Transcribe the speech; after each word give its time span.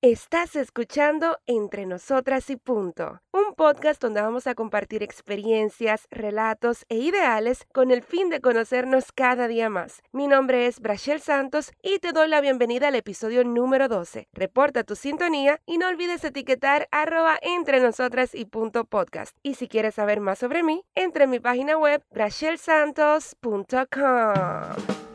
Estás 0.00 0.54
escuchando 0.54 1.40
Entre 1.46 1.84
Nosotras 1.84 2.50
y 2.50 2.56
Punto, 2.56 3.20
un 3.32 3.56
podcast 3.56 4.00
donde 4.00 4.20
vamos 4.20 4.46
a 4.46 4.54
compartir 4.54 5.02
experiencias, 5.02 6.06
relatos 6.12 6.84
e 6.88 6.98
ideales 6.98 7.66
con 7.72 7.90
el 7.90 8.04
fin 8.04 8.30
de 8.30 8.40
conocernos 8.40 9.10
cada 9.10 9.48
día 9.48 9.68
más. 9.68 10.00
Mi 10.12 10.28
nombre 10.28 10.68
es 10.68 10.78
Brachel 10.78 11.20
Santos 11.20 11.72
y 11.82 11.98
te 11.98 12.12
doy 12.12 12.28
la 12.28 12.40
bienvenida 12.40 12.86
al 12.86 12.94
episodio 12.94 13.42
número 13.42 13.88
12. 13.88 14.28
Reporta 14.32 14.84
tu 14.84 14.94
sintonía 14.94 15.60
y 15.66 15.78
no 15.78 15.88
olvides 15.88 16.22
etiquetar 16.22 16.86
arroba 16.92 17.36
entre 17.42 17.80
nosotras 17.80 18.36
y 18.36 18.44
punto 18.44 18.84
podcast. 18.84 19.36
Y 19.42 19.54
si 19.54 19.66
quieres 19.66 19.96
saber 19.96 20.20
más 20.20 20.38
sobre 20.38 20.62
mí, 20.62 20.84
entre 20.94 21.24
en 21.24 21.30
mi 21.30 21.40
página 21.40 21.76
web 21.76 22.04
brachelsantos.com. 22.12 25.07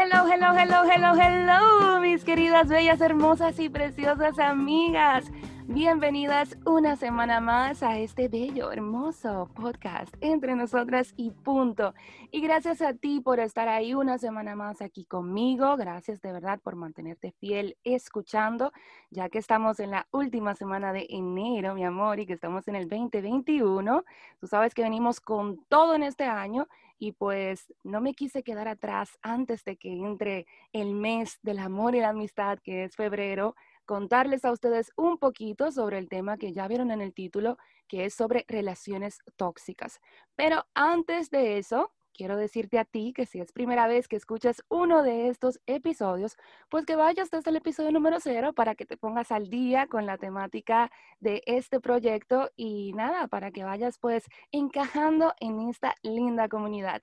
Hello, 0.00 0.28
hello, 0.32 0.52
hello, 0.56 0.84
hello, 0.84 1.12
hello, 1.20 2.00
mis 2.00 2.22
queridas, 2.22 2.68
bellas, 2.68 3.00
hermosas 3.00 3.58
y 3.58 3.68
preciosas 3.68 4.38
amigas. 4.38 5.28
Bienvenidas 5.66 6.56
una 6.64 6.94
semana 6.94 7.40
más 7.40 7.82
a 7.82 7.98
este 7.98 8.28
bello, 8.28 8.70
hermoso 8.70 9.50
podcast 9.56 10.14
entre 10.20 10.54
nosotras 10.54 11.14
y 11.16 11.32
punto. 11.32 11.94
Y 12.30 12.40
gracias 12.40 12.80
a 12.80 12.94
ti 12.94 13.20
por 13.20 13.40
estar 13.40 13.68
ahí 13.68 13.92
una 13.92 14.18
semana 14.18 14.54
más 14.54 14.82
aquí 14.82 15.04
conmigo. 15.04 15.76
Gracias 15.76 16.22
de 16.22 16.32
verdad 16.32 16.60
por 16.62 16.76
mantenerte 16.76 17.32
fiel 17.32 17.76
escuchando, 17.82 18.72
ya 19.10 19.28
que 19.28 19.38
estamos 19.38 19.80
en 19.80 19.90
la 19.90 20.06
última 20.12 20.54
semana 20.54 20.92
de 20.92 21.08
enero, 21.10 21.74
mi 21.74 21.84
amor, 21.84 22.20
y 22.20 22.26
que 22.26 22.34
estamos 22.34 22.68
en 22.68 22.76
el 22.76 22.88
2021. 22.88 24.04
Tú 24.38 24.46
sabes 24.46 24.74
que 24.74 24.82
venimos 24.82 25.20
con 25.20 25.64
todo 25.68 25.96
en 25.96 26.04
este 26.04 26.22
año 26.22 26.68
y 26.98 27.12
pues 27.12 27.72
no 27.84 28.00
me 28.00 28.14
quise 28.14 28.42
quedar 28.42 28.68
atrás 28.68 29.18
antes 29.22 29.64
de 29.64 29.76
que 29.76 29.92
entre 29.92 30.46
el 30.72 30.94
mes 30.94 31.38
del 31.42 31.58
amor 31.60 31.94
y 31.94 32.00
la 32.00 32.10
amistad, 32.10 32.58
que 32.62 32.84
es 32.84 32.96
febrero, 32.96 33.54
contarles 33.84 34.44
a 34.44 34.52
ustedes 34.52 34.92
un 34.96 35.18
poquito 35.18 35.72
sobre 35.72 35.98
el 35.98 36.08
tema 36.08 36.36
que 36.36 36.52
ya 36.52 36.68
vieron 36.68 36.90
en 36.90 37.00
el 37.00 37.14
título, 37.14 37.56
que 37.86 38.04
es 38.04 38.14
sobre 38.14 38.44
relaciones 38.48 39.18
tóxicas. 39.36 40.00
Pero 40.36 40.66
antes 40.74 41.30
de 41.30 41.58
eso, 41.58 41.92
quiero 42.18 42.36
decirte 42.36 42.80
a 42.80 42.84
ti 42.84 43.12
que 43.14 43.26
si 43.26 43.38
es 43.40 43.52
primera 43.52 43.86
vez 43.86 44.08
que 44.08 44.16
escuchas 44.16 44.64
uno 44.68 45.04
de 45.04 45.28
estos 45.28 45.60
episodios, 45.66 46.36
pues 46.68 46.84
que 46.84 46.96
vayas 46.96 47.30
desde 47.30 47.50
el 47.50 47.56
episodio 47.56 47.92
número 47.92 48.18
cero 48.18 48.52
para 48.52 48.74
que 48.74 48.84
te 48.84 48.96
pongas 48.96 49.30
al 49.30 49.48
día 49.48 49.86
con 49.86 50.04
la 50.04 50.18
temática 50.18 50.90
de 51.20 51.42
este 51.46 51.80
proyecto 51.80 52.50
y 52.56 52.92
nada, 52.94 53.28
para 53.28 53.52
que 53.52 53.62
vayas 53.62 53.98
pues 53.98 54.24
encajando 54.50 55.32
en 55.38 55.68
esta 55.68 55.94
linda 56.02 56.48
comunidad. 56.48 57.02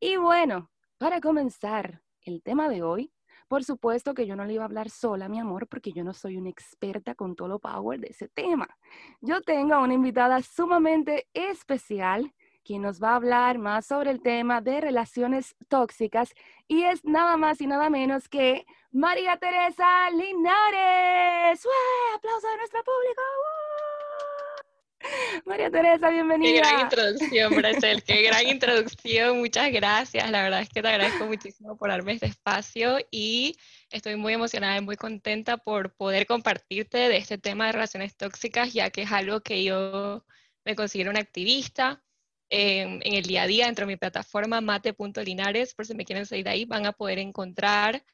Y 0.00 0.16
bueno, 0.16 0.68
para 0.98 1.20
comenzar 1.20 2.02
el 2.22 2.42
tema 2.42 2.68
de 2.68 2.82
hoy, 2.82 3.12
por 3.46 3.62
supuesto 3.62 4.14
que 4.14 4.26
yo 4.26 4.34
no 4.34 4.44
le 4.44 4.54
iba 4.54 4.64
a 4.64 4.66
hablar 4.66 4.90
sola, 4.90 5.28
mi 5.28 5.38
amor, 5.38 5.68
porque 5.68 5.92
yo 5.92 6.02
no 6.02 6.12
soy 6.12 6.36
una 6.36 6.50
experta 6.50 7.14
con 7.14 7.36
todo 7.36 7.46
lo 7.46 7.60
power 7.60 8.00
de 8.00 8.08
ese 8.08 8.28
tema. 8.28 8.68
Yo 9.20 9.40
tengo 9.42 9.74
a 9.74 9.78
una 9.80 9.94
invitada 9.94 10.42
sumamente 10.42 11.28
especial 11.32 12.34
quien 12.66 12.82
nos 12.82 13.00
va 13.00 13.10
a 13.10 13.16
hablar 13.16 13.58
más 13.58 13.86
sobre 13.86 14.10
el 14.10 14.20
tema 14.20 14.60
de 14.60 14.80
relaciones 14.80 15.54
tóxicas 15.68 16.34
y 16.66 16.82
es 16.82 17.04
nada 17.04 17.36
más 17.36 17.60
y 17.60 17.66
nada 17.68 17.88
menos 17.90 18.28
que 18.28 18.66
María 18.90 19.36
Teresa 19.36 20.10
Linares. 20.10 21.62
¡Wow! 21.62 22.16
¡Aplauso 22.16 22.48
de 22.48 22.56
nuestro 22.56 22.82
público! 22.82 23.22
María 25.44 25.70
Teresa, 25.70 26.10
bienvenida. 26.10 26.50
Qué 26.50 26.58
gran 26.58 26.80
introducción, 26.80 27.54
Brachel, 27.54 28.02
qué 28.02 28.22
gran 28.22 28.48
introducción. 28.48 29.38
Muchas 29.38 29.70
gracias. 29.70 30.28
La 30.28 30.42
verdad 30.42 30.62
es 30.62 30.68
que 30.68 30.82
te 30.82 30.88
agradezco 30.88 31.26
muchísimo 31.26 31.76
por 31.76 31.90
darme 31.90 32.14
este 32.14 32.26
espacio 32.26 32.98
y 33.12 33.56
estoy 33.90 34.16
muy 34.16 34.32
emocionada 34.32 34.76
y 34.76 34.80
muy 34.80 34.96
contenta 34.96 35.56
por 35.56 35.94
poder 35.94 36.26
compartirte 36.26 36.98
de 36.98 37.16
este 37.16 37.38
tema 37.38 37.66
de 37.66 37.72
relaciones 37.72 38.16
tóxicas, 38.16 38.72
ya 38.72 38.90
que 38.90 39.02
es 39.02 39.12
algo 39.12 39.40
que 39.40 39.62
yo 39.62 40.24
me 40.64 40.74
considero 40.74 41.10
una 41.10 41.20
activista, 41.20 42.02
en, 42.50 43.00
el 43.04 43.24
día 43.24 43.42
a 43.42 43.46
día 43.46 43.66
dentro 43.66 43.86
de 43.86 43.92
mi 43.92 43.96
plataforma 43.96 44.60
mate.linares, 44.60 45.74
por 45.74 45.86
si 45.86 45.94
me 45.94 46.04
quieren 46.04 46.26
seguir 46.26 46.48
ahí, 46.48 46.64
van 46.64 46.86
a 46.86 46.92
poder 46.92 47.18
encontrar 47.18 48.04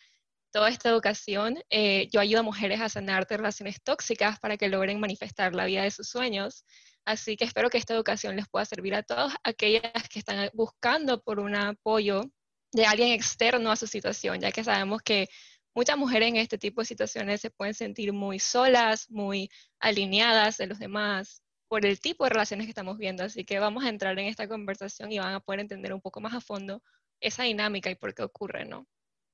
toda 0.52 0.68
esta 0.68 0.88
educación. 0.88 1.58
Eh, 1.70 2.08
yo 2.12 2.20
ayudo 2.20 2.40
a 2.40 2.42
mujeres 2.44 2.80
a 2.80 2.88
sanar 2.88 3.26
de 3.26 3.36
relaciones 3.36 3.82
tóxicas 3.82 4.38
para 4.40 4.56
que 4.56 4.68
logren 4.68 5.00
manifestar 5.00 5.54
la 5.54 5.66
vida 5.66 5.82
de 5.82 5.90
sus 5.90 6.08
sueños. 6.08 6.64
Así 7.04 7.36
que 7.36 7.44
espero 7.44 7.70
que 7.70 7.78
esta 7.78 7.94
educación 7.94 8.36
les 8.36 8.48
pueda 8.48 8.64
servir 8.64 8.94
a 8.94 9.02
todas 9.02 9.34
aquellas 9.42 10.08
que 10.08 10.18
están 10.20 10.50
buscando 10.54 11.20
por 11.22 11.40
un 11.40 11.56
apoyo 11.56 12.22
de 12.72 12.86
alguien 12.86 13.12
externo 13.12 13.70
a 13.70 13.76
su 13.76 13.86
situación, 13.86 14.40
ya 14.40 14.52
que 14.52 14.64
sabemos 14.64 15.02
que 15.02 15.28
muchas 15.74 15.96
mujeres 15.96 16.28
en 16.28 16.36
este 16.36 16.58
tipo 16.58 16.80
de 16.80 16.86
situaciones 16.86 17.40
se 17.40 17.50
pueden 17.50 17.74
sentir 17.74 18.12
muy 18.12 18.38
solas, 18.38 19.10
muy 19.10 19.50
alineadas 19.80 20.58
de 20.58 20.66
los 20.66 20.78
demás, 20.78 21.41
por 21.72 21.86
el 21.86 22.00
tipo 22.00 22.24
de 22.24 22.28
relaciones 22.28 22.66
que 22.66 22.72
estamos 22.72 22.98
viendo. 22.98 23.24
Así 23.24 23.46
que 23.46 23.58
vamos 23.58 23.82
a 23.82 23.88
entrar 23.88 24.18
en 24.18 24.26
esta 24.26 24.46
conversación 24.46 25.10
y 25.10 25.18
van 25.18 25.32
a 25.32 25.40
poder 25.40 25.60
entender 25.60 25.94
un 25.94 26.02
poco 26.02 26.20
más 26.20 26.34
a 26.34 26.42
fondo 26.42 26.82
esa 27.18 27.44
dinámica 27.44 27.90
y 27.90 27.94
por 27.94 28.12
qué 28.12 28.22
ocurre, 28.22 28.66
¿no? 28.66 28.86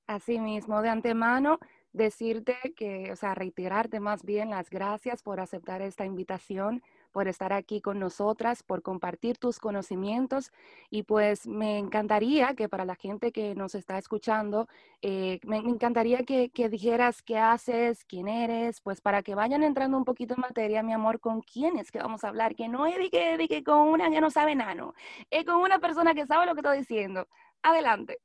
Así 0.06 0.38
mismo, 0.38 0.80
de 0.80 0.88
antemano, 0.88 1.58
decirte 1.92 2.54
que, 2.76 3.10
o 3.10 3.16
sea, 3.16 3.34
reiterarte 3.34 3.98
más 3.98 4.22
bien 4.22 4.50
las 4.50 4.70
gracias 4.70 5.20
por 5.20 5.40
aceptar 5.40 5.82
esta 5.82 6.04
invitación 6.04 6.80
por 7.12 7.28
estar 7.28 7.52
aquí 7.52 7.80
con 7.80 7.98
nosotras, 7.98 8.62
por 8.62 8.82
compartir 8.82 9.38
tus 9.38 9.58
conocimientos 9.58 10.50
y 10.90 11.02
pues 11.02 11.46
me 11.46 11.78
encantaría 11.78 12.54
que 12.54 12.68
para 12.68 12.84
la 12.84 12.94
gente 12.94 13.32
que 13.32 13.54
nos 13.54 13.74
está 13.74 13.98
escuchando, 13.98 14.68
eh, 15.02 15.40
me, 15.44 15.58
encantaría 15.58 16.24
que, 16.24 16.50
dijeras 16.68 17.22
qué 17.22 17.38
haces, 17.38 18.04
quién 18.04 18.28
eres, 18.28 18.80
pues 18.80 19.00
para 19.00 19.22
que 19.22 19.34
vayan 19.34 19.62
entrando 19.62 19.96
un 19.96 20.04
poquito 20.04 20.34
en 20.34 20.40
materia, 20.40 20.82
mi 20.82 20.92
amor, 20.92 21.20
con 21.20 21.40
quién 21.40 21.78
es 21.78 21.90
que 21.90 21.98
vamos 21.98 22.24
a 22.24 22.28
hablar, 22.28 22.54
que 22.54 22.68
no 22.68 22.86
es 22.86 22.96
de 22.98 23.48
que, 23.48 23.64
con 23.64 23.88
una 23.88 24.10
que 24.10 24.20
no 24.20 24.30
sabe 24.30 24.54
nano, 24.54 24.94
es 25.30 25.44
con 25.44 25.56
una 25.56 25.78
persona 25.78 26.14
que 26.14 26.26
sabe 26.26 26.46
lo 26.46 26.54
que 26.54 26.60
estoy 26.60 26.78
diciendo. 26.78 27.28
Adelante. 27.62 28.18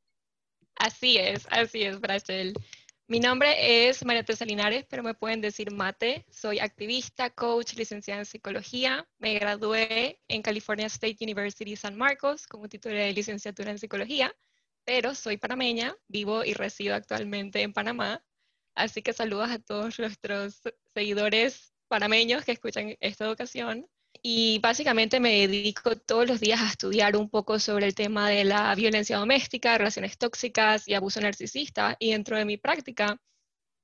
Así 0.75 1.17
es, 1.17 1.47
así 1.51 1.83
es, 1.83 1.99
Brachel. 1.99 2.53
Mi 3.13 3.19
nombre 3.19 3.87
es 3.87 4.03
María 4.03 4.23
Teresa 4.23 4.43
Linares, 4.43 4.87
pero 4.89 5.03
me 5.03 5.13
pueden 5.13 5.39
decir 5.39 5.69
Mate. 5.69 6.25
Soy 6.31 6.57
activista, 6.57 7.29
coach, 7.29 7.75
licenciada 7.75 8.21
en 8.21 8.25
psicología. 8.25 9.07
Me 9.19 9.35
gradué 9.35 10.19
en 10.27 10.41
California 10.41 10.87
State 10.87 11.17
University 11.21 11.75
San 11.75 11.95
Marcos 11.95 12.47
como 12.47 12.67
título 12.67 12.95
de 12.95 13.13
licenciatura 13.13 13.69
en 13.69 13.77
psicología, 13.77 14.35
pero 14.83 15.13
soy 15.13 15.37
panameña, 15.37 15.95
vivo 16.07 16.43
y 16.43 16.55
resido 16.55 16.95
actualmente 16.95 17.61
en 17.61 17.71
Panamá. 17.71 18.25
Así 18.73 19.03
que 19.03 19.13
saludos 19.13 19.51
a 19.51 19.59
todos 19.59 19.99
nuestros 19.99 20.63
seguidores 20.91 21.71
panameños 21.89 22.43
que 22.43 22.53
escuchan 22.53 22.97
esta 22.99 23.29
ocasión 23.29 23.87
y 24.25 24.59
básicamente 24.59 25.19
me 25.19 25.45
dedico 25.47 25.97
todos 25.97 26.25
los 26.25 26.39
días 26.39 26.61
a 26.61 26.69
estudiar 26.69 27.17
un 27.17 27.29
poco 27.29 27.59
sobre 27.59 27.87
el 27.87 27.93
tema 27.93 28.29
de 28.29 28.45
la 28.45 28.73
violencia 28.73 29.17
doméstica, 29.17 29.77
relaciones 29.77 30.17
tóxicas 30.17 30.87
y 30.87 30.93
abuso 30.93 31.19
narcisista. 31.19 31.97
Y 31.99 32.11
dentro 32.11 32.37
de 32.37 32.45
mi 32.45 32.55
práctica, 32.55 33.17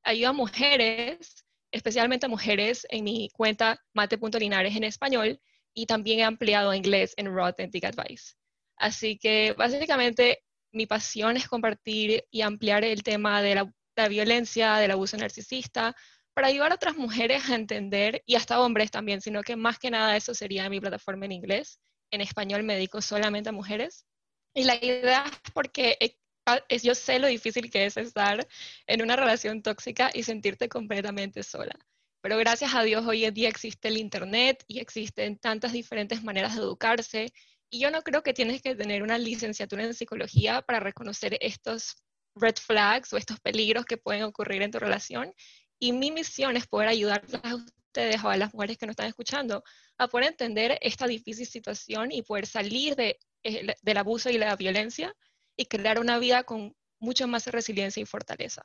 ayudo 0.02 0.30
a 0.30 0.34
mujeres, 0.34 1.46
especialmente 1.72 2.28
a 2.28 2.30
mujeres 2.30 2.88
en 2.90 3.04
mi 3.04 3.30
cuenta 3.32 3.84
mate.linares 3.94 4.78
en 4.78 4.86
español 4.86 5.42
y 5.74 5.88
también 5.88 6.20
he 6.22 6.24
ampliado 6.24 6.70
a 6.70 6.78
inglés 6.78 7.14
en 7.18 7.28
Raw 7.36 7.48
Authentic 7.48 7.84
Advice. 7.84 8.36
Así 8.78 9.18
que 9.18 9.54
básicamente 9.58 10.42
mi 10.72 10.86
pasión 10.86 11.36
es 11.36 11.50
compartir 11.50 12.24
y 12.32 12.44
ampliar 12.44 12.86
el 12.86 13.04
tema 13.04 13.42
de 13.42 13.56
la, 13.56 13.74
la 13.98 14.08
violencia, 14.08 14.78
del 14.78 14.92
abuso 14.92 15.18
narcisista, 15.18 15.98
para 16.40 16.48
ayudar 16.48 16.72
a 16.72 16.76
otras 16.76 16.96
mujeres 16.96 17.50
a 17.50 17.56
entender, 17.56 18.24
y 18.26 18.36
hasta 18.36 18.62
hombres 18.62 18.92
también, 18.92 19.20
sino 19.20 19.42
que 19.42 19.58
más 19.58 19.78
que 19.78 19.92
nada 19.92 20.16
eso 20.16 20.34
sería 20.34 20.70
mi 20.70 20.80
plataforma 20.80 21.26
en 21.26 21.34
inglés. 21.34 21.82
En 22.12 22.22
español 22.22 22.64
me 22.64 22.76
dedico 22.76 23.02
solamente 23.02 23.50
a 23.50 23.52
mujeres. 23.52 24.06
Y 24.54 24.64
la 24.64 24.76
idea 24.82 25.26
es 25.26 25.52
porque 25.52 25.98
es, 26.00 26.82
yo 26.82 26.96
sé 26.96 27.20
lo 27.20 27.28
difícil 27.28 27.70
que 27.70 27.86
es 27.86 27.98
estar 27.98 28.48
en 28.88 29.02
una 29.02 29.18
relación 29.18 29.62
tóxica 29.62 30.12
y 30.14 30.24
sentirte 30.24 30.70
completamente 30.70 31.44
sola. 31.44 31.78
Pero 32.22 32.38
gracias 32.38 32.74
a 32.74 32.84
Dios 32.84 33.06
hoy 33.06 33.26
en 33.26 33.34
día 33.34 33.50
existe 33.50 33.90
el 33.90 33.98
Internet 33.98 34.64
y 34.66 34.80
existen 34.80 35.40
tantas 35.40 35.74
diferentes 35.74 36.24
maneras 36.24 36.56
de 36.56 36.62
educarse. 36.62 37.34
Y 37.70 37.82
yo 37.82 37.92
no 37.92 38.02
creo 38.02 38.24
que 38.24 38.32
tienes 38.32 38.62
que 38.62 38.76
tener 38.76 39.04
una 39.04 39.18
licenciatura 39.18 39.84
en 39.84 39.94
psicología 39.94 40.62
para 40.62 40.80
reconocer 40.80 41.38
estos 41.42 41.98
red 42.34 42.56
flags 42.56 43.12
o 43.12 43.18
estos 43.18 43.42
peligros 43.42 43.84
que 43.84 43.98
pueden 43.98 44.24
ocurrir 44.24 44.62
en 44.62 44.72
tu 44.72 44.80
relación 44.80 45.34
y 45.80 45.94
mi 45.94 46.12
misión 46.12 46.58
es 46.58 46.68
poder 46.68 46.90
ayudarlas 46.90 47.42
a 47.44 47.56
ustedes 47.56 48.24
o 48.24 48.30
a 48.30 48.38
las 48.38 48.54
mujeres 48.54 48.78
que 48.78 48.86
nos 48.86 48.94
están 48.94 49.08
escuchando 49.08 49.64
a 49.98 50.08
poder 50.08 50.28
entender 50.28 50.78
esta 50.82 51.08
difícil 51.08 51.48
situación 51.48 52.12
y 52.12 52.22
poder 52.22 52.46
salir 52.46 52.96
de, 52.96 53.18
eh, 53.44 53.74
del 53.82 53.98
abuso 53.98 54.30
y 54.30 54.38
la 54.38 54.56
violencia 54.56 55.16
y 55.56 55.66
crear 55.66 56.00
una 56.00 56.20
vida 56.20 56.44
con 56.44 56.76
mucho 57.00 57.28
más 57.28 57.48
resiliencia 57.48 58.02
y 58.02 58.06
fortaleza. 58.06 58.64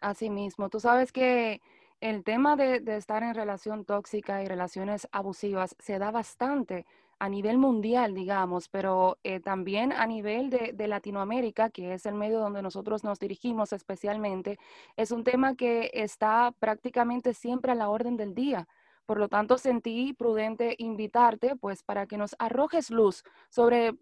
Así 0.00 0.30
mismo, 0.30 0.68
tú 0.68 0.80
sabes 0.80 1.12
que 1.12 1.60
el 2.00 2.24
tema 2.24 2.56
de, 2.56 2.80
de 2.80 2.96
estar 2.96 3.22
en 3.22 3.34
relación 3.34 3.84
tóxica 3.84 4.42
y 4.42 4.46
relaciones 4.46 5.06
abusivas 5.12 5.76
se 5.78 5.98
da 5.98 6.10
bastante 6.10 6.86
a 7.20 7.28
nivel 7.28 7.58
mundial, 7.58 8.14
digamos, 8.14 8.68
pero 8.68 9.18
eh, 9.22 9.40
también 9.40 9.92
a 9.92 10.06
nivel 10.06 10.48
de, 10.48 10.72
de, 10.72 10.88
Latinoamérica, 10.88 11.68
que 11.68 11.92
es 11.92 12.06
el 12.06 12.14
medio 12.14 12.40
donde 12.40 12.62
nosotros 12.62 13.04
nos 13.04 13.18
dirigimos 13.18 13.74
especialmente, 13.74 14.58
es 14.96 15.10
un 15.10 15.22
tema 15.22 15.54
que 15.54 15.90
está 15.92 16.52
prácticamente 16.58 17.34
siempre 17.34 17.72
a 17.72 17.74
la 17.74 17.90
orden 17.90 18.16
del 18.16 18.34
día. 18.34 18.66
Por 19.04 19.18
lo 19.18 19.28
tanto, 19.28 19.58
sentí 19.58 20.14
prudente 20.14 20.74
invitarte, 20.78 21.56
pues, 21.56 21.82
para 21.82 22.06
que 22.06 22.16
nos 22.16 22.34
arrojes 22.38 22.90
luz 22.90 23.22
sobre, 23.50 23.92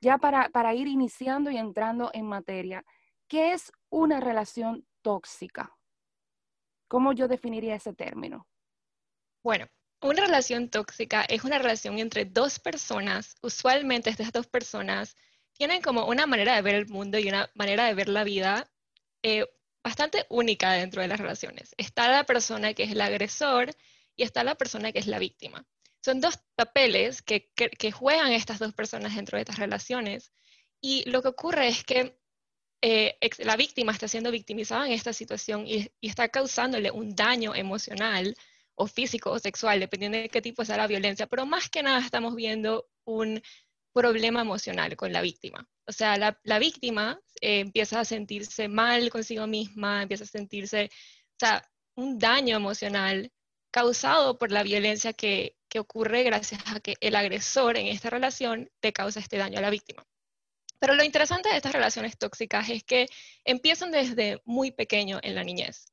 ya 0.00 0.18
para, 0.18 0.48
para 0.50 0.72
ir 0.72 0.86
iniciando 0.86 1.50
y 1.50 1.56
entrando 1.56 2.10
en 2.12 2.26
materia, 2.26 2.84
¿qué 3.26 3.52
es 3.52 3.72
una 3.88 4.20
relación 4.20 4.86
tóxica? 5.02 5.76
¿Cómo 6.86 7.12
yo 7.12 7.26
definiría 7.26 7.74
ese 7.74 7.94
término? 7.94 8.46
Bueno, 9.42 9.66
una 10.02 10.24
relación 10.24 10.68
tóxica 10.70 11.22
es 11.22 11.44
una 11.44 11.58
relación 11.58 11.98
entre 11.98 12.24
dos 12.24 12.58
personas. 12.58 13.36
Usualmente 13.42 14.10
estas 14.10 14.32
dos 14.32 14.46
personas 14.46 15.16
tienen 15.52 15.82
como 15.82 16.06
una 16.06 16.26
manera 16.26 16.54
de 16.56 16.62
ver 16.62 16.74
el 16.74 16.88
mundo 16.88 17.18
y 17.18 17.28
una 17.28 17.50
manera 17.54 17.86
de 17.86 17.94
ver 17.94 18.08
la 18.08 18.24
vida 18.24 18.70
eh, 19.22 19.46
bastante 19.84 20.26
única 20.30 20.72
dentro 20.72 21.02
de 21.02 21.08
las 21.08 21.20
relaciones. 21.20 21.74
Está 21.76 22.08
la 22.08 22.24
persona 22.24 22.72
que 22.74 22.84
es 22.84 22.92
el 22.92 23.00
agresor 23.00 23.70
y 24.16 24.22
está 24.22 24.42
la 24.44 24.54
persona 24.54 24.92
que 24.92 25.00
es 25.00 25.06
la 25.06 25.18
víctima. 25.18 25.66
Son 26.02 26.20
dos 26.20 26.38
papeles 26.54 27.20
que, 27.20 27.50
juegan 27.92 28.32
estas 28.32 28.58
dos 28.58 28.72
personas 28.72 29.14
dentro 29.14 29.36
de 29.36 29.42
estas 29.42 29.58
relaciones. 29.58 30.32
Y 30.80 31.08
lo 31.10 31.20
que 31.20 31.28
ocurre 31.28 31.68
es 31.68 31.84
que 31.84 32.18
eh, 32.80 33.18
la 33.40 33.56
víctima 33.56 33.92
está 33.92 34.08
siendo 34.08 34.30
victimizada 34.30 34.86
en 34.86 34.92
esta 34.92 35.12
situación 35.12 35.66
y, 35.66 35.90
y 36.00 36.08
está 36.08 36.28
causándole 36.30 36.90
un 36.90 37.14
daño 37.14 37.54
emocional 37.54 38.34
o 38.82 38.86
físico 38.86 39.30
o 39.30 39.38
sexual, 39.38 39.78
dependiendo 39.80 40.18
de 40.18 40.30
qué 40.30 40.40
tipo 40.40 40.64
sea 40.64 40.78
la 40.78 40.86
violencia, 40.86 41.26
pero 41.26 41.44
más 41.44 41.68
que 41.68 41.82
nada 41.82 42.00
estamos 42.00 42.34
viendo 42.34 42.88
un 43.04 43.42
problema 43.92 44.40
emocional 44.40 44.96
con 44.96 45.12
la 45.12 45.20
víctima. 45.20 45.68
O 45.86 45.92
sea, 45.92 46.16
la, 46.16 46.58
víctima 46.58 47.20
eh, 47.42 47.60
empieza 47.60 48.00
a 48.00 48.04
sentirse 48.04 48.68
mal 48.68 49.10
consigo 49.10 49.46
misma, 49.46 50.02
empieza 50.02 50.24
a 50.24 50.26
sentirse, 50.38 50.88
o 51.36 51.38
sea, 51.38 51.70
un 51.94 52.18
daño 52.18 52.56
emocional 52.56 53.30
causado 53.70 54.38
por 54.38 54.50
la 54.50 54.62
violencia 54.62 55.12
que, 55.12 55.56
que 55.68 55.78
ocurre 55.78 56.22
gracias 56.22 56.62
a 56.66 56.80
que 56.80 56.94
el 57.00 57.16
agresor 57.16 57.76
en 57.76 57.88
esta 57.88 58.08
relación 58.08 58.70
te 58.80 58.92
causa 58.92 59.20
este 59.20 59.36
daño 59.36 59.58
a 59.58 59.62
la 59.62 59.70
víctima. 59.70 60.06
Pero 60.78 60.94
lo 60.94 61.04
interesante 61.04 61.50
de 61.50 61.56
estas 61.56 61.72
relaciones 61.72 62.16
tóxicas 62.16 62.70
es 62.70 62.82
que 62.84 63.08
empiezan 63.44 63.90
desde 63.90 64.40
muy 64.46 64.70
pequeño 64.70 65.20
en 65.22 65.34
la 65.34 65.44
niñez. 65.44 65.92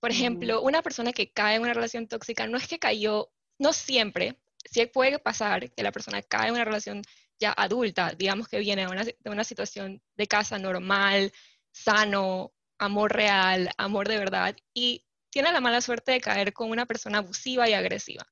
Por 0.00 0.10
ejemplo, 0.10 0.62
una 0.62 0.82
persona 0.82 1.12
que 1.12 1.32
cae 1.32 1.56
en 1.56 1.62
una 1.62 1.74
relación 1.74 2.06
tóxica 2.06 2.46
no 2.46 2.58
es 2.58 2.68
que 2.68 2.78
cayó, 2.78 3.30
no 3.58 3.72
siempre, 3.72 4.38
sí 4.70 4.86
puede 4.86 5.18
pasar 5.18 5.70
que 5.72 5.82
la 5.82 5.92
persona 5.92 6.22
cae 6.22 6.48
en 6.48 6.54
una 6.54 6.64
relación 6.64 7.02
ya 7.38 7.52
adulta, 7.56 8.14
digamos 8.16 8.48
que 8.48 8.58
viene 8.58 8.86
de 8.86 8.88
una, 8.88 9.04
de 9.04 9.30
una 9.30 9.44
situación 9.44 10.02
de 10.16 10.26
casa 10.26 10.58
normal, 10.58 11.32
sano, 11.72 12.52
amor 12.78 13.12
real, 13.12 13.70
amor 13.76 14.08
de 14.08 14.18
verdad, 14.18 14.56
y 14.72 15.04
tiene 15.30 15.52
la 15.52 15.60
mala 15.60 15.80
suerte 15.80 16.12
de 16.12 16.20
caer 16.20 16.52
con 16.52 16.70
una 16.70 16.86
persona 16.86 17.18
abusiva 17.18 17.68
y 17.68 17.74
agresiva. 17.74 18.26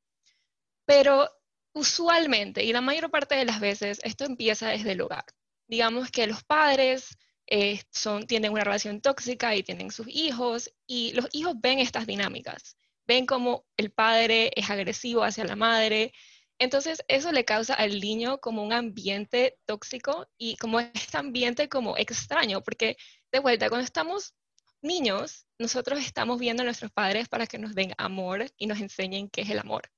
Pero 0.86 1.30
usualmente, 1.74 2.64
y 2.64 2.72
la 2.72 2.80
mayor 2.80 3.10
parte 3.10 3.34
de 3.34 3.44
las 3.44 3.60
veces, 3.60 4.00
esto 4.04 4.24
empieza 4.24 4.68
desde 4.68 4.92
el 4.92 5.00
hogar. 5.00 5.24
Digamos 5.66 6.10
que 6.10 6.26
los 6.26 6.44
padres 6.44 7.16
eh, 7.46 7.82
son, 7.90 8.26
tienen 8.26 8.52
una 8.52 8.64
relación 8.64 9.00
tóxica 9.00 9.54
y 9.54 9.62
tienen 9.62 9.90
sus 9.90 10.06
hijos, 10.08 10.72
y 10.86 11.12
los 11.12 11.28
hijos 11.32 11.54
ven 11.60 11.78
estas 11.78 12.06
dinámicas, 12.06 12.76
ven 13.06 13.26
como 13.26 13.64
el 13.76 13.90
padre 13.90 14.50
es 14.56 14.70
agresivo 14.70 15.24
hacia 15.24 15.44
la 15.44 15.56
madre, 15.56 16.12
entonces 16.58 17.02
eso 17.08 17.32
le 17.32 17.44
causa 17.44 17.74
al 17.74 18.00
niño 18.00 18.38
como 18.38 18.62
un 18.62 18.72
ambiente 18.72 19.58
tóxico 19.66 20.28
y 20.38 20.56
como 20.56 20.80
este 20.80 21.18
ambiente 21.18 21.68
como 21.68 21.96
extraño, 21.96 22.62
porque 22.62 22.96
de 23.32 23.40
vuelta, 23.40 23.68
cuando 23.68 23.84
estamos 23.84 24.34
niños, 24.80 25.46
nosotros 25.58 25.98
estamos 26.00 26.38
viendo 26.38 26.62
a 26.62 26.64
nuestros 26.64 26.92
padres 26.92 27.28
para 27.28 27.46
que 27.46 27.58
nos 27.58 27.74
den 27.74 27.92
amor 27.98 28.46
y 28.56 28.66
nos 28.66 28.80
enseñen 28.80 29.28
qué 29.28 29.40
es 29.40 29.50
el 29.50 29.58
amor. 29.58 29.90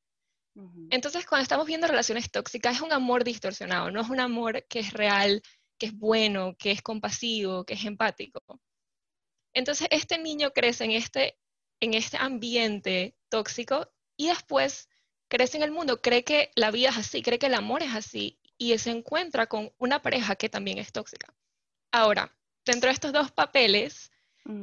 Entonces, 0.89 1.27
cuando 1.27 1.43
estamos 1.43 1.67
viendo 1.67 1.87
relaciones 1.87 2.31
tóxicas, 2.31 2.77
es 2.77 2.81
un 2.81 2.93
amor 2.93 3.25
distorsionado, 3.25 3.91
no 3.91 4.01
es 4.01 4.09
un 4.09 4.21
amor 4.21 4.65
que 4.71 4.79
es 4.79 4.95
real, 4.95 5.43
que 5.79 5.87
es 5.87 5.97
bueno, 5.97 6.57
que 6.59 6.71
es 6.71 6.83
compasivo, 6.83 7.65
que 7.65 7.75
es 7.75 7.85
empático. 7.85 8.43
Entonces, 9.55 9.89
este 9.91 10.19
niño 10.19 10.53
crece 10.53 10.85
en 10.85 10.93
este, 10.93 11.39
en 11.81 11.95
este 11.95 12.17
ambiente 12.19 13.17
tóxico 13.29 13.91
y 14.17 14.29
después 14.29 14.89
crece 15.29 15.57
en 15.57 15.63
el 15.63 15.71
mundo, 15.71 16.01
cree 16.01 16.25
que 16.25 16.51
la 16.55 16.71
vida 16.71 16.91
es 16.91 16.99
así, 16.99 17.23
cree 17.23 17.39
que 17.39 17.47
el 17.47 17.55
amor 17.55 17.83
es 17.83 17.95
así 17.95 18.39
y 18.59 18.77
se 18.79 18.91
encuentra 18.91 19.47
con 19.47 19.73
una 19.79 20.01
pareja 20.03 20.37
que 20.37 20.49
también 20.49 20.79
es 20.79 20.93
tóxica. 20.93 21.35
Ahora, 21.93 22.37
dentro 22.65 22.89
de 22.89 22.95
estos 22.95 23.13
dos 23.13 23.31
papeles, 23.33 24.13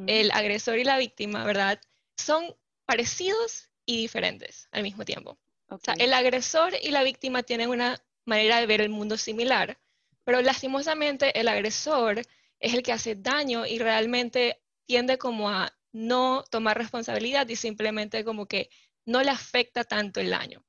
el 0.08 0.32
agresor 0.32 0.78
y 0.78 0.84
la 0.84 0.98
víctima, 0.98 1.44
¿verdad? 1.44 1.80
Son 2.18 2.56
parecidos 2.86 3.70
y 3.86 3.98
diferentes 3.98 4.68
al 4.72 4.84
mismo 4.84 5.04
tiempo. 5.06 5.38
O 5.68 5.80
sea, 5.80 5.96
el 5.96 6.14
agresor 6.14 6.74
y 6.82 6.92
la 6.92 7.04
víctima 7.04 7.44
tienen 7.44 7.70
una 7.70 8.02
manera 8.26 8.60
de 8.60 8.68
ver 8.68 8.82
el 8.82 8.90
mundo 8.90 9.18
similar, 9.18 9.80
pero 10.24 10.42
lastimosamente 10.42 11.40
el 11.40 11.48
agresor 11.48 12.22
es 12.60 12.74
el 12.74 12.84
que 12.84 12.94
hace 12.94 13.16
daño 13.16 13.66
y 13.66 13.80
realmente 13.80 14.62
tiende 14.86 15.18
como 15.18 15.50
a 15.50 15.74
no 15.92 16.44
tomar 16.50 16.78
responsabilidad 16.78 17.48
y 17.48 17.56
simplemente 17.56 18.24
como 18.24 18.48
que 18.48 18.70
no 19.06 19.22
le 19.22 19.30
afecta 19.30 19.84
tanto 19.84 20.20
el 20.20 20.30
daño. 20.30 20.66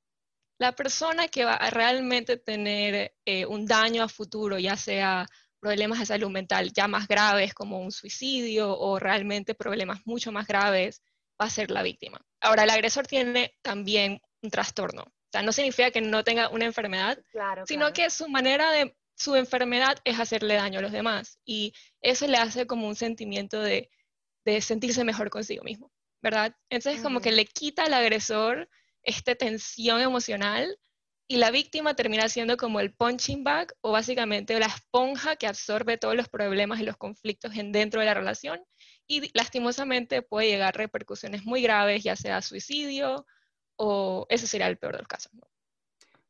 La 0.58 0.72
persona 0.72 1.28
que 1.28 1.44
va 1.44 1.54
a 1.54 1.70
realmente 1.70 2.36
tener 2.36 3.14
eh, 3.24 3.46
un 3.46 3.66
daño 3.66 4.02
a 4.02 4.08
futuro, 4.08 4.58
ya 4.58 4.76
sea 4.76 5.26
problemas 5.60 5.98
de 5.98 6.06
salud 6.06 6.30
mental 6.30 6.72
ya 6.72 6.86
más 6.88 7.08
graves 7.08 7.54
como 7.54 7.80
un 7.80 7.90
suicidio 7.90 8.78
o 8.78 8.98
realmente 8.98 9.54
problemas 9.54 10.00
mucho 10.04 10.30
más 10.30 10.46
graves, 10.46 11.02
va 11.40 11.46
a 11.46 11.50
ser 11.50 11.70
la 11.70 11.82
víctima. 11.82 12.20
Ahora, 12.40 12.64
el 12.64 12.70
agresor 12.70 13.06
tiene 13.06 13.54
también 13.62 14.20
un 14.42 14.50
trastorno. 14.50 15.02
O 15.02 15.30
sea, 15.32 15.42
no 15.42 15.52
significa 15.52 15.90
que 15.90 16.00
no 16.00 16.22
tenga 16.22 16.48
una 16.50 16.66
enfermedad, 16.66 17.18
sino 17.66 17.92
que 17.92 18.10
su 18.10 18.28
manera 18.28 18.70
de 18.70 18.94
su 19.16 19.36
enfermedad 19.36 19.98
es 20.04 20.18
hacerle 20.18 20.54
daño 20.54 20.78
a 20.78 20.82
los 20.82 20.92
demás 20.92 21.38
y 21.44 21.72
eso 22.00 22.26
le 22.26 22.36
hace 22.36 22.66
como 22.66 22.88
un 22.88 22.96
sentimiento 22.96 23.60
de, 23.60 23.90
sentirse 24.60 25.04
mejor 25.04 25.30
consigo 25.30 25.64
mismo, 25.64 25.90
¿verdad? 26.22 26.54
Entonces 26.68 27.00
como 27.02 27.20
que 27.20 27.32
le 27.32 27.46
quita 27.46 27.84
al 27.84 27.94
agresor 27.94 28.68
esta 29.02 29.34
tensión 29.34 30.00
emocional 30.00 30.78
y 31.26 31.36
la 31.36 31.50
víctima 31.50 31.94
termina 31.96 32.28
siendo 32.28 32.58
como 32.58 32.80
el 32.80 32.92
punching 32.92 33.44
bag 33.44 33.74
o 33.80 33.92
básicamente 33.92 34.58
la 34.58 34.66
esponja 34.66 35.36
que 35.36 35.46
absorbe 35.46 35.96
todos 35.96 36.14
los 36.14 36.28
problemas 36.28 36.80
y 36.80 36.84
los 36.84 36.98
conflictos 36.98 37.52
dentro 37.54 38.00
de 38.00 38.06
la 38.06 38.14
relación 38.14 38.62
y 39.06 39.30
lastimosamente 39.36 40.22
puede 40.22 40.48
llegar 40.48 40.74
a 40.74 40.78
repercusiones 40.78 41.44
muy 41.44 41.62
graves, 41.62 42.02
ya 42.02 42.16
sea 42.16 42.42
suicidio 42.42 43.26
o 43.76 44.26
ese 44.28 44.46
sería 44.46 44.68
el 44.68 44.78
peor 44.78 44.92
de 44.94 44.98
los 45.00 45.08
casos. 45.08 45.32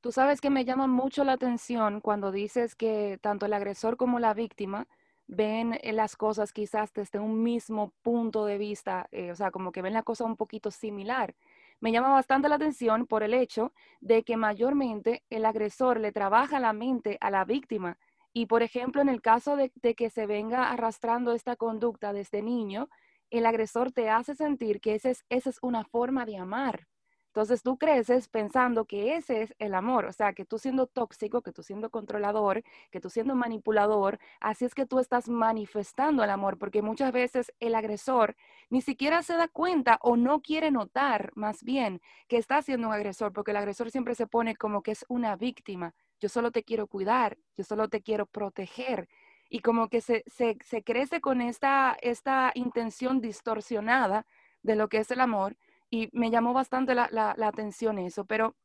Tú 0.05 0.13
sabes 0.13 0.43
que 0.43 0.51
me 0.51 0.67
llama 0.67 0.87
mucho 0.87 1.25
la 1.25 1.33
atención 1.33 2.03
cuando 2.03 2.31
dices 2.31 2.75
que 2.75 3.19
tanto 3.23 3.47
el 3.47 3.55
agresor 3.55 3.97
como 3.97 4.19
la 4.19 4.35
víctima 4.35 4.87
ven 5.27 5.79
eh, 5.81 5.95
las 5.95 6.15
cosas 6.15 6.53
quizás 6.53 6.93
desde 6.93 7.21
un 7.21 7.43
mismo 7.43 7.95
punto 8.03 8.45
de 8.45 8.59
vista, 8.59 9.09
eh, 9.13 9.31
o 9.31 9.35
sea, 9.35 9.51
como 9.51 9.73
que 9.73 9.81
ven 9.81 9.95
la 9.95 10.03
cosa 10.03 10.25
un 10.25 10.37
poquito 10.37 10.71
similar. 10.71 11.35
Me 11.81 11.91
llama 11.91 12.11
bastante 12.11 12.51
la 12.51 12.57
atención 12.57 13.07
por 13.07 13.23
el 13.23 13.33
hecho 13.33 13.73
de 14.03 14.25
que 14.25 14.37
mayormente 14.37 15.23
el 15.31 15.47
agresor 15.47 15.99
le 15.99 16.13
trabaja 16.13 16.61
la 16.61 16.75
mente 16.75 17.17
a 17.23 17.31
la 17.31 17.47
víctima. 17.47 17.97
Y, 18.35 18.45
por 18.45 18.63
ejemplo, 18.63 19.01
en 19.01 19.09
el 19.09 19.23
caso 19.23 19.57
de, 19.57 19.71
que 19.71 20.11
se 20.11 20.27
venga 20.27 20.71
arrastrando 20.71 21.33
esta 21.33 21.57
conducta 21.57 22.13
desde 22.13 22.43
niño, 22.43 22.91
el 23.31 23.47
agresor 23.47 23.91
te 23.91 24.11
hace 24.11 24.35
sentir 24.35 24.83
que 24.83 24.97
es, 24.97 25.25
esa 25.31 25.49
es 25.49 25.59
una 25.63 25.83
forma 25.83 26.27
de 26.27 26.37
amar. 26.37 26.89
Entonces 27.35 27.65
tú 27.65 27.79
creces 27.79 28.29
pensando 28.29 28.85
que 28.85 29.17
ese 29.17 29.43
es 29.43 29.55
el 29.59 29.75
amor, 29.75 30.05
o 30.05 30.13
sea, 30.13 30.35
que 30.35 30.45
tú 30.45 30.57
siendo 30.57 30.87
tóxico, 30.87 31.43
que 31.43 31.51
tú 31.51 31.65
siendo 31.65 31.91
controlador, 31.91 32.63
que 32.93 33.01
tú 33.01 33.11
siendo 33.11 33.35
manipulador, 33.35 34.21
así 34.39 34.65
es 34.65 34.73
que 34.73 34.87
tú 34.87 35.01
estás 35.01 35.29
manifestando 35.29 36.23
el 36.23 36.31
amor, 36.31 36.59
porque 36.59 36.81
muchas 36.81 37.11
veces 37.11 37.53
el 37.59 37.75
agresor 37.75 38.37
ni 38.71 38.83
siquiera 38.83 39.21
se 39.25 39.37
da 39.37 39.49
cuenta 39.49 39.99
o 40.01 40.17
no 40.17 40.43
quiere 40.43 40.71
notar 40.71 41.33
más 41.35 41.65
bien 41.65 42.01
que 42.29 42.37
está 42.37 42.63
siendo 42.63 42.87
un 42.87 42.95
agresor, 42.95 43.33
porque 43.33 43.51
el 43.51 43.57
agresor 43.57 43.91
siempre 43.91 44.15
se 44.15 44.29
pone 44.29 44.55
como 44.55 44.85
que 44.85 44.93
es 44.93 45.05
una 45.09 45.35
víctima. 45.35 45.93
Yo 46.21 46.29
solo 46.29 46.53
te 46.53 46.63
quiero 46.63 46.87
cuidar, 46.87 47.37
yo 47.57 47.65
solo 47.65 47.89
te 47.89 48.01
quiero 48.01 48.27
proteger. 48.27 49.09
Y 49.49 49.59
como 49.59 49.89
que 49.89 50.01
se, 50.01 50.23
se, 50.29 50.57
se 50.63 50.85
crece 50.85 51.21
con 51.21 51.41
esta, 51.41 51.97
esta 52.01 52.53
intención 52.55 53.21
distorsionada 53.21 54.25
de 54.63 54.77
lo 54.77 54.89
que 54.89 54.99
es 54.99 55.11
el 55.11 55.21
amor 55.21 55.57
y 55.95 56.09
me 56.13 56.29
llamó 56.29 56.53
bastante 56.53 56.93
la, 56.93 57.37
atención 57.41 58.01
eso. 58.01 58.25
Pero, 58.25 58.57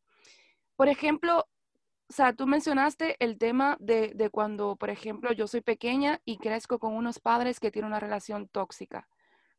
por 0.75 0.89
ejemplo, 0.89 1.47
o 2.09 2.13
sea, 2.13 2.33
tú 2.33 2.47
mencionaste 2.47 3.17
el 3.19 3.37
tema 3.37 3.77
de, 3.79 4.13
de, 4.15 4.31
cuando, 4.31 4.75
por 4.75 4.89
ejemplo, 4.89 5.31
yo 5.31 5.45
soy 5.45 5.61
pequeña 5.61 6.21
y 6.25 6.37
crezco 6.39 6.79
con 6.79 6.95
unos 6.95 7.19
padres 7.19 7.59
que 7.59 7.69
tienen 7.69 7.89
una 7.89 7.99
relación 7.99 8.47
tóxica. 8.47 9.07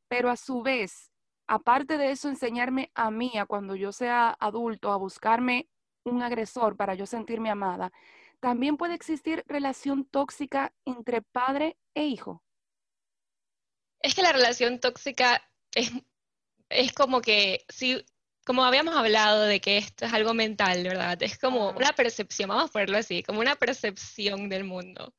Pero 0.09 0.31
a 0.31 0.37
su 0.37 0.63
vez, 0.63 1.13
aparte 1.47 1.97
de 1.97 2.11
eso, 2.11 2.29
enseñarme 2.29 2.91
a 2.97 3.13
mí, 3.13 3.39
a 3.39 3.47
cuando 3.47 3.77
yo 3.77 3.93
sea 3.93 4.37
adulto, 4.41 4.91
a 4.91 4.97
buscarme 4.97 5.69
un 6.03 6.25
agresor 6.25 6.77
para 6.77 6.95
yo 6.95 7.07
sentirme 7.07 7.51
amada, 7.51 7.93
también 8.41 8.77
puede 8.77 8.95
existir 8.95 9.45
relación 9.47 10.05
tóxica 10.07 10.75
entre 10.85 11.23
padre 11.23 11.79
e 11.95 12.07
hijo. 12.07 12.43
Es 14.01 14.17
que 14.17 14.23
la 14.23 14.33
relación 14.33 14.81
tóxica 14.81 15.41
es, 15.73 15.93
es 16.71 16.93
como 16.93 17.21
que, 17.21 17.65
si, 17.69 18.05
como 18.47 18.65
habíamos 18.65 18.97
hablado 18.97 19.43
de 19.45 19.61
que 19.61 19.79
esto 19.79 20.07
es 20.07 20.13
algo 20.13 20.35
mental, 20.35 20.83
¿verdad? 20.85 21.23
Es 21.23 21.39
como 21.39 21.71
una 21.71 21.93
percepción, 21.93 22.49
vamos 22.49 22.71
a 22.71 22.73
ponerlo 22.73 22.99
así, 22.99 23.23
como 23.23 23.41
una 23.41 23.57
percepción 23.57 24.49
del 24.49 24.65
mundo. 24.65 25.15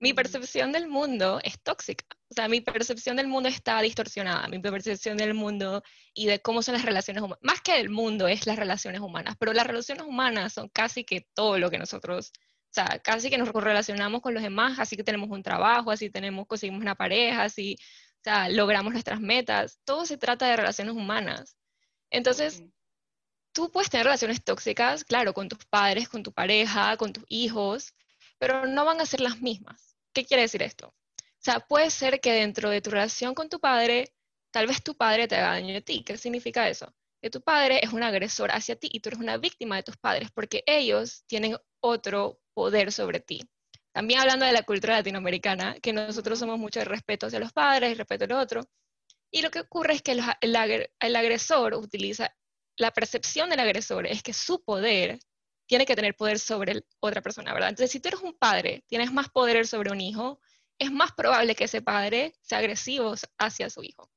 Mi 0.00 0.14
percepción 0.14 0.72
del 0.72 0.88
mundo 0.88 1.38
es 1.44 1.62
tóxica, 1.62 2.04
o 2.28 2.34
sea, 2.34 2.48
mi 2.48 2.60
percepción 2.60 3.16
del 3.16 3.28
mundo 3.28 3.48
está 3.48 3.80
distorsionada, 3.80 4.48
mi 4.48 4.58
percepción 4.58 5.16
del 5.16 5.32
mundo 5.32 5.82
y 6.12 6.26
de 6.26 6.40
cómo 6.40 6.60
son 6.62 6.74
las 6.74 6.84
relaciones 6.84 7.22
humanas, 7.22 7.38
más 7.42 7.60
que 7.60 7.74
del 7.74 7.88
mundo 7.88 8.26
es 8.26 8.46
las 8.46 8.56
relaciones 8.56 9.00
humanas, 9.00 9.36
pero 9.38 9.52
las 9.52 9.64
relaciones 9.64 10.04
humanas 10.04 10.54
son 10.54 10.68
casi 10.70 11.04
que 11.04 11.28
todo 11.34 11.56
lo 11.60 11.70
que 11.70 11.78
nosotros, 11.78 12.32
o 12.36 12.74
sea, 12.74 12.98
casi 13.04 13.30
que 13.30 13.38
nos 13.38 13.50
relacionamos 13.50 14.22
con 14.22 14.34
los 14.34 14.42
demás, 14.42 14.80
así 14.80 14.96
que 14.96 15.04
tenemos 15.04 15.30
un 15.30 15.44
trabajo, 15.44 15.92
así 15.92 16.10
tenemos, 16.10 16.48
conseguimos 16.48 16.80
una 16.80 16.96
pareja, 16.96 17.44
así, 17.44 17.76
o 18.22 18.24
sea, 18.24 18.48
logramos 18.48 18.92
nuestras 18.92 19.20
metas, 19.20 19.80
todo 19.84 20.06
se 20.06 20.16
trata 20.16 20.46
de 20.46 20.56
relaciones 20.56 20.94
humanas. 20.94 21.56
Entonces, 22.08 22.62
tú 23.52 23.68
puedes 23.72 23.90
tener 23.90 24.06
relaciones 24.06 24.44
tóxicas, 24.44 25.04
claro, 25.04 25.34
con 25.34 25.48
tus 25.48 25.64
padres, 25.66 26.08
con 26.08 26.22
tu 26.22 26.32
pareja, 26.32 26.96
con 26.96 27.12
tus 27.12 27.24
hijos, 27.26 27.94
pero 28.38 28.66
no 28.66 28.84
van 28.84 29.00
a 29.00 29.06
ser 29.06 29.20
las 29.20 29.40
mismas. 29.40 29.96
¿Qué 30.12 30.24
quiere 30.24 30.42
decir 30.42 30.62
esto? 30.62 30.88
O 30.88 31.40
sea, 31.40 31.58
puede 31.58 31.90
ser 31.90 32.20
que 32.20 32.32
dentro 32.32 32.70
de 32.70 32.80
tu 32.80 32.90
relación 32.90 33.34
con 33.34 33.48
tu 33.48 33.58
padre, 33.58 34.14
tal 34.52 34.68
vez 34.68 34.84
tu 34.84 34.96
padre 34.96 35.26
te 35.26 35.34
haga 35.34 35.54
daño 35.54 35.76
a 35.76 35.80
ti. 35.80 36.04
¿Qué 36.04 36.16
significa 36.16 36.68
eso? 36.68 36.94
Que 37.20 37.28
tu 37.28 37.40
padre 37.40 37.80
es 37.82 37.92
un 37.92 38.04
agresor 38.04 38.52
hacia 38.52 38.76
ti 38.76 38.88
y 38.92 39.00
tú 39.00 39.08
eres 39.08 39.18
una 39.18 39.36
víctima 39.36 39.74
de 39.74 39.82
tus 39.82 39.96
padres 39.96 40.30
porque 40.30 40.62
ellos 40.64 41.24
tienen 41.26 41.56
otro 41.80 42.40
poder 42.54 42.92
sobre 42.92 43.18
ti. 43.18 43.48
También 43.92 44.20
hablando 44.20 44.46
de 44.46 44.52
la 44.52 44.62
cultura 44.62 44.96
latinoamericana, 44.96 45.76
que 45.80 45.92
nosotros 45.92 46.38
somos 46.38 46.58
mucho 46.58 46.80
de 46.80 46.86
respeto 46.86 47.26
hacia 47.26 47.38
los 47.38 47.52
padres 47.52 47.92
y 47.92 47.94
respeto 47.94 48.24
al 48.24 48.32
otro. 48.32 48.68
Y 49.30 49.42
lo 49.42 49.50
que 49.50 49.60
ocurre 49.60 49.94
es 49.94 50.02
que 50.02 50.12
el 50.12 51.16
agresor 51.16 51.74
utiliza 51.74 52.34
la 52.76 52.90
percepción 52.90 53.50
del 53.50 53.60
agresor 53.60 54.06
es 54.06 54.22
que 54.22 54.32
su 54.32 54.62
poder 54.64 55.18
tiene 55.66 55.86
que 55.86 55.94
tener 55.94 56.16
poder 56.16 56.38
sobre 56.38 56.84
otra 57.00 57.22
persona, 57.22 57.52
¿verdad? 57.52 57.70
Entonces, 57.70 57.90
si 57.90 58.00
tú 58.00 58.08
eres 58.08 58.20
un 58.20 58.34
padre, 58.34 58.84
tienes 58.88 59.12
más 59.12 59.28
poder 59.30 59.66
sobre 59.66 59.90
un 59.90 60.00
hijo, 60.00 60.40
es 60.78 60.90
más 60.90 61.12
probable 61.12 61.54
que 61.54 61.64
ese 61.64 61.82
padre 61.82 62.34
sea 62.42 62.58
agresivo 62.58 63.14
hacia 63.38 63.70
su 63.70 63.82
hijo. 63.82 64.10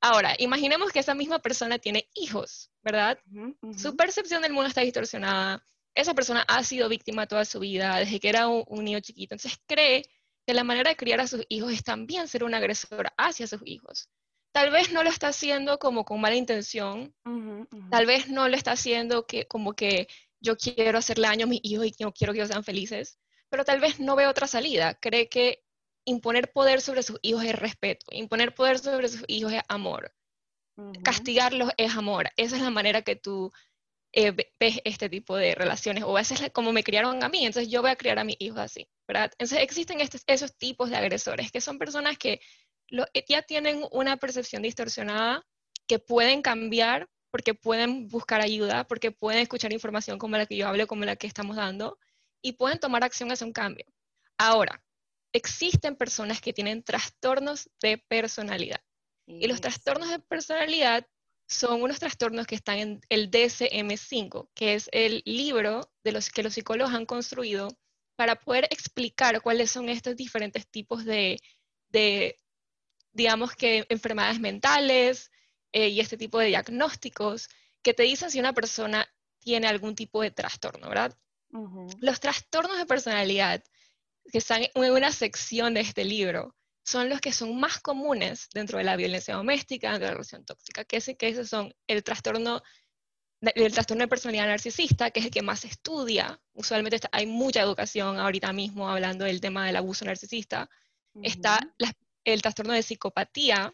Ahora, 0.00 0.34
imaginemos 0.38 0.92
que 0.92 1.00
esa 1.00 1.14
misma 1.14 1.40
persona 1.40 1.78
tiene 1.78 2.08
hijos, 2.14 2.70
¿verdad? 2.82 3.18
Su 3.76 3.96
percepción 3.96 4.42
del 4.42 4.52
mundo 4.52 4.68
está 4.68 4.82
distorsionada. 4.82 5.66
Esa 5.94 6.14
persona 6.14 6.44
ha 6.48 6.62
sido 6.64 6.88
víctima 6.88 7.26
toda 7.26 7.44
su 7.44 7.60
vida, 7.60 7.98
desde 7.98 8.20
que 8.20 8.28
era 8.28 8.48
un, 8.48 8.64
un 8.66 8.84
niño 8.84 9.00
chiquito. 9.00 9.34
Entonces 9.34 9.58
cree 9.66 10.04
que 10.46 10.54
la 10.54 10.64
manera 10.64 10.90
de 10.90 10.96
criar 10.96 11.20
a 11.20 11.26
sus 11.26 11.44
hijos 11.48 11.72
es 11.72 11.82
también 11.82 12.28
ser 12.28 12.44
un 12.44 12.54
agresor 12.54 13.12
hacia 13.16 13.46
sus 13.46 13.60
hijos 13.64 14.08
tal 14.54 14.70
vez 14.70 14.92
no 14.92 15.02
lo 15.02 15.10
está 15.10 15.28
haciendo 15.28 15.80
como 15.80 16.04
con 16.04 16.20
mala 16.20 16.36
intención, 16.36 17.12
tal 17.90 18.06
vez 18.06 18.28
no 18.28 18.48
lo 18.48 18.56
está 18.56 18.72
haciendo 18.72 19.26
que, 19.26 19.48
como 19.48 19.72
que 19.72 20.06
yo 20.40 20.56
quiero 20.56 20.96
hacerle 20.96 21.26
daño 21.26 21.46
a 21.46 21.48
mis 21.48 21.60
hijos 21.64 21.86
y 21.86 21.94
no 21.98 22.12
quiero 22.12 22.32
que 22.32 22.38
ellos 22.38 22.50
sean 22.50 22.62
felices, 22.62 23.18
pero 23.50 23.64
tal 23.64 23.80
vez 23.80 23.98
no 23.98 24.14
ve 24.14 24.28
otra 24.28 24.46
salida. 24.46 24.94
Cree 24.94 25.28
que 25.28 25.64
imponer 26.04 26.52
poder 26.52 26.80
sobre 26.80 27.02
sus 27.02 27.18
hijos 27.22 27.42
es 27.42 27.58
respeto, 27.58 28.06
imponer 28.12 28.54
poder 28.54 28.78
sobre 28.78 29.08
sus 29.08 29.24
hijos 29.26 29.52
es 29.52 29.62
amor, 29.68 30.14
castigarlos 31.02 31.72
es 31.76 31.96
amor. 31.96 32.30
Esa 32.36 32.54
es 32.54 32.62
la 32.62 32.70
manera 32.70 33.02
que 33.02 33.16
tú 33.16 33.50
eh, 34.16 34.30
ves 34.60 34.80
este 34.84 35.08
tipo 35.08 35.36
de 35.36 35.56
relaciones, 35.56 36.04
o 36.04 36.16
a 36.16 36.20
veces 36.20 36.40
como 36.52 36.72
me 36.72 36.84
criaron 36.84 37.22
a 37.24 37.28
mí, 37.28 37.44
entonces 37.44 37.70
yo 37.70 37.82
voy 37.82 37.90
a 37.90 37.96
criar 37.96 38.20
a 38.20 38.24
mis 38.24 38.36
hijos 38.38 38.60
así, 38.60 38.88
¿verdad? 39.08 39.32
Entonces 39.32 39.58
existen 39.58 39.98
esos 40.26 40.56
tipos 40.56 40.88
de 40.90 40.96
agresores, 40.96 41.50
que 41.50 41.60
son 41.60 41.78
personas 41.78 42.16
que 42.16 42.40
eh, 42.90 43.24
ya 43.28 43.42
tienen 43.42 43.82
una 43.90 44.16
percepción 44.16 44.62
distorsionada 44.62 45.44
que 45.88 45.98
pueden 45.98 46.42
cambiar 46.42 47.08
porque 47.32 47.54
pueden 47.54 48.06
buscar 48.06 48.40
ayuda, 48.40 48.86
porque 48.86 49.10
pueden 49.10 49.40
escuchar 49.40 49.72
información 49.72 50.18
como 50.18 50.36
la 50.36 50.46
que 50.46 50.56
yo 50.56 50.68
hablo, 50.68 50.86
como 50.86 51.04
la 51.04 51.16
que 51.16 51.26
estamos 51.26 51.56
dando, 51.56 51.98
y 52.40 52.52
pueden 52.52 52.78
tomar 52.78 53.02
acción 53.02 53.32
hacia 53.32 53.46
un 53.46 53.52
cambio. 53.52 53.84
Ahora, 54.38 54.80
existen 55.32 55.96
personas 55.96 56.40
que 56.40 56.52
tienen 56.52 56.84
trastornos 56.84 57.68
de 57.82 57.98
personalidad. 57.98 58.80
Y 59.26 59.48
los 59.48 59.60
trastornos 59.60 60.10
de 60.10 60.20
personalidad 60.20 61.04
son 61.46 61.82
unos 61.82 61.98
trastornos 61.98 62.46
que 62.46 62.54
están 62.54 62.78
en 62.78 63.00
el 63.08 63.30
DSM-5, 63.30 64.48
que 64.54 64.74
es 64.74 64.88
el 64.92 65.22
libro 65.24 65.90
de 66.02 66.12
los 66.12 66.30
que 66.30 66.42
los 66.42 66.54
psicólogos 66.54 66.94
han 66.94 67.06
construido 67.06 67.68
para 68.16 68.36
poder 68.36 68.64
explicar 68.70 69.40
cuáles 69.42 69.70
son 69.70 69.88
estos 69.88 70.16
diferentes 70.16 70.66
tipos 70.68 71.04
de, 71.04 71.38
de 71.90 72.36
digamos 73.12 73.54
que 73.54 73.86
enfermedades 73.88 74.40
mentales 74.40 75.30
eh, 75.72 75.88
y 75.88 76.00
este 76.00 76.16
tipo 76.16 76.38
de 76.38 76.46
diagnósticos 76.46 77.48
que 77.82 77.94
te 77.94 78.04
dicen 78.04 78.30
si 78.30 78.40
una 78.40 78.52
persona 78.52 79.06
tiene 79.40 79.66
algún 79.66 79.94
tipo 79.94 80.22
de 80.22 80.30
trastorno, 80.30 80.88
¿verdad? 80.88 81.16
Los 82.00 82.18
trastornos 82.18 82.78
de 82.78 82.86
personalidad 82.86 83.62
que 84.32 84.38
están 84.38 84.62
en 84.62 84.92
una 84.92 85.12
sección 85.12 85.74
de 85.74 85.80
este 85.80 86.04
libro 86.04 86.56
son 86.84 87.08
los 87.08 87.20
que 87.20 87.32
son 87.32 87.58
más 87.58 87.80
comunes 87.80 88.48
dentro 88.52 88.78
de 88.78 88.84
la 88.84 88.96
violencia 88.96 89.34
doméstica, 89.34 89.90
dentro 89.90 90.06
de 90.06 90.10
la 90.10 90.16
relación 90.16 90.44
tóxica, 90.44 90.84
que, 90.84 90.98
es, 90.98 91.10
que 91.18 91.28
esos 91.28 91.48
son 91.48 91.74
el 91.86 92.04
trastorno, 92.04 92.62
el 93.40 93.72
trastorno 93.72 94.04
de 94.04 94.08
personalidad 94.08 94.46
narcisista, 94.46 95.10
que 95.10 95.20
es 95.20 95.26
el 95.26 95.32
que 95.32 95.42
más 95.42 95.60
se 95.60 95.68
estudia. 95.68 96.38
Usualmente 96.52 97.00
hay 97.10 97.26
mucha 97.26 97.62
educación 97.62 98.18
ahorita 98.18 98.52
mismo 98.52 98.88
hablando 98.88 99.24
del 99.24 99.40
tema 99.40 99.66
del 99.66 99.76
abuso 99.76 100.04
narcisista. 100.04 100.68
Está 101.22 101.58
la, 101.78 101.90
el 102.24 102.42
trastorno 102.42 102.74
de 102.74 102.82
psicopatía, 102.82 103.72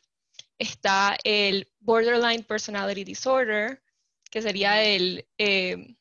está 0.59 1.17
el 1.25 1.69
borderline 1.81 2.45
personality 2.45 3.03
disorder, 3.03 3.83
que 4.31 4.41
sería 4.41 4.85
el, 4.85 5.27
eh, 5.37 5.97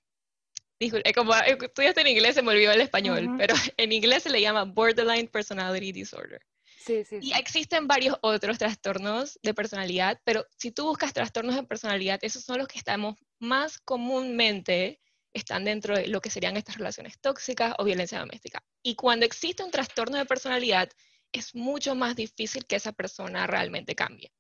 eh 0.79 1.13
como 1.13 1.33
eh, 1.33 1.57
estudiaste 1.59 2.01
en 2.01 2.07
inglés, 2.07 2.35
se 2.35 2.43
me 2.43 2.51
olvidó 2.51 2.71
el 2.71 2.81
español, 2.81 3.35
pero 3.37 3.55
en 3.77 3.91
inglés 3.91 4.23
se 4.23 4.29
le 4.29 4.41
llama 4.41 4.65
borderline 4.65 5.27
personality 5.27 5.91
disorder. 5.91 6.41
Sí, 6.79 7.03
sí, 7.03 7.19
y 7.21 7.33
existen 7.33 7.87
varios 7.87 8.17
otros 8.21 8.57
trastornos 8.57 9.37
de 9.43 9.53
personalidad, 9.53 10.19
pero 10.23 10.45
si 10.57 10.71
tú 10.71 10.85
buscas 10.85 11.13
trastornos 11.13 11.55
de 11.55 11.63
personalidad, 11.63 12.19
esos 12.21 12.43
son 12.43 12.57
los 12.57 12.67
que 12.67 12.77
estamos 12.77 13.17
más 13.39 13.79
comúnmente 13.79 15.01
están 15.33 15.65
dentro 15.65 15.95
de 15.95 16.07
lo 16.07 16.21
que 16.21 16.29
serían 16.29 16.57
estas 16.57 16.77
relaciones 16.77 17.19
tóxicas 17.19 17.75
o 17.77 17.83
violencia 17.83 18.19
doméstica. 18.19 18.63
Y 18.81 18.95
cuando 18.95 19.25
existe 19.25 19.63
un 19.63 19.71
trastorno 19.71 20.17
de 20.17 20.25
personalidad, 20.25 20.89
es 21.31 21.53
mucho 21.53 21.95
más 21.95 22.15
difícil 22.15 22.65
que 22.65 22.77
esa 22.77 22.91
persona 22.91 23.45
realmente 23.45 23.95
cambie. 23.95 24.31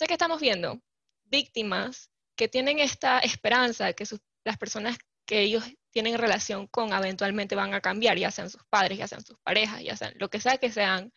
O 0.00 0.06
que 0.06 0.14
estamos 0.14 0.40
viendo 0.40 0.82
víctimas 1.24 2.10
que 2.34 2.48
tienen 2.48 2.80
esta 2.80 3.20
esperanza 3.20 3.86
de 3.86 3.94
que 3.94 4.04
las 4.44 4.58
personas 4.58 4.98
que 5.24 5.40
ellos 5.40 5.64
tienen 5.92 6.18
relación 6.18 6.66
con 6.66 6.92
eventualmente 6.92 7.54
van 7.54 7.74
a 7.74 7.80
cambiar, 7.80 8.18
ya 8.18 8.30
sean 8.30 8.50
sus 8.50 8.64
padres, 8.68 8.98
ya 8.98 9.06
sean 9.06 9.24
sus 9.24 9.38
parejas, 9.38 9.82
ya 9.82 9.96
sean 9.96 10.12
lo 10.16 10.28
que 10.28 10.40
sea 10.40 10.58
que 10.58 10.72
sean, 10.72 11.12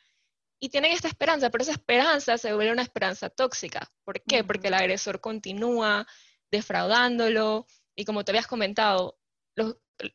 y 0.59 0.69
tienen 0.69 0.91
esta 0.91 1.07
esperanza, 1.07 1.49
pero 1.49 1.63
esa 1.63 1.73
esperanza 1.73 2.37
se 2.37 2.53
vuelve 2.53 2.71
una 2.71 2.81
esperanza 2.81 3.29
tóxica. 3.29 3.91
¿Por 4.03 4.21
qué? 4.23 4.43
Porque 4.43 4.69
el 4.69 4.73
agresor 4.73 5.21
continúa 5.21 6.07
defraudándolo 6.51 7.67
y 7.95 8.05
como 8.05 8.23
te 8.23 8.31
habías 8.31 8.47
comentado, 8.47 9.17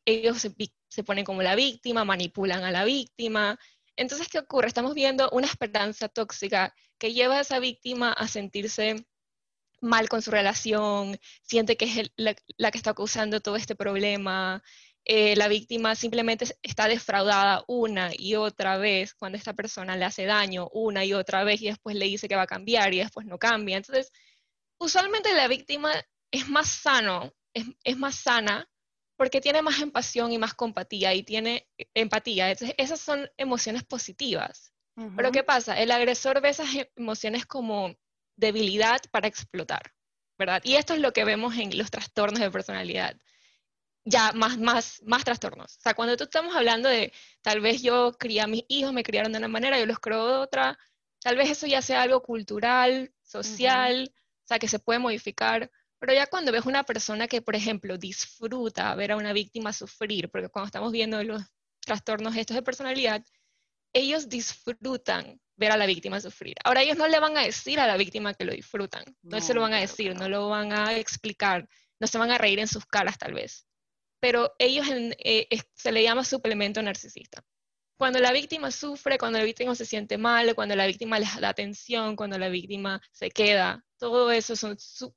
ellos 0.05 0.39
se, 0.39 0.55
se, 0.89 1.05
ponen 1.05 1.25
como 1.25 1.43
la 1.43 1.55
víctima, 1.55 2.05
manipulan 2.05 2.65
a 2.65 2.71
la 2.71 2.85
víctima 2.85 3.59
entonces, 4.01 4.29
¿qué 4.29 4.39
ocurre? 4.39 4.67
Estamos 4.67 4.95
viendo 4.95 5.29
una 5.31 5.47
esperanza 5.47 6.09
tóxica 6.09 6.75
que 6.97 7.13
lleva 7.13 7.37
a 7.37 7.41
esa 7.41 7.59
víctima 7.59 8.13
a 8.15 8.29
sentirse 8.29 9.07
mal 9.83 10.09
con 10.09 10.23
su 10.23 10.31
relación, 10.31 11.19
siente 11.43 11.77
que 11.77 11.85
es 11.85 12.11
la, 12.17 12.35
que 12.71 12.79
está 12.79 12.95
causando 12.95 13.43
todo 13.43 13.57
este 13.57 13.77
problema. 13.77 14.63
Eh, 15.05 15.35
la 15.37 15.49
víctima 15.49 15.95
simplemente 15.95 16.47
está 16.63 16.87
defraudada 16.87 17.65
una 17.67 18.11
y 18.17 18.35
otra 18.35 18.77
vez 18.77 19.15
cuando 19.15 19.39
esta 19.39 19.55
persona 19.55 19.97
le 19.97 20.05
hace 20.05 20.25
daño 20.27 20.69
una 20.73 21.05
y 21.05 21.15
otra 21.15 21.43
vez 21.43 21.63
y 21.63 21.67
después 21.67 21.97
le 21.97 22.07
dice 22.07 22.29
que 22.29 22.37
va 22.37 22.43
a 22.43 22.47
cambiar 22.47 22.93
y 22.93 22.99
después 22.99 23.27
no 23.27 23.39
cambia. 23.39 23.79
Entonces, 23.79 24.13
usualmente 24.79 25.35
la 25.35 25.49
víctima 25.49 25.93
es 26.31 26.49
más 26.49 26.69
sano, 26.69 27.33
es, 27.55 27.67
es 27.83 27.97
más 27.97 28.15
sana 28.17 28.69
porque 29.17 29.43
tiene 29.43 29.61
más 29.61 29.81
empatía 29.81 30.31
y 30.31 30.39
más 30.39 30.55
compatía 30.55 31.13
y 31.13 31.23
tiene 31.23 31.69
empatía. 31.93 32.51
Entonces, 32.51 32.75
esas 32.79 33.01
son 33.01 33.29
emociones 33.37 33.85
positivas. 33.85 34.73
Pero 35.17 35.31
¿qué 35.31 35.43
pasa? 35.43 35.79
El 35.79 35.91
agresor 35.91 36.41
ve 36.41 36.51
esas 36.51 36.69
emociones 36.97 37.47
como 37.47 37.95
debilidad 38.37 39.01
para 39.11 39.29
explotar, 39.29 39.93
¿verdad? 40.39 40.63
Y 40.65 40.75
esto 40.75 40.95
es 40.95 41.01
lo 41.01 41.13
que 41.13 41.25
vemos 41.25 41.57
en 41.57 41.77
los 41.77 41.91
trastornos 41.91 42.41
de 42.41 42.51
personalidad. 42.51 43.17
Ya, 44.05 44.33
más, 44.33 44.59
más, 44.59 45.03
más 45.05 45.25
trastornos. 45.25 45.77
O 45.77 45.81
sea, 45.81 45.95
cuando 45.95 46.17
tú 46.17 46.25
estamos 46.25 46.57
hablando 46.57 46.89
de, 46.89 47.13
tal 47.43 47.61
vez 47.61 47.83
yo 47.83 48.13
crié 48.19 48.41
a 48.41 48.47
mis 48.47 48.65
hijos, 48.69 48.93
me 48.93 49.03
criaron 49.03 49.33
de 49.33 49.39
una 49.39 49.49
manera, 49.49 49.79
yo 49.79 49.87
los 49.87 49.99
creo 50.01 50.27
de 50.27 50.35
otra, 50.35 50.79
tal 51.21 51.37
vez 51.37 51.51
eso 51.51 51.67
ya 51.67 51.83
sea 51.83 52.03
algo 52.03 52.23
cultural, 52.23 53.13
social, 53.23 54.13
o 54.13 54.47
sea, 54.47 54.59
que 54.59 54.69
se 54.69 54.79
puede 54.79 54.99
modificar, 54.99 55.71
Pero 55.99 56.15
ya 56.15 56.27
cuando 56.27 56.51
ves 56.51 56.65
una 56.67 56.85
persona 56.85 57.29
que, 57.29 57.43
por 57.43 57.55
ejemplo, 57.57 57.99
disfruta 57.99 58.95
ver 58.95 59.13
a 59.13 59.17
una 59.17 59.33
víctima 59.35 59.73
sufrir, 59.73 60.31
porque 60.31 60.49
cuando 60.49 60.67
estamos 60.67 60.93
viendo 60.93 61.23
los 61.23 61.43
trastornos 61.81 62.35
estos 62.37 62.57
de 62.57 62.63
personalidad, 62.63 63.23
ellos 63.93 64.29
disfrutan 64.29 65.41
ver 65.57 65.73
a 65.73 65.77
la 65.77 65.87
víctima 65.87 66.21
sufrir. 66.21 66.57
Ahora 66.65 66.83
ellos 66.83 66.97
no 66.97 67.07
le 67.07 67.21
van 67.21 67.37
a 67.37 67.43
decir 67.43 67.81
a 67.81 67.87
la 67.87 67.97
víctima 67.99 68.33
que 68.35 68.45
lo 68.45 68.53
disfrutan, 68.53 69.05
no, 69.23 69.41
se 69.41 69.53
lo 69.53 69.61
van 69.61 69.75
a 69.75 69.81
decir, 69.81 70.15
no 70.17 70.29
lo 70.29 70.49
van 70.49 70.73
a 70.73 70.97
explicar, 70.97 71.69
no 72.01 72.07
se 72.07 72.19
van 72.19 72.31
a 72.31 72.39
reír 72.39 72.61
en 72.61 72.69
sus 72.69 72.87
caras 72.87 73.19
tal 73.19 73.35
vez. 73.35 73.67
Pero 74.21 74.55
ellos 74.59 74.87
eh, 74.91 75.49
se 75.75 75.93
le 75.93 76.03
llama 76.03 76.25
suplemento 76.25 76.83
narcisista. 76.83 77.43
Cuando 77.99 78.19
la 78.19 78.33
víctima 78.33 78.71
sufre, 78.71 79.19
cuando 79.19 79.39
la 79.39 79.45
víctima 79.45 79.75
se 79.75 79.85
siente 79.85 80.17
mal, 80.17 80.55
cuando 80.55 80.75
la 80.75 80.87
víctima 80.87 81.19
les 81.19 81.39
da 81.39 81.51
atención, 81.51 82.17
cuando 82.17 82.39
la 82.39 82.49
víctima 82.49 83.01
se 83.13 83.31
queda, 83.31 83.85
todo 83.99 84.31
eso 84.33 84.55
es 84.55 84.65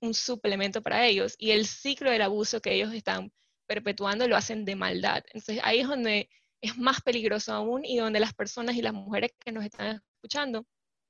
un 0.01 0.13
suplemento 0.13 0.81
para 0.81 1.05
ellos 1.05 1.36
y 1.38 1.51
el 1.51 1.65
ciclo 1.65 2.12
del 2.12 2.22
abuso 2.22 2.62
que 2.62 2.74
ellos 2.74 2.93
están 2.93 3.31
perpetuando 3.65 4.27
lo 4.27 4.36
hacen 4.36 4.65
de 4.65 4.75
maldad. 4.75 5.24
Entonces 5.27 5.60
ahí 5.63 5.79
es 5.79 5.88
donde 5.88 6.29
es 6.60 6.77
más 6.77 7.01
peligroso 7.01 7.53
aún 7.53 7.86
y 7.86 7.98
donde 7.98 8.19
las 8.19 8.33
personas 8.33 8.75
y 8.75 8.81
las 8.81 8.93
mujeres 8.93 9.31
que 9.39 9.51
nos 9.53 9.63
están 9.63 10.01
escuchando 10.15 10.65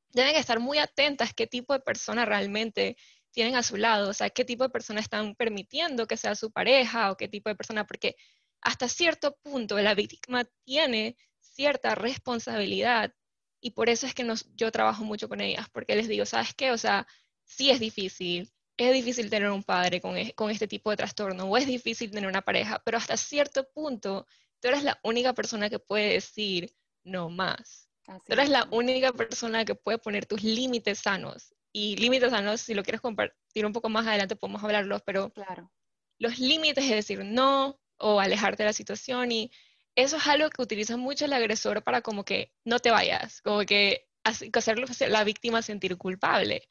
deben 0.09 0.35
estar 0.35 0.59
muy 0.59 0.77
atentas 0.77 1.33
qué 1.33 1.47
tipo 1.47 1.73
de 1.73 1.79
persona 1.79 2.25
realmente 2.25 2.95
tienen 3.33 3.55
a 3.55 3.63
su 3.63 3.77
lado, 3.77 4.09
o 4.09 4.13
sea, 4.13 4.29
qué 4.29 4.45
tipo 4.45 4.63
de 4.63 4.69
persona 4.69 5.01
están 5.01 5.35
permitiendo 5.35 6.07
que 6.07 6.17
sea 6.17 6.35
su 6.35 6.51
pareja 6.51 7.11
o 7.11 7.17
qué 7.17 7.27
tipo 7.27 7.49
de 7.49 7.55
persona, 7.55 7.85
porque 7.85 8.15
hasta 8.61 8.87
cierto 8.87 9.35
punto 9.43 9.77
la 9.79 9.95
víctima 9.95 10.45
tiene 10.63 11.17
cierta 11.39 11.95
responsabilidad 11.95 13.13
y 13.59 13.71
por 13.71 13.89
eso 13.89 14.05
es 14.05 14.13
que 14.13 14.23
nos, 14.23 14.53
yo 14.55 14.71
trabajo 14.71 15.03
mucho 15.03 15.27
con 15.27 15.41
ellas, 15.41 15.67
porque 15.71 15.95
les 15.95 16.07
digo, 16.07 16.25
¿sabes 16.25 16.53
qué? 16.53 16.71
O 16.71 16.77
sea, 16.77 17.07
sí 17.43 17.71
es 17.71 17.79
difícil, 17.79 18.51
es 18.77 18.93
difícil 18.93 19.29
tener 19.29 19.49
un 19.49 19.63
padre 19.63 19.99
con, 19.99 20.17
e, 20.17 20.33
con 20.33 20.51
este 20.51 20.67
tipo 20.67 20.91
de 20.91 20.97
trastorno 20.97 21.45
o 21.45 21.57
es 21.57 21.65
difícil 21.65 22.11
tener 22.11 22.29
una 22.29 22.41
pareja, 22.41 22.81
pero 22.85 22.97
hasta 22.97 23.17
cierto 23.17 23.67
punto 23.73 24.27
tú 24.59 24.67
eres 24.67 24.83
la 24.83 24.99
única 25.03 25.33
persona 25.33 25.69
que 25.69 25.79
puede 25.79 26.13
decir 26.13 26.73
no 27.03 27.29
más. 27.29 27.89
tú 28.05 28.33
eres 28.33 28.49
la 28.49 28.67
única 28.71 29.11
persona 29.11 29.65
que 29.65 29.75
puede 29.75 29.97
poner 29.97 30.25
tus 30.25 30.43
límites 30.43 30.99
sanos. 30.99 31.53
Y 31.73 31.97
límites 31.97 32.31
sanos, 32.31 32.61
si 32.61 32.73
lo 32.73 32.83
quieres 32.83 33.01
compartir 33.01 33.65
un 33.65 33.73
poco 33.73 33.89
más 33.89 34.07
adelante, 34.07 34.35
podemos 34.35 34.63
hablarlos, 34.63 35.01
pero 35.05 35.31
claro. 35.31 35.71
los 36.19 36.39
límites 36.39 36.85
es 36.85 36.91
decir 36.91 37.25
no 37.25 37.79
o 37.97 38.19
alejarte 38.19 38.63
de 38.63 38.69
la 38.69 38.73
situación. 38.73 39.31
Y 39.31 39.51
eso 39.95 40.17
es 40.17 40.27
algo 40.27 40.49
que 40.49 40.61
utiliza 40.61 40.97
mucho 40.97 41.25
el 41.25 41.33
agresor 41.33 41.83
para 41.83 42.01
como 42.01 42.23
que 42.23 42.53
no 42.63 42.79
te 42.79 42.91
vayas, 42.91 43.41
como 43.41 43.61
que 43.65 44.07
hacerlo 44.23 44.85
la 45.09 45.23
víctima 45.23 45.61
sentir 45.61 45.97
culpable. 45.97 46.67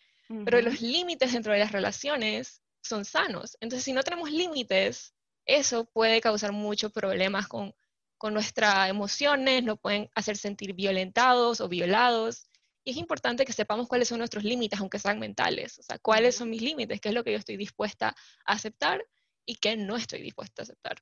Pero 0.46 0.62
los 0.62 0.80
límites 0.80 1.34
dentro 1.34 1.52
de 1.52 1.58
las 1.58 1.72
relaciones 1.72 2.62
son 2.80 3.04
sanos. 3.04 3.58
Entonces, 3.60 3.84
si 3.84 3.92
no 3.92 4.02
tenemos 4.02 4.30
límites, 4.30 5.14
eso 5.44 5.84
puede 5.84 6.22
causar 6.22 6.52
muchos 6.52 6.90
problemas 6.90 7.48
con 7.48 7.74
con 8.22 8.34
nuestras 8.34 8.88
emociones, 8.88 9.64
nos 9.64 9.80
pueden 9.80 10.08
hacer 10.14 10.36
sentir 10.36 10.74
violentados 10.74 11.60
o 11.60 11.68
violados. 11.68 12.46
Y 12.84 12.90
es 12.90 12.96
importante 12.96 13.44
que 13.44 13.52
sepamos 13.52 13.88
cuáles 13.88 14.08
son 14.08 14.18
nuestros 14.18 14.44
límites, 14.44 14.80
aunque 14.80 14.98
sean 14.98 15.18
mentales. 15.18 15.78
O 15.78 15.82
sea, 15.82 15.98
cuáles 15.98 16.36
son 16.36 16.50
mis 16.50 16.62
límites, 16.62 17.00
qué 17.00 17.10
es 17.10 17.14
lo 17.14 17.22
que 17.22 17.32
yo 17.32 17.38
estoy 17.38 17.56
dispuesta 17.56 18.14
a 18.44 18.52
aceptar 18.52 19.04
y 19.46 19.56
qué 19.56 19.76
no 19.76 19.96
estoy 19.96 20.22
dispuesta 20.22 20.62
a 20.62 20.64
aceptar. 20.64 20.96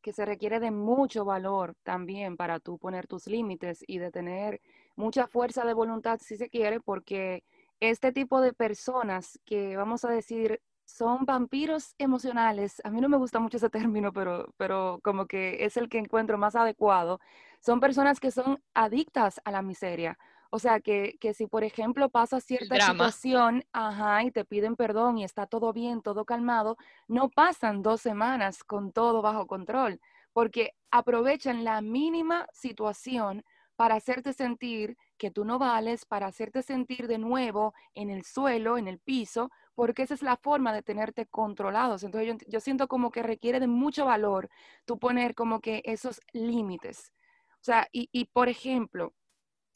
Que 0.00 0.12
se 0.12 0.24
requiere 0.24 0.60
de 0.60 0.70
mucho 0.70 1.24
valor 1.24 1.74
también 1.82 2.36
para 2.36 2.60
tú 2.60 2.78
poner 2.78 3.06
tus 3.06 3.26
límites 3.26 3.84
y 3.86 3.98
de 3.98 4.10
tener 4.10 4.60
mucha 4.96 5.26
fuerza 5.26 5.64
de 5.64 5.74
voluntad, 5.74 6.20
si 6.20 6.36
se 6.36 6.48
quiere, 6.48 6.80
porque 6.80 7.44
este 7.80 8.12
tipo 8.12 8.40
de 8.40 8.52
personas 8.52 9.38
que 9.44 9.76
vamos 9.76 10.04
a 10.04 10.10
decir 10.10 10.60
son 10.84 11.24
vampiros 11.24 11.94
emocionales. 11.98 12.80
A 12.84 12.90
mí 12.90 13.00
no 13.00 13.08
me 13.08 13.16
gusta 13.16 13.40
mucho 13.40 13.56
ese 13.56 13.70
término, 13.70 14.12
pero, 14.12 14.52
pero 14.56 15.00
como 15.02 15.26
que 15.26 15.64
es 15.64 15.76
el 15.76 15.88
que 15.88 15.98
encuentro 15.98 16.38
más 16.38 16.54
adecuado. 16.54 17.20
Son 17.60 17.80
personas 17.80 18.20
que 18.20 18.30
son 18.30 18.62
adictas 18.74 19.40
a 19.44 19.50
la 19.50 19.62
miseria. 19.62 20.18
O 20.54 20.58
sea, 20.58 20.80
que, 20.80 21.16
que 21.18 21.32
si 21.32 21.46
por 21.46 21.64
ejemplo 21.64 22.10
pasa 22.10 22.38
cierta 22.38 22.78
situación, 22.78 23.64
ajá, 23.72 24.22
y 24.22 24.30
te 24.30 24.44
piden 24.44 24.76
perdón 24.76 25.16
y 25.16 25.24
está 25.24 25.46
todo 25.46 25.72
bien, 25.72 26.02
todo 26.02 26.26
calmado, 26.26 26.76
no 27.08 27.30
pasan 27.30 27.80
dos 27.80 28.02
semanas 28.02 28.62
con 28.62 28.92
todo 28.92 29.22
bajo 29.22 29.46
control, 29.46 29.98
porque 30.34 30.74
aprovechan 30.90 31.64
la 31.64 31.80
mínima 31.80 32.46
situación 32.52 33.42
para 33.76 33.94
hacerte 33.94 34.34
sentir 34.34 34.98
que 35.16 35.30
tú 35.30 35.46
no 35.46 35.58
vales, 35.58 36.04
para 36.04 36.26
hacerte 36.26 36.62
sentir 36.62 37.08
de 37.08 37.16
nuevo 37.16 37.72
en 37.94 38.10
el 38.10 38.22
suelo, 38.22 38.76
en 38.76 38.88
el 38.88 38.98
piso, 38.98 39.50
porque 39.74 40.02
esa 40.02 40.12
es 40.12 40.20
la 40.20 40.36
forma 40.36 40.74
de 40.74 40.82
tenerte 40.82 41.24
controlados. 41.24 42.02
Entonces 42.02 42.36
yo, 42.46 42.60
siento 42.60 42.88
como 42.88 43.10
que 43.10 43.22
requiere 43.22 43.58
de 43.58 43.68
mucho 43.68 44.04
valor 44.04 44.50
tú 44.84 44.98
poner 44.98 45.34
como 45.34 45.60
que 45.60 45.80
esos 45.86 46.20
límites. 46.34 47.10
O 47.54 47.64
sea, 47.64 47.88
y, 47.90 48.26
por 48.26 48.50
ejemplo, 48.50 49.14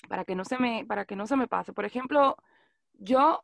para 0.06 0.24
que 0.24 0.34
no 0.34 0.44
se 0.44 0.58
me, 0.58 0.84
para 0.86 1.04
que 1.04 1.16
no 1.16 1.26
se 1.26 1.36
me 1.36 1.48
pase, 1.48 1.72
por 1.72 1.84
ejemplo, 1.84 2.36
yo 2.94 3.42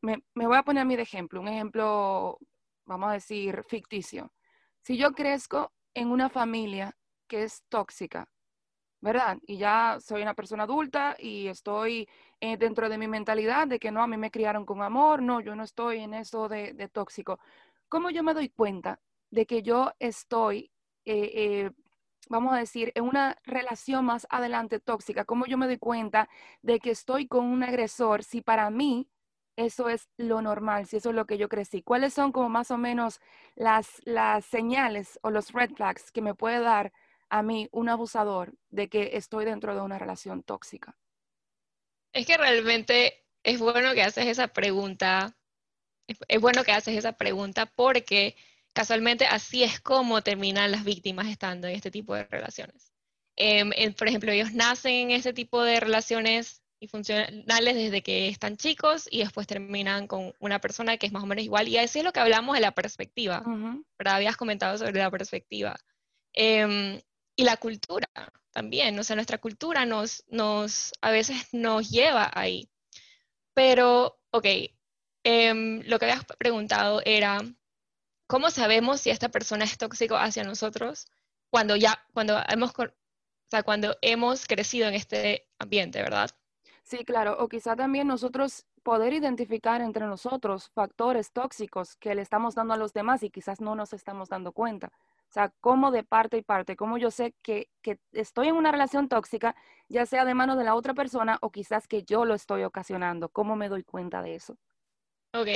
me, 0.00 0.22
me 0.34 0.46
voy 0.46 0.56
a 0.56 0.62
poner 0.62 0.82
a 0.82 0.84
mí 0.84 0.96
de 0.96 1.02
ejemplo, 1.02 1.40
un 1.40 1.48
ejemplo, 1.48 2.38
vamos 2.86 3.10
a 3.10 3.14
decir, 3.14 3.64
ficticio. 3.68 4.32
Si 4.82 4.96
yo 4.96 5.12
crezco 5.12 5.72
en 5.94 6.10
una 6.10 6.28
familia 6.28 6.96
que 7.26 7.44
es 7.44 7.62
tóxica, 7.68 8.28
¿verdad? 9.00 9.38
Y 9.46 9.56
ya 9.56 9.98
soy 10.00 10.22
una 10.22 10.34
persona 10.34 10.64
adulta 10.64 11.16
y 11.18 11.46
estoy 11.48 12.08
eh, 12.40 12.56
dentro 12.56 12.88
de 12.88 12.98
mi 12.98 13.08
mentalidad 13.08 13.66
de 13.66 13.78
que 13.78 13.90
no, 13.90 14.02
a 14.02 14.06
mí 14.06 14.16
me 14.16 14.30
criaron 14.30 14.66
con 14.66 14.82
amor, 14.82 15.22
no, 15.22 15.40
yo 15.40 15.54
no 15.54 15.64
estoy 15.64 16.00
en 16.00 16.14
eso 16.14 16.48
de, 16.48 16.88
tóxico. 16.92 17.38
¿Cómo 17.88 18.10
yo 18.10 18.22
me 18.22 18.34
doy 18.34 18.50
cuenta 18.50 19.00
de 19.30 19.46
que 19.46 19.62
yo 19.62 19.90
estoy, 19.98 20.70
eh, 21.04 21.30
eh, 21.34 21.70
vamos 22.28 22.54
a 22.54 22.58
decir, 22.58 22.92
en 22.94 23.04
una 23.04 23.36
relación 23.44 24.04
más 24.04 24.26
adelante 24.30 24.80
tóxica? 24.80 25.24
¿Cómo 25.24 25.46
yo 25.46 25.56
me 25.58 25.66
doy 25.66 25.78
cuenta 25.78 26.28
de 26.62 26.78
que 26.78 26.90
estoy 26.90 27.26
con 27.26 27.46
un 27.46 27.62
agresor 27.62 28.24
si 28.24 28.40
para 28.40 28.70
mí 28.70 29.08
eso 29.56 29.88
es 29.88 30.08
lo 30.16 30.40
normal, 30.42 30.86
si 30.86 30.96
eso 30.96 31.10
es 31.10 31.16
lo 31.16 31.26
que 31.26 31.38
yo 31.38 31.48
crecí? 31.48 31.82
¿Cuáles 31.82 32.14
son 32.14 32.32
como 32.32 32.48
más 32.48 32.70
o 32.70 32.78
menos 32.78 33.20
las, 33.54 34.00
las 34.04 34.44
señales 34.44 35.18
o 35.22 35.30
los 35.30 35.52
red 35.52 35.70
flags 35.70 36.10
que 36.12 36.22
me 36.22 36.34
puede 36.34 36.60
dar 36.60 36.92
a 37.28 37.42
mí 37.42 37.68
un 37.72 37.88
abusador 37.88 38.54
de 38.68 38.88
que 38.88 39.10
estoy 39.14 39.44
dentro 39.44 39.74
de 39.74 39.80
una 39.80 39.98
relación 39.98 40.42
tóxica? 40.42 40.96
Es 42.12 42.26
que 42.26 42.36
realmente 42.36 43.24
es 43.42 43.60
bueno 43.60 43.94
que 43.94 44.02
haces 44.02 44.26
esa 44.26 44.48
pregunta, 44.48 45.36
es, 46.06 46.40
bueno 46.40 46.64
que 46.64 46.72
haces 46.72 46.96
esa 46.96 47.12
pregunta 47.12 47.66
porque 47.66 48.36
casualmente 48.72 49.26
así 49.26 49.62
es 49.62 49.80
como 49.80 50.22
terminan 50.22 50.70
las 50.70 50.84
víctimas 50.84 51.28
estando 51.28 51.68
en 51.68 51.74
este 51.74 51.90
tipo 51.90 52.14
de 52.14 52.24
relaciones. 52.24 52.92
Em, 53.36 53.70
por 53.94 54.08
ejemplo, 54.08 54.32
ellos 54.32 54.52
nacen 54.52 54.92
en 54.92 55.10
este 55.12 55.32
tipo 55.32 55.62
de 55.62 55.80
relaciones 55.80 56.62
y 56.80 56.88
funcionales 56.88 57.74
desde 57.74 58.02
que 58.02 58.28
están 58.28 58.56
chicos 58.56 59.06
y 59.10 59.18
después 59.18 59.46
terminan 59.46 60.06
con 60.06 60.32
una 60.40 60.60
persona 60.60 60.96
que 60.96 61.06
es 61.06 61.12
más 61.12 61.22
o 61.22 61.26
menos 61.26 61.44
igual. 61.44 61.68
Y 61.68 61.76
así 61.76 61.98
es 61.98 62.04
lo 62.04 62.12
que 62.12 62.20
hablamos 62.20 62.54
de 62.54 62.62
la 62.62 62.72
perspectiva, 62.72 63.42
pero 63.96 64.10
habías 64.10 64.36
comentado 64.36 64.78
sobre 64.78 64.98
la 64.98 65.10
perspectiva. 65.10 65.76
Em, 66.32 67.00
y 67.36 67.44
la 67.44 67.56
cultura 67.56 68.08
también, 68.52 68.98
o 68.98 69.04
sea, 69.04 69.16
nuestra 69.16 69.38
cultura 69.38 69.86
nos, 69.86 70.24
nos, 70.28 70.92
a 71.00 71.10
veces 71.10 71.48
nos 71.52 71.90
lleva 71.90 72.30
ahí. 72.34 72.68
Pero, 73.54 74.18
ok, 74.30 74.46
em, 75.24 75.82
lo 75.86 75.98
que 75.98 76.04
habías 76.06 76.24
preguntado 76.38 77.02
era, 77.04 77.40
¿cómo 78.30 78.48
sabemos 78.50 79.00
si 79.00 79.10
esta 79.10 79.28
persona 79.28 79.64
es 79.64 79.76
tóxico 79.76 80.14
hacia 80.14 80.44
nosotros 80.44 81.08
cuando 81.50 81.74
ya, 81.74 82.00
cuando 82.14 82.38
hemos, 82.48 82.70
o 82.78 82.86
sea, 83.50 83.64
cuando 83.64 83.96
hemos 84.02 84.46
crecido 84.46 84.86
en 84.86 84.94
este 84.94 85.48
ambiente, 85.58 86.00
verdad? 86.00 86.30
Sí, 86.84 87.04
claro, 87.04 87.36
o 87.40 87.48
quizá 87.48 87.74
también 87.74 88.06
nosotros 88.06 88.66
poder 88.84 89.12
identificar 89.14 89.80
entre 89.80 90.06
nosotros 90.06 90.70
factores 90.70 91.32
tóxicos 91.32 91.96
que 91.96 92.14
le 92.14 92.22
estamos 92.22 92.54
dando 92.54 92.74
a 92.74 92.76
los 92.76 92.92
demás 92.92 93.24
y 93.24 93.30
quizás 93.30 93.60
no 93.60 93.74
nos 93.74 93.92
estamos 93.92 94.28
dando 94.28 94.52
cuenta. 94.52 94.92
O 95.28 95.32
sea, 95.32 95.52
cómo 95.60 95.90
de 95.90 96.04
parte 96.04 96.36
y 96.36 96.42
parte, 96.42 96.76
cómo 96.76 96.98
yo 96.98 97.10
sé 97.10 97.34
que, 97.42 97.68
estoy 98.12 98.48
en 98.48 98.54
una 98.54 98.70
relación 98.70 99.08
tóxica, 99.08 99.56
ya 99.88 100.06
sea 100.06 100.24
de 100.24 100.34
mano 100.34 100.54
de 100.54 100.64
la 100.64 100.76
otra 100.76 100.94
persona 100.94 101.38
o 101.40 101.50
quizás 101.50 101.88
que 101.88 102.04
yo 102.04 102.24
lo 102.24 102.34
estoy 102.34 102.62
ocasionando. 102.62 103.28
¿Cómo 103.28 103.56
me 103.56 103.68
doy 103.68 103.82
cuenta 103.82 104.22
de 104.22 104.36
eso? 104.36 104.56
Ok. 105.32 105.48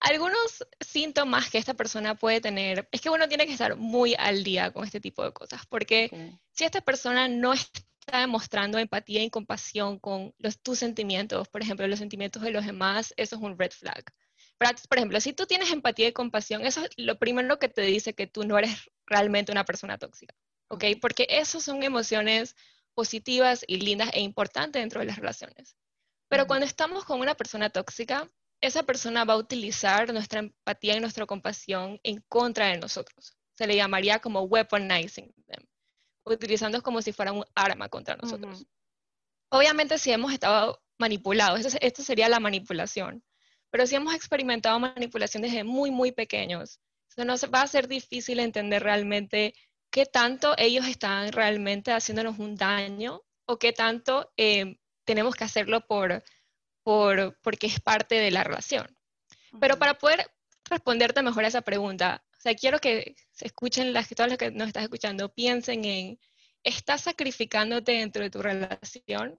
Algunos 0.00 0.64
síntomas 0.80 1.50
que 1.50 1.58
esta 1.58 1.74
persona 1.74 2.14
puede 2.14 2.40
tener 2.40 2.88
es 2.92 3.00
que 3.00 3.10
uno 3.10 3.28
tiene 3.28 3.46
que 3.46 3.52
estar 3.52 3.76
muy 3.76 4.14
al 4.18 4.44
día 4.44 4.72
con 4.72 4.84
este 4.84 5.00
tipo 5.00 5.24
de 5.24 5.32
cosas, 5.32 5.66
porque 5.66 6.38
si 6.52 6.64
esta 6.64 6.80
persona 6.80 7.28
no 7.28 7.52
está 7.54 8.20
demostrando 8.20 8.78
empatía 8.78 9.22
y 9.22 9.30
compasión 9.30 9.98
con 9.98 10.34
los, 10.38 10.60
tus 10.60 10.78
sentimientos, 10.78 11.48
por 11.48 11.62
ejemplo, 11.62 11.86
los 11.88 11.98
sentimientos 11.98 12.42
de 12.42 12.50
los 12.50 12.66
demás, 12.66 13.14
eso 13.16 13.36
es 13.36 13.42
un 13.42 13.58
red 13.58 13.72
flag 13.72 14.04
por 14.88 14.98
ejemplo, 14.98 15.20
si 15.20 15.32
tú 15.32 15.46
tienes 15.46 15.70
empatía 15.70 16.08
y 16.08 16.12
compasión, 16.12 16.64
eso 16.64 16.82
es 16.82 16.90
lo 16.96 17.18
primero 17.18 17.58
que 17.58 17.68
te 17.68 17.82
dice 17.82 18.14
que 18.14 18.26
tú 18.26 18.44
no 18.44 18.58
eres 18.58 18.90
realmente 19.06 19.52
una 19.52 19.64
persona 19.64 19.98
tóxica, 19.98 20.34
¿ok? 20.68 20.84
Porque 21.00 21.26
esas 21.28 21.62
son 21.62 21.82
emociones 21.82 22.56
positivas 22.94 23.64
y 23.66 23.78
lindas 23.78 24.10
e 24.14 24.20
importantes 24.20 24.80
dentro 24.80 25.00
de 25.00 25.06
las 25.06 25.16
relaciones. 25.16 25.76
Pero 26.28 26.46
cuando 26.46 26.64
estamos 26.64 27.04
con 27.04 27.20
una 27.20 27.34
persona 27.34 27.68
tóxica, 27.68 28.30
esa 28.60 28.82
persona 28.82 29.24
va 29.24 29.34
a 29.34 29.38
utilizar 29.38 30.12
nuestra 30.12 30.40
empatía 30.40 30.96
y 30.96 31.00
nuestra 31.00 31.26
compasión 31.26 32.00
en 32.02 32.22
contra 32.28 32.68
de 32.68 32.78
nosotros. 32.78 33.36
Se 33.54 33.66
le 33.66 33.76
llamaría 33.76 34.18
como 34.18 34.42
weaponizing 34.42 35.32
them, 35.46 35.66
utilizando 36.24 36.82
como 36.82 37.02
si 37.02 37.12
fuera 37.12 37.32
un 37.32 37.44
arma 37.54 37.88
contra 37.88 38.16
nosotros. 38.16 38.66
Obviamente 39.50 39.98
si 39.98 40.10
hemos 40.10 40.32
estado 40.32 40.82
manipulados, 40.98 41.76
esto, 41.80 42.02
sería 42.02 42.28
la 42.28 42.40
manipulación, 42.40 43.22
pero 43.70 43.86
si 43.86 43.94
hemos 43.94 44.14
experimentado 44.14 44.78
manipulación 44.78 45.42
desde 45.42 45.64
muy, 45.64 45.90
muy 45.90 46.12
pequeños, 46.12 46.80
nos 47.16 47.44
va 47.44 47.62
a 47.62 47.66
ser 47.66 47.88
difícil 47.88 48.40
entender 48.40 48.82
realmente 48.82 49.54
qué 49.90 50.04
tanto 50.04 50.54
ellos 50.58 50.86
están 50.86 51.32
realmente 51.32 51.92
haciéndonos 51.92 52.38
un 52.38 52.56
daño 52.56 53.22
o 53.46 53.58
qué 53.58 53.72
tanto 53.72 54.30
eh, 54.36 54.76
tenemos 55.04 55.34
que 55.34 55.44
hacerlo 55.44 55.86
por, 55.86 56.22
por, 56.86 57.36
porque 57.42 57.66
es 57.66 57.80
parte 57.80 58.14
de 58.14 58.30
la 58.30 58.44
relación. 58.44 58.86
Pero 59.60 59.76
para 59.76 59.98
poder 59.98 60.30
responderte 60.70 61.20
mejor 61.20 61.44
a 61.44 61.48
esa 61.48 61.62
pregunta, 61.62 62.24
o 62.30 62.40
sea, 62.40 62.54
quiero 62.54 62.78
que 62.78 63.16
se 63.32 63.46
escuchen 63.46 63.92
las, 63.92 64.08
todas 64.10 64.28
las 64.28 64.38
que 64.38 64.52
nos 64.52 64.68
estás 64.68 64.84
escuchando, 64.84 65.34
piensen 65.34 65.84
en, 65.84 66.20
¿estás 66.62 67.00
sacrificándote 67.00 67.90
dentro 67.90 68.22
de 68.22 68.30
tu 68.30 68.40
relación? 68.40 69.36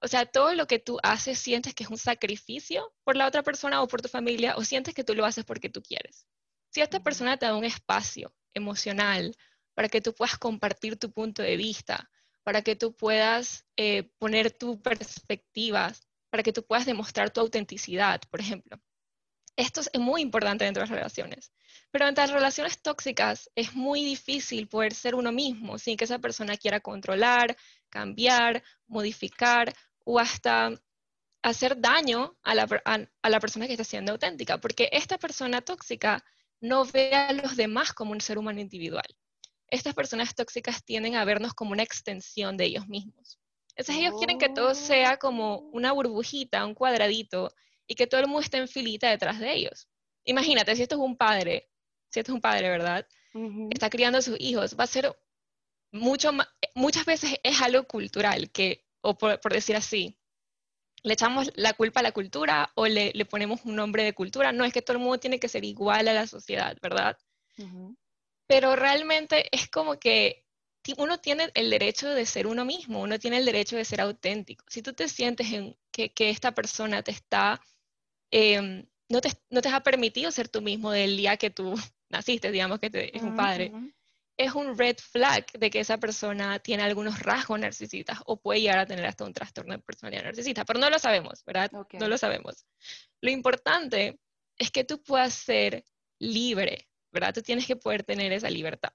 O 0.00 0.08
sea, 0.08 0.24
todo 0.24 0.54
lo 0.54 0.66
que 0.66 0.78
tú 0.78 0.98
haces, 1.02 1.38
sientes 1.38 1.74
que 1.74 1.84
es 1.84 1.90
un 1.90 1.98
sacrificio 1.98 2.94
por 3.04 3.14
la 3.14 3.26
otra 3.26 3.42
persona 3.42 3.82
o 3.82 3.86
por 3.86 4.00
tu 4.00 4.08
familia, 4.08 4.54
o 4.56 4.64
sientes 4.64 4.94
que 4.94 5.04
tú 5.04 5.14
lo 5.14 5.26
haces 5.26 5.44
porque 5.44 5.68
tú 5.68 5.82
quieres. 5.82 6.26
Si 6.70 6.80
esta 6.80 7.02
persona 7.02 7.36
te 7.36 7.44
da 7.44 7.56
un 7.56 7.64
espacio 7.64 8.34
emocional 8.54 9.36
para 9.74 9.90
que 9.90 10.00
tú 10.00 10.14
puedas 10.14 10.38
compartir 10.38 10.98
tu 10.98 11.12
punto 11.12 11.42
de 11.42 11.58
vista, 11.58 12.10
para 12.42 12.62
que 12.62 12.74
tú 12.74 12.96
puedas 12.96 13.66
eh, 13.76 14.04
poner 14.16 14.50
tu 14.50 14.80
perspectiva, 14.80 15.92
para 16.30 16.42
que 16.42 16.52
tú 16.52 16.64
puedas 16.64 16.86
demostrar 16.86 17.30
tu 17.30 17.40
autenticidad, 17.40 18.20
por 18.30 18.40
ejemplo. 18.40 18.80
Esto 19.56 19.80
es 19.80 19.90
muy 19.98 20.22
importante 20.22 20.64
dentro 20.64 20.80
de 20.82 20.88
las 20.88 20.96
relaciones. 20.96 21.52
Pero 21.90 22.06
entre 22.06 22.24
las 22.24 22.32
relaciones 22.32 22.80
tóxicas 22.80 23.50
es 23.54 23.74
muy 23.74 24.04
difícil 24.04 24.68
poder 24.68 24.94
ser 24.94 25.14
uno 25.14 25.32
mismo 25.32 25.78
sin 25.78 25.96
que 25.96 26.04
esa 26.04 26.18
persona 26.18 26.56
quiera 26.56 26.80
controlar, 26.80 27.56
cambiar, 27.88 28.62
modificar 28.86 29.74
o 30.04 30.18
hasta 30.18 30.70
hacer 31.42 31.80
daño 31.80 32.38
a 32.42 32.54
la, 32.54 32.68
a 33.22 33.28
la 33.28 33.40
persona 33.40 33.66
que 33.66 33.72
está 33.72 33.84
siendo 33.84 34.12
auténtica, 34.12 34.58
porque 34.58 34.88
esta 34.92 35.18
persona 35.18 35.60
tóxica 35.60 36.24
no 36.60 36.84
ve 36.84 37.14
a 37.14 37.32
los 37.32 37.56
demás 37.56 37.92
como 37.92 38.12
un 38.12 38.20
ser 38.20 38.38
humano 38.38 38.60
individual 38.60 39.06
estas 39.70 39.94
personas 39.94 40.34
tóxicas 40.34 40.84
tienden 40.84 41.14
a 41.14 41.24
vernos 41.24 41.54
como 41.54 41.72
una 41.72 41.82
extensión 41.82 42.56
de 42.56 42.64
ellos 42.64 42.88
mismos. 42.88 43.38
Entonces 43.76 43.96
ellos 43.96 44.14
quieren 44.18 44.38
que 44.38 44.48
todo 44.48 44.74
sea 44.74 45.16
como 45.18 45.54
oh. 45.54 45.70
una 45.72 45.92
burbujita, 45.92 46.64
un 46.64 46.74
cuadradito, 46.74 47.52
y 47.86 47.94
que 47.94 48.06
todo 48.06 48.20
el 48.20 48.26
mundo 48.26 48.42
esté 48.42 48.58
en 48.58 48.68
filita 48.68 49.10
detrás 49.10 49.40
de 49.40 49.52
ellos. 49.52 49.88
Imagínate, 50.24 50.76
si 50.76 50.82
esto 50.82 50.94
es 50.94 51.00
un 51.00 51.16
padre, 51.16 51.70
si 52.08 52.20
esto 52.20 52.30
es 52.30 52.34
un 52.36 52.40
padre, 52.40 52.68
¿verdad? 52.68 53.06
Está 53.70 53.90
criando 53.90 54.18
a 54.18 54.22
sus 54.22 54.38
hijos, 54.40 54.76
va 54.78 54.84
a 54.84 54.86
ser 54.86 55.16
mucho 55.92 56.30
muchas 56.74 57.04
veces 57.04 57.38
es 57.42 57.60
algo 57.60 57.84
cultural, 57.84 58.50
que, 58.50 58.86
o 59.00 59.18
por, 59.18 59.52
decir 59.52 59.74
así, 59.74 60.16
le 61.02 61.14
echamos 61.14 61.50
la 61.56 61.72
culpa 61.72 62.00
a 62.00 62.04
la 62.04 62.12
cultura 62.12 62.70
o 62.74 62.86
le, 62.86 63.12
ponemos 63.24 63.64
un 63.64 63.74
nombre 63.74 64.04
de 64.04 64.12
cultura. 64.12 64.52
No 64.52 64.64
es 64.64 64.72
que 64.72 64.82
todo 64.82 64.96
el 64.96 65.02
mundo 65.02 65.18
tiene 65.18 65.40
que 65.40 65.48
ser 65.48 65.64
igual 65.64 66.06
a 66.08 66.12
la 66.12 66.26
sociedad, 66.26 66.76
¿verdad? 66.80 67.18
pero 68.46 68.74
realmente 68.74 69.48
es 69.54 69.68
como 69.68 69.98
que 70.00 70.44
uno 70.96 71.18
tiene 71.18 71.50
el 71.54 71.70
derecho 71.70 72.08
de 72.08 72.26
ser 72.26 72.46
uno 72.46 72.64
mismo, 72.64 73.00
uno 73.00 73.18
tiene 73.18 73.38
el 73.38 73.44
derecho 73.44 73.76
de 73.76 73.84
ser 73.84 74.00
auténtico. 74.00 74.64
Si 74.68 74.82
tú 74.82 74.92
te 74.92 75.08
sientes 75.08 75.52
en 75.52 75.76
que, 75.90 76.12
esta 76.16 76.52
persona 76.52 77.02
te 77.02 77.10
está, 77.10 77.60
em, 78.30 78.86
no, 79.08 79.20
te, 79.20 79.30
no 79.50 79.60
te 79.60 79.68
ha 79.68 79.82
permitido 79.82 80.30
ser 80.30 80.48
tú 80.48 80.62
mismo 80.62 80.90
del 80.90 81.16
día 81.16 81.36
que 81.36 81.50
tú 81.50 81.74
naciste, 82.08 82.50
digamos 82.50 82.80
que 82.80 83.10
es 83.12 83.22
un 83.22 83.36
padre, 83.36 83.72
es 84.36 84.54
un 84.54 84.76
red 84.78 84.96
flag 84.96 85.46
de 85.52 85.70
que 85.70 85.80
esa 85.80 85.98
persona 85.98 86.58
tiene 86.60 86.82
algunos 86.82 87.20
rasgos 87.20 87.60
narcisistas 87.60 88.20
o 88.26 88.40
puede 88.40 88.62
llegar 88.62 88.78
a 88.78 88.86
tener 88.86 89.04
hasta 89.04 89.24
un 89.24 89.34
trastorno 89.34 89.74
de 89.74 89.80
personalidad 89.80 90.24
narcisista, 90.24 90.64
pero 90.64 90.80
no 90.80 90.88
lo 90.88 90.98
sabemos, 90.98 91.44
¿verdad? 91.44 91.70
No 91.92 92.08
lo 92.08 92.16
sabemos. 92.16 92.66
Lo 93.20 93.30
importante 93.30 94.18
es 94.56 94.70
que 94.70 94.84
tú 94.84 95.02
puedas 95.02 95.34
ser 95.34 95.84
libre 96.18 96.90
¿verdad? 97.12 97.34
Tú 97.34 97.42
tienes 97.42 97.66
que 97.66 97.76
poder 97.76 98.02
tener 98.04 98.32
esa 98.32 98.50
libertad. 98.50 98.92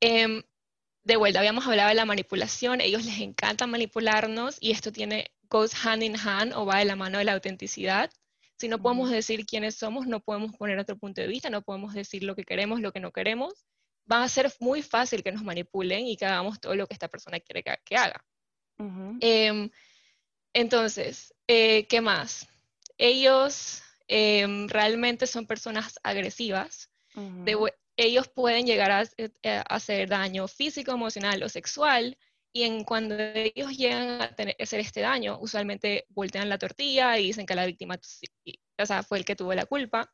Em, 0.00 0.42
de 1.04 1.16
vuelta, 1.16 1.38
habíamos 1.38 1.66
hablado 1.66 1.88
de 1.88 1.94
la 1.94 2.04
manipulación, 2.04 2.80
ellos 2.80 3.04
les 3.04 3.20
encanta 3.20 3.66
manipularnos 3.66 4.56
y 4.60 4.72
esto 4.72 4.92
tiene, 4.92 5.30
goes 5.48 5.72
hand 5.84 6.02
in 6.02 6.16
hand 6.16 6.52
o 6.54 6.66
va 6.66 6.78
de 6.78 6.84
la 6.84 6.96
mano 6.96 7.18
de 7.18 7.24
la 7.24 7.32
autenticidad. 7.32 8.10
Si 8.58 8.68
no 8.68 8.80
podemos 8.80 9.10
decir 9.10 9.46
quiénes 9.46 9.76
somos, 9.76 10.06
no 10.06 10.20
podemos 10.20 10.54
poner 10.56 10.78
otro 10.78 10.98
punto 10.98 11.22
de 11.22 11.28
vista, 11.28 11.48
no 11.48 11.62
podemos 11.62 11.94
decir 11.94 12.22
lo 12.24 12.36
que 12.36 12.44
queremos, 12.44 12.80
lo 12.80 12.92
que 12.92 13.00
no 13.00 13.10
queremos, 13.10 13.64
va 14.10 14.22
a 14.22 14.28
ser 14.28 14.52
muy 14.60 14.82
fácil 14.82 15.22
que 15.22 15.32
nos 15.32 15.42
manipulen 15.42 16.06
y 16.06 16.16
que 16.16 16.26
hagamos 16.26 16.60
todo 16.60 16.74
lo 16.74 16.86
que 16.86 16.94
esta 16.94 17.08
persona 17.08 17.40
quiere 17.40 17.62
que, 17.62 17.96
haga. 17.96 18.22
Em, 19.20 19.70
entonces, 20.52 21.34
eh, 21.46 21.86
¿qué 21.86 22.00
más? 22.00 22.46
Ellos 22.98 23.82
em, 24.08 24.68
realmente 24.68 25.26
son 25.26 25.46
personas 25.46 25.98
agresivas 26.02 26.90
ellos 28.04 28.28
pueden 28.28 28.66
llegar 28.66 28.90
a, 28.90 29.02
eh, 29.02 29.30
eh, 29.42 29.62
hacer 29.68 30.08
daño 30.08 30.48
físico, 30.48 30.92
emocional 30.92 31.42
o 31.42 31.48
sexual, 31.48 32.16
y 32.52 32.64
en 32.64 32.84
cuando 32.84 33.16
ellos 33.18 33.76
llegan 33.76 34.22
a, 34.22 34.34
tener, 34.34 34.56
hacer 34.58 34.80
este 34.80 35.00
daño, 35.00 35.38
usualmente 35.40 36.06
voltean 36.08 36.48
la 36.48 36.58
tortilla 36.58 37.18
y 37.18 37.26
dicen 37.26 37.46
que 37.46 37.54
la 37.54 37.66
víctima 37.66 37.98
o 38.78 38.86
sea, 38.86 39.02
fue 39.02 39.18
el 39.18 39.24
que 39.24 39.36
tuvo 39.36 39.54
la 39.54 39.66
culpa. 39.66 40.12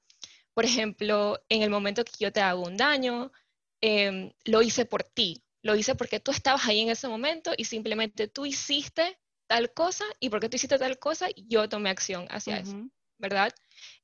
Por 0.52 0.64
ejemplo, 0.64 1.40
en 1.48 1.62
el 1.62 1.70
momento 1.70 2.04
que 2.04 2.12
yo 2.18 2.32
te 2.32 2.40
hago 2.40 2.62
un 2.62 2.76
daño, 2.76 3.32
em, 3.80 4.32
lo 4.44 4.62
hice 4.62 4.84
por 4.84 5.02
ti, 5.02 5.42
lo 5.62 5.76
hice 5.76 5.94
porque 5.94 6.20
tú 6.20 6.30
estabas 6.30 6.66
ahí 6.66 6.80
en 6.80 6.90
ese 6.90 7.08
momento 7.08 7.52
y 7.56 7.64
simplemente 7.64 8.28
tú 8.28 8.46
hiciste 8.46 9.18
tal 9.46 9.72
cosa 9.72 10.04
y 10.20 10.28
porque 10.28 10.48
tú 10.48 10.56
hiciste 10.56 10.78
tal 10.78 10.98
cosa, 10.98 11.28
yo 11.36 11.68
tomé 11.68 11.90
acción 11.90 12.26
hacia 12.30 12.58
eso, 12.58 12.90
¿verdad? 13.18 13.52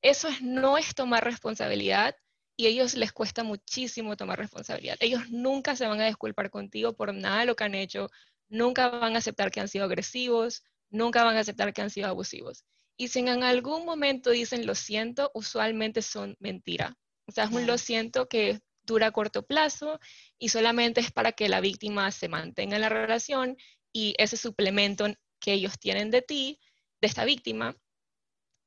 Eso 0.01 0.27
es, 0.27 0.41
no 0.41 0.77
es 0.77 0.95
tomar 0.95 1.23
responsabilidad, 1.23 2.15
y 2.55 2.67
a 2.67 2.69
ellos 2.69 2.95
les 2.95 3.11
cuesta 3.11 3.43
muchísimo 3.43 4.15
tomar 4.15 4.39
responsabilidad. 4.39 4.97
Ellos 4.99 5.29
nunca 5.29 5.75
se 5.75 5.87
van 5.87 6.01
a 6.01 6.05
disculpar 6.05 6.49
contigo 6.49 6.93
por 6.93 7.13
nada 7.13 7.39
de 7.39 7.45
lo 7.45 7.55
que 7.55 7.63
han 7.63 7.75
hecho, 7.75 8.09
nunca 8.49 8.89
van 8.89 9.15
a 9.15 9.19
aceptar 9.19 9.51
que 9.51 9.59
han 9.59 9.67
sido 9.67 9.85
agresivos, 9.85 10.63
nunca 10.89 11.23
van 11.23 11.37
a 11.37 11.39
aceptar 11.39 11.73
que 11.73 11.81
han 11.81 11.89
sido 11.89 12.07
abusivos. 12.07 12.65
Y 12.95 13.07
si 13.07 13.19
en 13.19 13.43
algún 13.43 13.85
momento 13.85 14.29
dicen 14.29 14.65
lo 14.65 14.75
siento, 14.75 15.31
usualmente 15.33 16.01
son 16.01 16.35
mentira. 16.39 16.95
O 17.25 17.31
sea, 17.31 17.45
es 17.45 17.51
un 17.51 17.65
lo 17.65 17.77
siento 17.77 18.27
que 18.27 18.59
dura 18.83 19.07
a 19.07 19.11
corto 19.11 19.45
plazo 19.45 19.99
y 20.37 20.49
solamente 20.49 21.01
es 21.01 21.11
para 21.11 21.31
que 21.31 21.49
la 21.49 21.61
víctima 21.61 22.11
se 22.11 22.27
mantenga 22.27 22.75
en 22.75 22.81
la 22.81 22.89
relación 22.89 23.57
y 23.91 24.13
ese 24.17 24.37
suplemento 24.37 25.07
que 25.39 25.53
ellos 25.53 25.79
tienen 25.79 26.11
de 26.11 26.21
ti, 26.21 26.59
de 27.01 27.07
esta 27.07 27.25
víctima, 27.25 27.75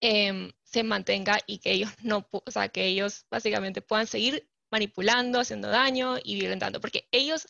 Em, 0.00 0.52
se 0.62 0.82
mantenga 0.82 1.38
y 1.46 1.58
que 1.58 1.72
ellos 1.72 1.90
no, 2.02 2.28
o 2.30 2.50
sea, 2.50 2.68
que 2.68 2.84
ellos 2.86 3.24
básicamente 3.30 3.80
puedan 3.80 4.06
seguir 4.06 4.48
manipulando, 4.70 5.40
haciendo 5.40 5.68
daño 5.68 6.16
y 6.22 6.38
violentando, 6.38 6.80
porque 6.80 7.08
ellos 7.12 7.46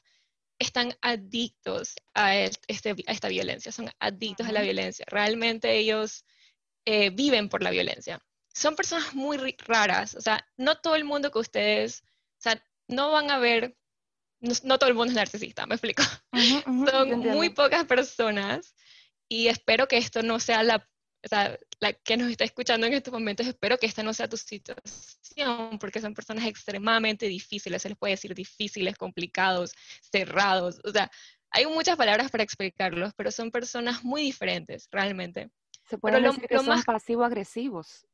están 0.59 0.94
adictos 1.00 1.96
a, 2.14 2.37
este, 2.37 2.90
a 2.90 3.12
esta 3.12 3.28
violencia, 3.28 3.72
son 3.72 3.90
adictos 3.98 4.46
a 4.46 4.52
la 4.52 4.62
violencia, 4.62 5.04
realmente 5.09 5.76
ellos 5.76 6.24
eh, 6.85 7.11
viven 7.11 7.48
por 7.48 7.62
la 7.62 7.70
violencia. 7.70 8.22
Son 8.54 8.76
personas 8.76 9.14
muy 9.14 9.37
raras, 9.59 10.14
o 10.14 10.20
sea, 10.20 10.46
no 10.56 10.78
todo 10.78 10.94
el 10.94 11.04
mundo 11.04 11.30
que 11.30 11.40
ustedes, 11.40 12.02
o 12.38 12.42
sea, 12.42 12.62
no 12.87 13.11
van 13.11 13.30
a 13.30 13.38
ver, 13.38 13.76
no, 14.40 14.78
todo 14.78 14.88
el 14.88 14.94
mundo 14.94 15.11
es 15.11 15.16
narcisista, 15.16 15.66
me 15.66 15.74
explico. 15.74 16.04
son 16.90 17.18
muy 17.18 17.50
pocas 17.50 17.85
personas 17.87 18.74
y 19.28 19.48
espero 19.48 19.88
que 19.88 19.96
esto 19.96 20.22
no 20.22 20.38
sea 20.38 20.62
la 20.62 20.88
o 21.27 21.29
sea, 21.29 21.59
la 21.81 21.93
que 21.93 22.17
nos 22.17 22.31
está 22.31 22.45
escuchando 22.45 22.87
en 22.87 22.95
estos 22.95 23.12
momentos, 23.12 23.47
espero 23.47 23.77
que 23.79 23.87
esta 23.87 24.05
no 24.05 24.15
sea 24.15 24.29
tu 24.29 24.37
situación, 24.37 25.77
porque 25.81 26.01
son 26.01 26.15
personas 26.15 26.47
extremadamente 26.47 27.27
difíciles, 27.27 27.83
se 27.83 27.89
les 27.89 27.99
puede 27.99 28.12
decir 28.12 28.33
difíciles, 28.33 28.97
complicados, 28.97 29.73
cerrados, 30.01 30.81
o 30.85 30.91
sea, 30.93 31.11
hay 31.51 31.67
muchas 31.67 31.97
palabras 31.97 32.31
para 32.31 32.45
explicarlos, 32.45 33.12
pero 33.17 33.33
son 33.33 33.51
personas 33.51 34.05
muy 34.05 34.23
diferentes, 34.23 34.89
realmente. 34.93 35.51
Se 35.89 35.99
puede 35.99 36.21
decir 36.21 36.47
que 36.47 36.59
son 36.59 36.83
pasivo-agresivos. 36.83 38.07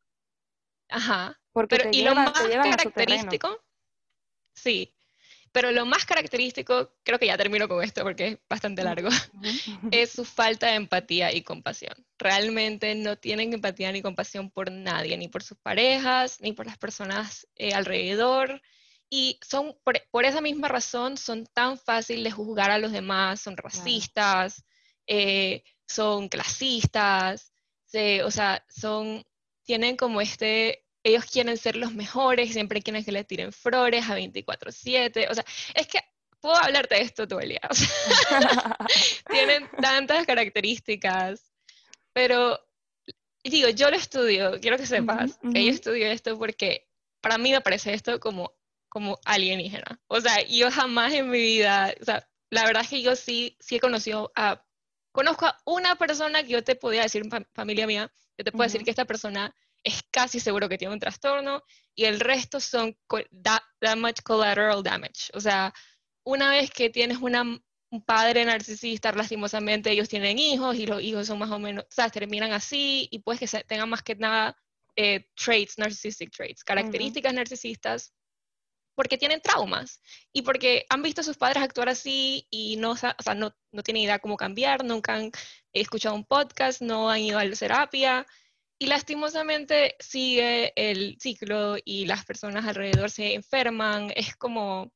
Ajá. 0.89 1.39
Porque 1.53 1.77
pero, 1.77 1.91
y 1.93 2.03
lo 2.03 2.15
más 2.15 2.33
característico, 2.33 3.59
sí, 4.55 4.95
pero 5.53 5.71
lo 5.71 5.85
más 5.85 6.07
característico, 6.07 6.95
creo 7.03 7.19
que 7.19 7.27
ya 7.27 7.37
termino 7.37 7.69
con 7.69 7.85
esto 7.85 8.03
porque 8.03 8.27
es 8.27 8.39
bastante 8.49 8.83
largo, 8.83 9.11
es 9.91 10.11
su 10.11 10.25
falta 10.25 10.69
de 10.69 10.75
empatía 10.75 11.33
y 11.33 11.43
compasión. 11.43 11.95
Realmente 12.19 12.95
no 12.95 13.17
tienen 13.17 13.53
empatía 13.53 13.93
ni 13.93 14.01
compasión 14.01 14.51
por 14.51 14.73
nadie, 14.73 15.17
ni 15.19 15.29
por 15.29 15.43
sus 15.43 15.59
parejas, 15.59 16.41
ni 16.41 16.53
por 16.53 16.67
las 16.67 16.79
personas 16.79 17.47
eh, 17.57 17.75
alrededor. 17.75 18.63
Y 19.11 19.39
son, 19.47 19.77
por, 19.85 20.25
esa 20.25 20.41
misma 20.41 20.69
razón, 20.69 21.19
son 21.19 21.47
tan 21.53 21.79
fáciles 21.79 22.25
de 22.25 22.31
juzgar 22.31 22.71
a 22.71 22.79
los 22.79 22.93
demás, 22.93 23.43
son 23.43 23.59
racistas, 23.59 24.65
eh, 25.07 25.65
son 25.87 26.31
clasistas, 26.31 27.53
o 28.25 28.31
sea, 28.31 28.65
son, 28.71 29.23
tienen 29.65 29.97
como 29.99 30.23
este, 30.23 30.87
ellos 31.03 31.25
quieren 31.25 31.57
ser 31.57 31.77
los 31.77 31.95
mejores, 31.95 32.53
siempre 32.53 32.83
quieren 32.83 33.05
que 33.05 33.13
les 33.13 33.27
tiren 33.27 33.53
flores 33.53 34.09
a 34.09 34.17
24/7, 34.17 35.29
o 35.31 35.35
sea, 35.35 35.45
es 35.75 35.87
que 35.87 36.01
puedo 36.41 36.57
hablarte 36.57 36.97
de 36.97 37.03
esto 37.03 37.27
todo 37.27 37.41
el 37.41 37.51
día. 37.51 37.61
tienen 39.31 39.69
tantas 39.81 40.27
características, 40.27 41.53
pero 42.13 42.61
digo, 43.45 43.69
yo 43.71 43.91
lo 43.91 43.97
estudio, 43.97 44.61
quiero 44.61 44.77
que 44.77 44.87
sepas 44.87 45.39
que 45.53 45.65
yo 45.65 45.71
estudio 45.71 46.07
esto 46.07 46.39
porque 46.39 46.89
para 47.21 47.39
mí 47.39 47.53
me 47.53 47.61
parece 47.61 47.95
esto 47.95 48.21
como, 48.21 48.53
como 48.89 49.19
alienígena. 49.25 50.01
O 50.09 50.21
sea, 50.21 50.43
yo 50.47 50.71
jamás 50.71 51.15
en 51.15 51.31
mi 51.31 51.39
vida, 51.39 51.95
o 52.01 52.05
sea, 52.05 52.29
la 52.51 52.65
verdad 52.65 52.83
es 52.83 52.91
que 52.91 53.03
yo 53.03 53.17
sí, 53.17 53.57
sí 53.61 53.77
he 53.77 53.81
conocido 53.81 54.33
a, 54.35 54.65
conozco 55.13 55.47
a 55.47 55.59
una 55.65 55.97
persona 55.97 56.43
que 56.43 56.51
yo 56.51 56.65
te 56.65 56.75
podía 56.75 57.03
decir, 57.03 57.23
familia 57.55 57.87
mía, 57.87 58.13
yo 58.37 58.45
te 58.45 58.53
puedo 58.53 58.65
decir 58.65 58.85
que 58.85 58.91
esta 58.91 59.05
persona 59.05 59.55
es 59.85 60.03
casi 60.11 60.41
seguro 60.41 60.69
que 60.69 60.79
tiene 60.79 60.95
un 60.95 61.01
trastorno 61.01 61.63
y 61.95 62.05
el 62.05 62.21
resto 62.21 62.61
son 62.61 62.97
much 63.97 64.21
collateral 64.23 64.83
damage. 64.83 65.31
O 65.35 65.41
sea, 65.41 65.73
una 66.25 66.51
vez 66.51 66.71
que 66.71 66.91
tienes 66.91 67.19
una, 67.19 67.43
un 67.43 68.05
padre 68.05 68.45
narcisista, 68.45 69.13
lastimosamente 69.13 69.91
ellos 69.91 70.09
tienen 70.09 70.39
hijos 70.39 70.77
y 70.77 70.87
los 70.87 71.03
hijos 71.03 71.27
son 71.27 71.39
más 71.39 71.51
o 71.51 71.59
menos, 71.59 71.85
o 71.85 71.95
sea, 71.95 72.09
terminan 72.11 72.53
así 72.53 73.09
y 73.11 73.19
pues 73.21 73.39
que 73.39 73.47
tengan 73.65 73.89
más 73.89 74.03
que 74.03 74.15
nada 74.15 74.57
eh, 74.97 75.27
traits, 75.35 75.79
narcissistic 75.79 76.31
traits, 76.31 76.65
características 76.65 77.35
narcisistas, 77.35 78.13
porque 78.95 79.17
tienen 79.17 79.41
traumas 79.41 80.01
y 80.33 80.43
porque 80.43 80.85
han 80.91 81.03
visto 81.03 81.23
a 81.23 81.25
sus 81.25 81.39
padres 81.39 81.63
actuar 81.63 81.89
así 81.89 82.47
y 82.51 82.77
no, 82.77 82.93
o 82.93 82.97
sea, 82.97 83.17
no, 83.35 83.55
no 83.73 83.83
tienen 83.83 84.03
idea 84.03 84.19
cómo 84.19 84.37
cambiar, 84.37 84.85
nunca 84.85 85.15
han 85.15 85.31
escuchado 85.73 86.15
un 86.15 86.27
podcast, 86.27 86.83
no 86.83 87.11
han 87.11 87.21
ido 87.21 87.39
a 87.39 87.45
la 87.45 87.57
terapia 87.57 88.27
y 88.83 88.87
lastimosamente 88.87 89.95
sigue 90.01 90.73
el 90.75 91.17
ciclo 91.21 91.77
y 91.85 92.05
las 92.05 92.25
personas 92.25 92.67
alrededor 92.67 93.13
se 93.13 93.35
enferman. 93.35 94.13
Es 94.17 94.35
como, 94.35 94.87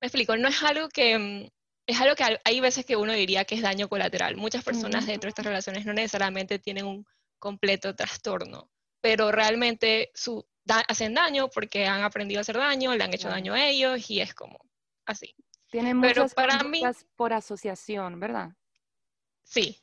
me 0.00 0.06
explico, 0.06 0.34
no 0.38 0.48
es 0.48 0.62
algo 0.62 0.88
que, 0.88 1.18
mm, 1.18 1.46
es 1.86 2.00
algo 2.00 2.14
que 2.14 2.38
hay 2.42 2.60
veces 2.60 2.86
que 2.86 2.96
uno 2.96 3.12
diría 3.12 3.44
que 3.44 3.56
es 3.56 3.60
daño 3.60 3.86
colateral. 3.86 4.38
Muchas 4.38 4.64
personas 4.64 5.04
dentro 5.06 5.26
de 5.26 5.32
estas 5.32 5.44
relaciones 5.44 5.84
no 5.84 5.92
necesariamente 5.92 6.58
tienen 6.58 6.86
un 6.86 7.04
completo 7.38 7.94
trastorno, 7.94 8.70
pero 9.02 9.30
realmente 9.30 10.10
su, 10.14 10.46
hacen 10.88 11.12
daño 11.12 11.50
porque 11.50 11.84
han 11.84 12.04
aprendido 12.04 12.38
a 12.38 12.40
hacer 12.40 12.56
daño, 12.56 12.96
le 12.96 13.04
han 13.04 13.12
hecho 13.12 13.28
daño 13.28 13.52
a 13.52 13.68
ellos 13.68 14.08
y 14.08 14.22
es 14.22 14.32
como 14.32 14.58
así. 15.04 15.34
Tienen 15.70 15.98
muchas 15.98 16.32
para 16.32 16.62
mí, 16.64 16.80
por 17.14 17.34
asociación, 17.34 18.20
¿verdad? 18.20 18.52
Sí, 19.44 19.82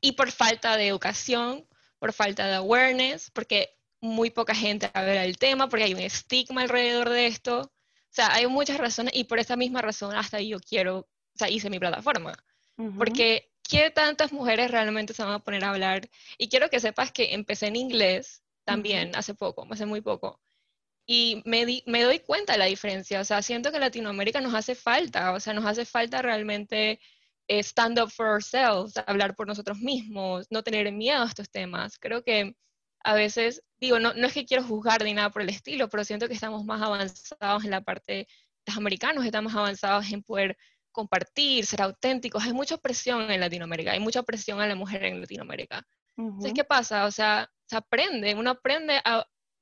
y 0.00 0.12
por 0.12 0.30
falta 0.30 0.76
de 0.76 0.86
educación, 0.86 1.66
por 2.04 2.12
falta 2.12 2.46
de 2.46 2.56
awareness, 2.56 3.30
porque 3.30 3.78
muy 4.02 4.28
poca 4.28 4.54
gente 4.54 4.90
habla 4.92 5.24
el 5.24 5.38
tema, 5.38 5.70
porque 5.70 5.84
hay 5.84 5.94
un 5.94 6.00
estigma 6.00 6.60
alrededor 6.60 7.08
de 7.08 7.26
esto. 7.26 7.60
O 7.62 8.10
sea, 8.10 8.34
hay 8.34 8.46
muchas 8.46 8.76
razones 8.76 9.14
y 9.16 9.24
por 9.24 9.38
esa 9.38 9.56
misma 9.56 9.80
razón 9.80 10.14
hasta 10.14 10.38
yo 10.38 10.58
quiero, 10.60 10.98
o 10.98 11.08
sea, 11.34 11.48
hice 11.48 11.70
mi 11.70 11.78
plataforma. 11.78 12.34
Porque 12.98 13.50
¿qué 13.66 13.88
tantas 13.88 14.32
mujeres 14.32 14.70
realmente 14.70 15.14
se 15.14 15.22
van 15.22 15.32
a 15.32 15.38
poner 15.38 15.64
a 15.64 15.70
hablar? 15.70 16.10
Y 16.36 16.50
quiero 16.50 16.68
que 16.68 16.78
sepas 16.78 17.10
que 17.10 17.32
empecé 17.32 17.68
en 17.68 17.76
inglés 17.76 18.42
también 18.66 19.16
hace 19.16 19.32
poco, 19.32 19.66
hace 19.70 19.86
muy 19.86 20.02
poco. 20.02 20.42
Y 21.06 21.42
me, 21.46 21.64
me 21.86 22.02
doy 22.02 22.18
cuenta 22.18 22.52
de 22.52 22.58
la 22.58 22.66
diferencia. 22.66 23.18
O 23.18 23.24
sea, 23.24 23.40
siento 23.40 23.72
que 23.72 23.78
Latinoamérica 23.78 24.42
nos 24.42 24.52
hace 24.52 24.74
falta, 24.74 25.32
o 25.32 25.40
sea, 25.40 25.54
nos 25.54 25.64
hace 25.64 25.86
falta 25.86 26.20
realmente 26.20 27.00
stand 27.48 27.98
up 27.98 28.10
for 28.10 28.26
ourselves, 28.26 28.94
hablar 29.06 29.34
por 29.34 29.46
nosotros 29.46 29.78
mismos, 29.78 30.46
no 30.50 30.62
tener 30.62 30.90
miedo 30.92 31.22
a 31.22 31.26
estos 31.26 31.50
temas. 31.50 31.98
Creo 31.98 32.22
que 32.22 32.54
a 33.04 33.14
veces, 33.14 33.62
digo, 33.78 33.98
no, 34.00 34.14
no 34.14 34.26
es 34.26 34.32
que 34.32 34.46
quiero 34.46 34.64
juzgar 34.64 35.04
ni 35.04 35.12
nada 35.12 35.30
por 35.30 35.42
el 35.42 35.50
estilo, 35.50 35.88
pero 35.88 36.04
siento 36.04 36.26
que 36.26 36.34
estamos 36.34 36.64
más 36.64 36.80
avanzados 36.80 37.64
en 37.64 37.70
la 37.70 37.82
parte, 37.82 38.26
los 38.66 38.76
americanos 38.76 39.24
estamos 39.24 39.54
avanzados 39.54 40.10
en 40.10 40.22
poder 40.22 40.56
compartir, 40.90 41.66
ser 41.66 41.82
auténticos. 41.82 42.44
Hay 42.44 42.52
mucha 42.52 42.78
presión 42.78 43.30
en 43.30 43.40
Latinoamérica, 43.40 43.92
hay 43.92 44.00
mucha 44.00 44.22
presión 44.22 44.60
a 44.60 44.66
la 44.66 44.74
mujer 44.74 45.04
en 45.04 45.20
Latinoamérica. 45.20 45.82
Entonces, 46.16 46.52
¿qué 46.54 46.64
pasa? 46.64 47.04
O 47.04 47.10
sea, 47.10 47.50
se 47.66 47.76
aprende, 47.76 48.34
uno 48.34 48.50
aprende 48.50 49.00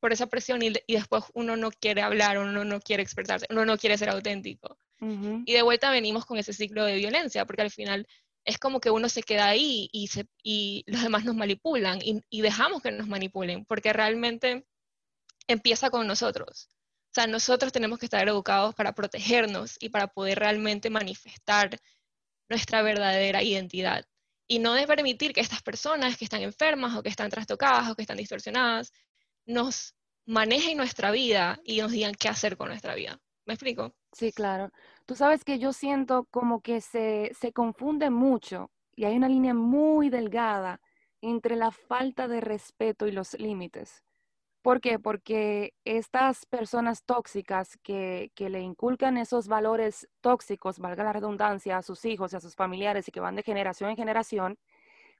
por 0.03 0.13
esa 0.13 0.27
presión 0.27 0.63
y, 0.63 0.73
y, 0.89 0.95
después 0.95 1.23
uno 1.33 1.57
no 1.57 1.71
quiere 1.71 2.03
hablar, 2.03 2.37
uno 2.37 2.65
no 2.65 2.81
quiere 2.81 3.05
expresarse, 3.05 3.47
uno 3.51 3.65
no 3.65 3.79
quiere 3.79 3.97
ser 3.97 4.11
auténtico. 4.11 4.77
Y 5.01 5.53
de 5.53 5.63
vuelta 5.63 5.91
venimos 5.91 6.27
con 6.27 6.39
ese 6.39 6.53
ciclo 6.53 6.85
de 6.85 6.95
violencia, 6.95 7.45
porque 7.45 7.63
al 7.63 7.73
final 7.73 8.07
es 8.45 8.59
como 8.59 8.81
que 8.81 8.91
uno 8.91 9.09
se 9.09 9.23
queda 9.23 9.47
ahí 9.49 9.89
y, 9.93 10.09
se, 10.09 10.27
y 10.43 10.85
los 10.87 11.03
demás 11.03 11.25
nos 11.25 11.35
manipulan 11.35 12.01
y, 12.03 12.23
y, 12.31 12.41
dejamos 12.41 12.83
que 12.83 12.91
nos 12.93 13.09
manipulen, 13.09 13.65
porque 13.65 13.93
realmente 13.93 14.65
empieza 15.49 15.91
con 15.91 16.07
nosotros. 16.07 16.69
O 17.11 17.15
sea, 17.15 17.27
nosotros 17.29 17.73
tenemos 17.73 17.99
que 17.99 18.07
estar 18.07 18.29
educados 18.29 18.75
para 18.75 18.95
protegernos 18.95 19.77
y 19.81 19.89
para 19.89 20.09
poder 20.09 20.39
realmente 20.39 20.91
manifestar 20.91 21.79
nuestra 22.49 22.83
verdadera 22.83 23.43
identidad. 23.43 24.05
Y 24.49 24.59
no 24.59 24.75
de 24.75 24.87
permitir 24.87 25.33
que 25.33 25.41
estas 25.41 25.63
personas 25.63 26.17
que 26.17 26.25
están 26.25 26.43
enfermas 26.43 26.97
o 26.97 27.03
que 27.03 27.09
están 27.09 27.31
trastocadas 27.31 27.91
o 27.91 27.95
que 27.95 28.03
están 28.03 28.19
distorsionadas 28.19 28.93
nos 29.47 29.95
manejen 30.27 30.77
nuestra 30.77 31.11
vida 31.11 31.61
y 31.65 31.81
nos 31.81 31.93
digan 31.93 32.15
qué 32.15 32.29
hacer 32.29 32.57
con 32.57 32.69
nuestra 32.69 32.95
vida. 32.95 33.21
¿Me 33.45 33.55
explico? 33.55 33.95
Sí, 34.13 34.33
claro. 34.33 34.71
Tú 35.07 35.15
sabes 35.15 35.45
que 35.45 35.59
yo 35.59 35.73
siento 35.73 36.25
como 36.31 36.61
que 36.61 36.81
se, 36.81 37.33
se 37.39 37.53
confunde 37.53 38.11
mucho 38.11 38.71
y 38.95 39.05
hay 39.05 39.17
una 39.17 39.29
línea 39.29 39.55
muy 39.55 40.11
delgada 40.11 40.81
entre 41.21 41.57
la 41.57 41.71
falta 41.71 42.29
de 42.29 42.41
respeto 42.41 43.07
y 43.07 43.13
los 43.13 43.35
límites. 43.35 44.03
¿Por 44.63 44.81
qué? 44.81 45.01
Porque 45.01 45.75
estas 45.85 46.47
personas 46.47 47.03
tóxicas 47.05 47.77
que, 47.83 48.31
que, 48.37 48.49
le 48.49 48.61
inculcan 48.61 49.17
esos 49.17 49.49
valores 49.49 50.09
tóxicos, 50.21 50.79
valga 50.79 51.03
la 51.03 51.13
redundancia, 51.13 51.79
a 51.79 51.83
sus 51.83 52.05
hijos 52.05 52.33
y 52.33 52.37
a 52.37 52.41
sus 52.41 52.55
familiares 52.55 53.09
y 53.09 53.13
que 53.13 53.19
van 53.19 53.35
de 53.35 53.43
generación 53.43 53.91
en 53.91 53.97
generación, 53.97 54.59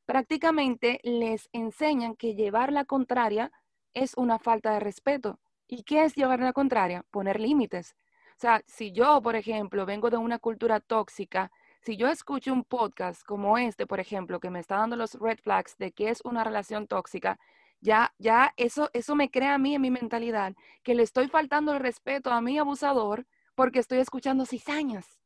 prácticamente 0.07 1.01
les 1.03 1.49
enseñan 1.53 2.15
que 2.15 2.35
llevar 2.35 2.73
la 2.73 2.85
contraria 2.85 3.51
es 3.95 4.15
una 4.17 4.39
falta 4.39 4.73
de 4.73 4.81
respeto. 4.81 5.39
¿Y 5.69 5.85
qué 5.85 6.05
es 6.05 6.15
llevar 6.15 6.41
la 6.41 6.53
contraria? 6.53 7.05
Poner 7.11 7.41
límites. 7.41 7.95
O 8.37 8.41
sea, 8.43 8.63
si 8.67 8.93
yo, 8.93 9.23
por 9.23 9.37
ejemplo, 9.37 9.87
vengo 9.87 10.11
de 10.11 10.17
una 10.17 10.39
cultura 10.39 10.81
tóxica, 10.81 11.51
si 11.81 11.97
yo 11.97 12.09
escucho 12.09 12.53
un 12.53 12.65
podcast 12.65 13.23
como 13.25 13.59
este, 13.59 13.87
por 13.87 14.01
ejemplo, 14.01 14.41
que 14.41 14.51
me 14.51 14.61
está 14.61 14.77
dando 14.77 14.97
los 14.97 15.15
red 15.15 15.39
flags 15.39 15.77
de 15.79 15.93
que 15.93 16.11
es 16.11 16.21
una 16.25 16.45
relación 16.45 16.87
tóxica, 16.87 17.39
ya, 17.81 18.15
ya 18.19 18.55
eso, 18.57 18.91
eso 18.93 19.17
me 19.17 19.31
crea 19.31 19.55
a 19.55 19.59
mí 19.59 19.75
en 19.75 19.83
mi 19.83 19.91
mentalidad 19.91 20.55
que 20.83 20.95
le 20.95 21.03
estoy 21.03 21.29
faltando 21.29 21.73
el 21.73 21.81
respeto 21.81 22.31
a 22.31 22.41
mi 22.41 22.59
abusador 22.59 23.27
porque 23.55 23.81
estoy 23.81 23.99
escuchando 23.99 24.47
cizañas. 24.47 25.22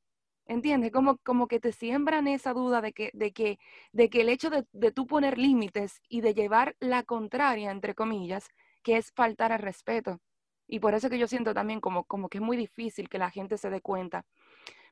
¿Entiendes? 0.47 0.93
Como, 0.93 1.19
como 1.19 1.49
que 1.49 1.59
te 1.59 1.73
siembran 1.73 2.29
esa 2.29 2.53
duda 2.53 2.81
de 2.81 2.93
que, 2.93 3.11
de 3.15 3.33
que, 3.33 3.59
de 3.93 4.09
que 4.09 4.21
el 4.21 4.29
hecho 4.29 4.49
de, 4.49 4.65
de 4.73 4.93
tú 4.93 5.07
poner 5.07 5.39
límites 5.39 6.01
y 6.09 6.21
de 6.21 6.35
llevar 6.35 6.77
la 6.79 7.03
contraria, 7.03 7.71
entre 7.73 7.95
comillas, 7.95 8.49
que 8.83 8.97
es 8.97 9.11
faltar 9.13 9.53
al 9.53 9.59
respeto. 9.59 10.21
Y 10.69 10.79
por 10.79 10.95
eso 10.95 11.11
que 11.11 11.19
yo 11.19 11.27
siento 11.27 11.53
también 11.53 11.81
como, 11.81 12.05
como 12.05 12.29
que 12.29 12.39
es 12.39 12.43
muy 12.43 12.57
difícil 12.57 13.09
que 13.09 13.19
la 13.19 13.31
gente 13.31 13.59
se 13.59 13.71
dé 13.71 13.81
cuenta. 13.81 14.25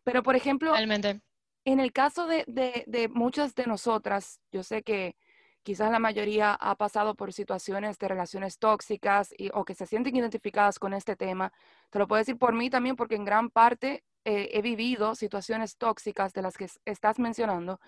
Pero, 0.03 0.23
por 0.23 0.35
ejemplo, 0.37 0.73
Realmente. 0.73 1.21
en 1.65 1.79
el 1.81 1.93
caso 1.93 2.27
de, 2.27 2.45
de, 2.49 2.85
de 2.87 3.09
muchas 3.09 3.55
de 3.55 3.67
nosotras, 3.67 4.41
yo 4.53 4.63
sé 4.65 4.83
que 4.83 5.17
quizás 5.63 5.91
la 5.91 5.99
mayoría 5.99 6.53
ha 6.55 6.75
pasado 6.77 7.15
por 7.15 7.33
situaciones 7.33 7.99
de 7.99 8.09
relaciones 8.09 8.59
tóxicas 8.59 9.33
y, 9.39 9.51
o 9.55 9.65
que 9.65 9.75
se 9.75 9.87
sienten 9.87 10.15
identificadas 10.17 10.79
con 10.79 10.93
este 10.95 11.17
tema. 11.17 11.53
Te 11.91 11.99
lo 11.99 12.07
puedo 12.07 12.19
decir 12.19 12.37
por 12.37 12.55
mí 12.55 12.71
también 12.71 12.97
porque 12.97 13.15
en 13.15 13.25
gran 13.25 13.51
parte 13.51 14.05
eh, 14.25 14.51
he 14.53 14.63
vivido 14.63 15.15
situaciones 15.15 15.77
tóxicas 15.77 16.33
de 16.33 16.43
las 16.43 16.57
que 16.57 16.69
estás 16.85 17.19
mencionando. 17.19 17.81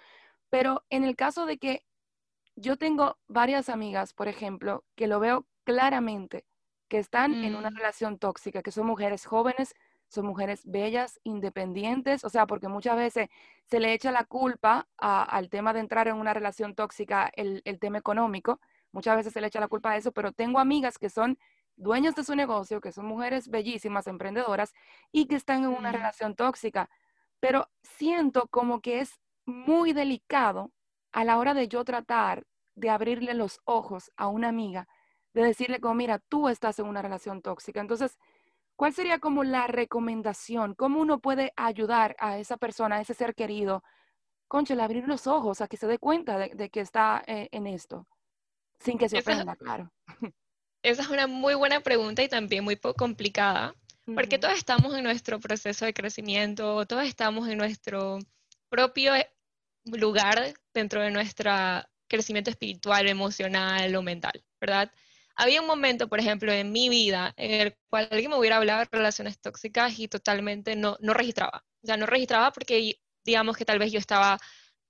Pero 0.50 0.84
en 0.90 1.04
el 1.04 1.16
caso 1.16 1.46
de 1.46 1.58
que 1.58 1.84
yo 2.56 2.76
tengo 2.76 3.18
varias 3.28 3.68
amigas, 3.68 4.12
por 4.14 4.28
ejemplo, 4.28 4.84
que 4.96 5.06
lo 5.06 5.20
veo 5.20 5.46
claramente, 5.64 6.46
que 6.88 6.98
están 6.98 7.36
en 7.40 7.54
una 7.56 7.70
Mm. 7.70 7.76
relación 7.76 8.18
tóxica, 8.18 8.62
que 8.62 8.70
son 8.72 8.86
mujeres 8.86 9.26
jóvenes, 9.26 9.74
son 10.08 10.26
mujeres 10.26 10.62
bellas, 10.64 11.20
independientes, 11.24 12.24
o 12.24 12.28
sea, 12.30 12.46
porque 12.46 12.68
muchas 12.68 12.96
veces 12.96 13.28
se 13.66 13.80
le 13.80 13.92
echa 13.92 14.12
la 14.12 14.24
culpa 14.24 14.88
a- 14.98 15.24
al 15.24 15.50
tema 15.50 15.72
de 15.72 15.80
entrar 15.80 16.06
en 16.08 16.16
una 16.16 16.32
relación 16.32 16.74
tóxica, 16.74 17.30
el, 17.34 17.60
el 17.64 17.78
tema 17.80 17.98
económico, 17.98 18.60
muchas 18.92 19.16
veces 19.16 19.32
se 19.32 19.40
le 19.40 19.48
echa 19.48 19.60
la 19.60 19.68
culpa 19.68 19.90
a 19.92 19.96
eso, 19.96 20.12
pero 20.12 20.32
tengo 20.32 20.60
amigas 20.60 20.98
que 20.98 21.10
son 21.10 21.38
dueñas 21.76 22.14
de 22.14 22.24
su 22.24 22.34
negocio, 22.34 22.80
que 22.80 22.92
son 22.92 23.06
mujeres 23.06 23.48
bellísimas, 23.48 24.06
emprendedoras, 24.06 24.72
y 25.12 25.26
que 25.26 25.36
están 25.36 25.64
en 25.64 25.70
una 25.70 25.90
Mm. 25.90 25.94
relación 25.94 26.34
tóxica, 26.34 26.88
pero 27.40 27.68
siento 27.82 28.48
como 28.48 28.80
que 28.80 29.00
es 29.00 29.20
muy 29.46 29.92
delicado 29.92 30.72
a 31.12 31.24
la 31.24 31.38
hora 31.38 31.54
de 31.54 31.68
yo 31.68 31.84
tratar 31.84 32.46
de 32.74 32.90
abrirle 32.90 33.34
los 33.34 33.60
ojos 33.64 34.10
a 34.16 34.28
una 34.28 34.48
amiga, 34.48 34.86
de 35.34 35.42
decirle 35.44 35.80
como, 35.80 35.94
mira, 35.94 36.18
tú 36.18 36.48
estás 36.48 36.78
en 36.78 36.86
una 36.86 37.02
relación 37.02 37.42
tóxica. 37.42 37.80
Entonces, 37.80 38.18
¿cuál 38.76 38.92
sería 38.94 39.18
como 39.20 39.44
la 39.44 39.66
recomendación? 39.66 40.74
¿Cómo 40.74 41.00
uno 41.00 41.20
puede 41.20 41.52
ayudar 41.56 42.16
a 42.18 42.38
esa 42.38 42.56
persona, 42.58 42.96
a 42.96 43.00
ese 43.02 43.14
ser 43.14 43.34
querido, 43.34 43.82
conchale, 44.48 44.82
abrir 44.82 45.08
los 45.08 45.26
ojos, 45.26 45.60
a 45.60 45.68
que 45.68 45.76
se 45.78 45.86
dé 45.86 45.98
cuenta 45.98 46.38
de, 46.38 46.50
de 46.54 46.70
que 46.70 46.80
está 46.80 47.22
eh, 47.26 47.48
en 47.52 47.66
esto, 47.66 48.06
sin 48.80 48.98
que 48.98 49.08
se 49.08 49.18
ofenda, 49.18 49.56
claro. 49.56 49.92
esa 50.90 51.02
es 51.02 51.08
una 51.08 51.26
muy 51.26 51.54
buena 51.54 51.80
pregunta 51.80 52.22
y 52.22 52.28
también 52.28 52.62
muy 52.62 52.76
complicada, 52.76 53.74
porque 54.14 54.38
todos 54.38 54.54
estamos 54.56 54.94
en 54.94 55.02
nuestro 55.02 55.40
proceso 55.40 55.84
de 55.84 55.92
crecimiento, 55.92 56.86
todos 56.86 57.04
estamos 57.04 57.48
en 57.48 57.58
nuestro 57.58 58.20
propio 58.68 59.16
eh, 59.16 59.28
lugar 59.84 60.54
dentro 60.72 61.00
de 61.02 61.10
nuestro 61.10 61.50
crecimiento 62.06 62.50
espiritual, 62.50 63.08
emocional 63.08 63.96
o 63.96 64.02
mental, 64.02 64.44
¿verdad? 64.60 64.92
Había 65.34 65.60
un 65.60 65.66
momento, 65.66 66.08
por 66.08 66.20
ejemplo, 66.20 66.52
en 66.52 66.70
mi 66.70 66.88
vida 66.88 67.34
en 67.36 67.60
el 67.60 67.76
cual 67.90 68.08
alguien 68.12 68.30
me 68.30 68.38
hubiera 68.38 68.58
hablado 68.58 68.78
de 68.78 68.88
relaciones 68.90 69.40
tóxicas 69.40 69.98
y 69.98 70.06
totalmente 70.06 70.76
no, 70.76 70.96
no 71.00 71.14
registraba. 71.14 71.64
O 71.82 71.86
sea, 71.86 71.96
no 71.96 72.06
registraba 72.06 72.52
porque 72.52 73.00
digamos 73.24 73.56
que 73.56 73.64
tal 73.64 73.80
vez 73.80 73.90
yo 73.90 73.98
estaba 73.98 74.38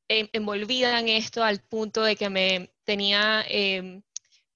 envolvida 0.09 1.01
en 1.01 1.09
esto 1.09 1.43
al 1.43 1.61
punto 1.61 2.03
de 2.05 2.17
que 2.17 2.29
me 2.29 2.71
tenía 2.85 3.45
em, 3.49 4.03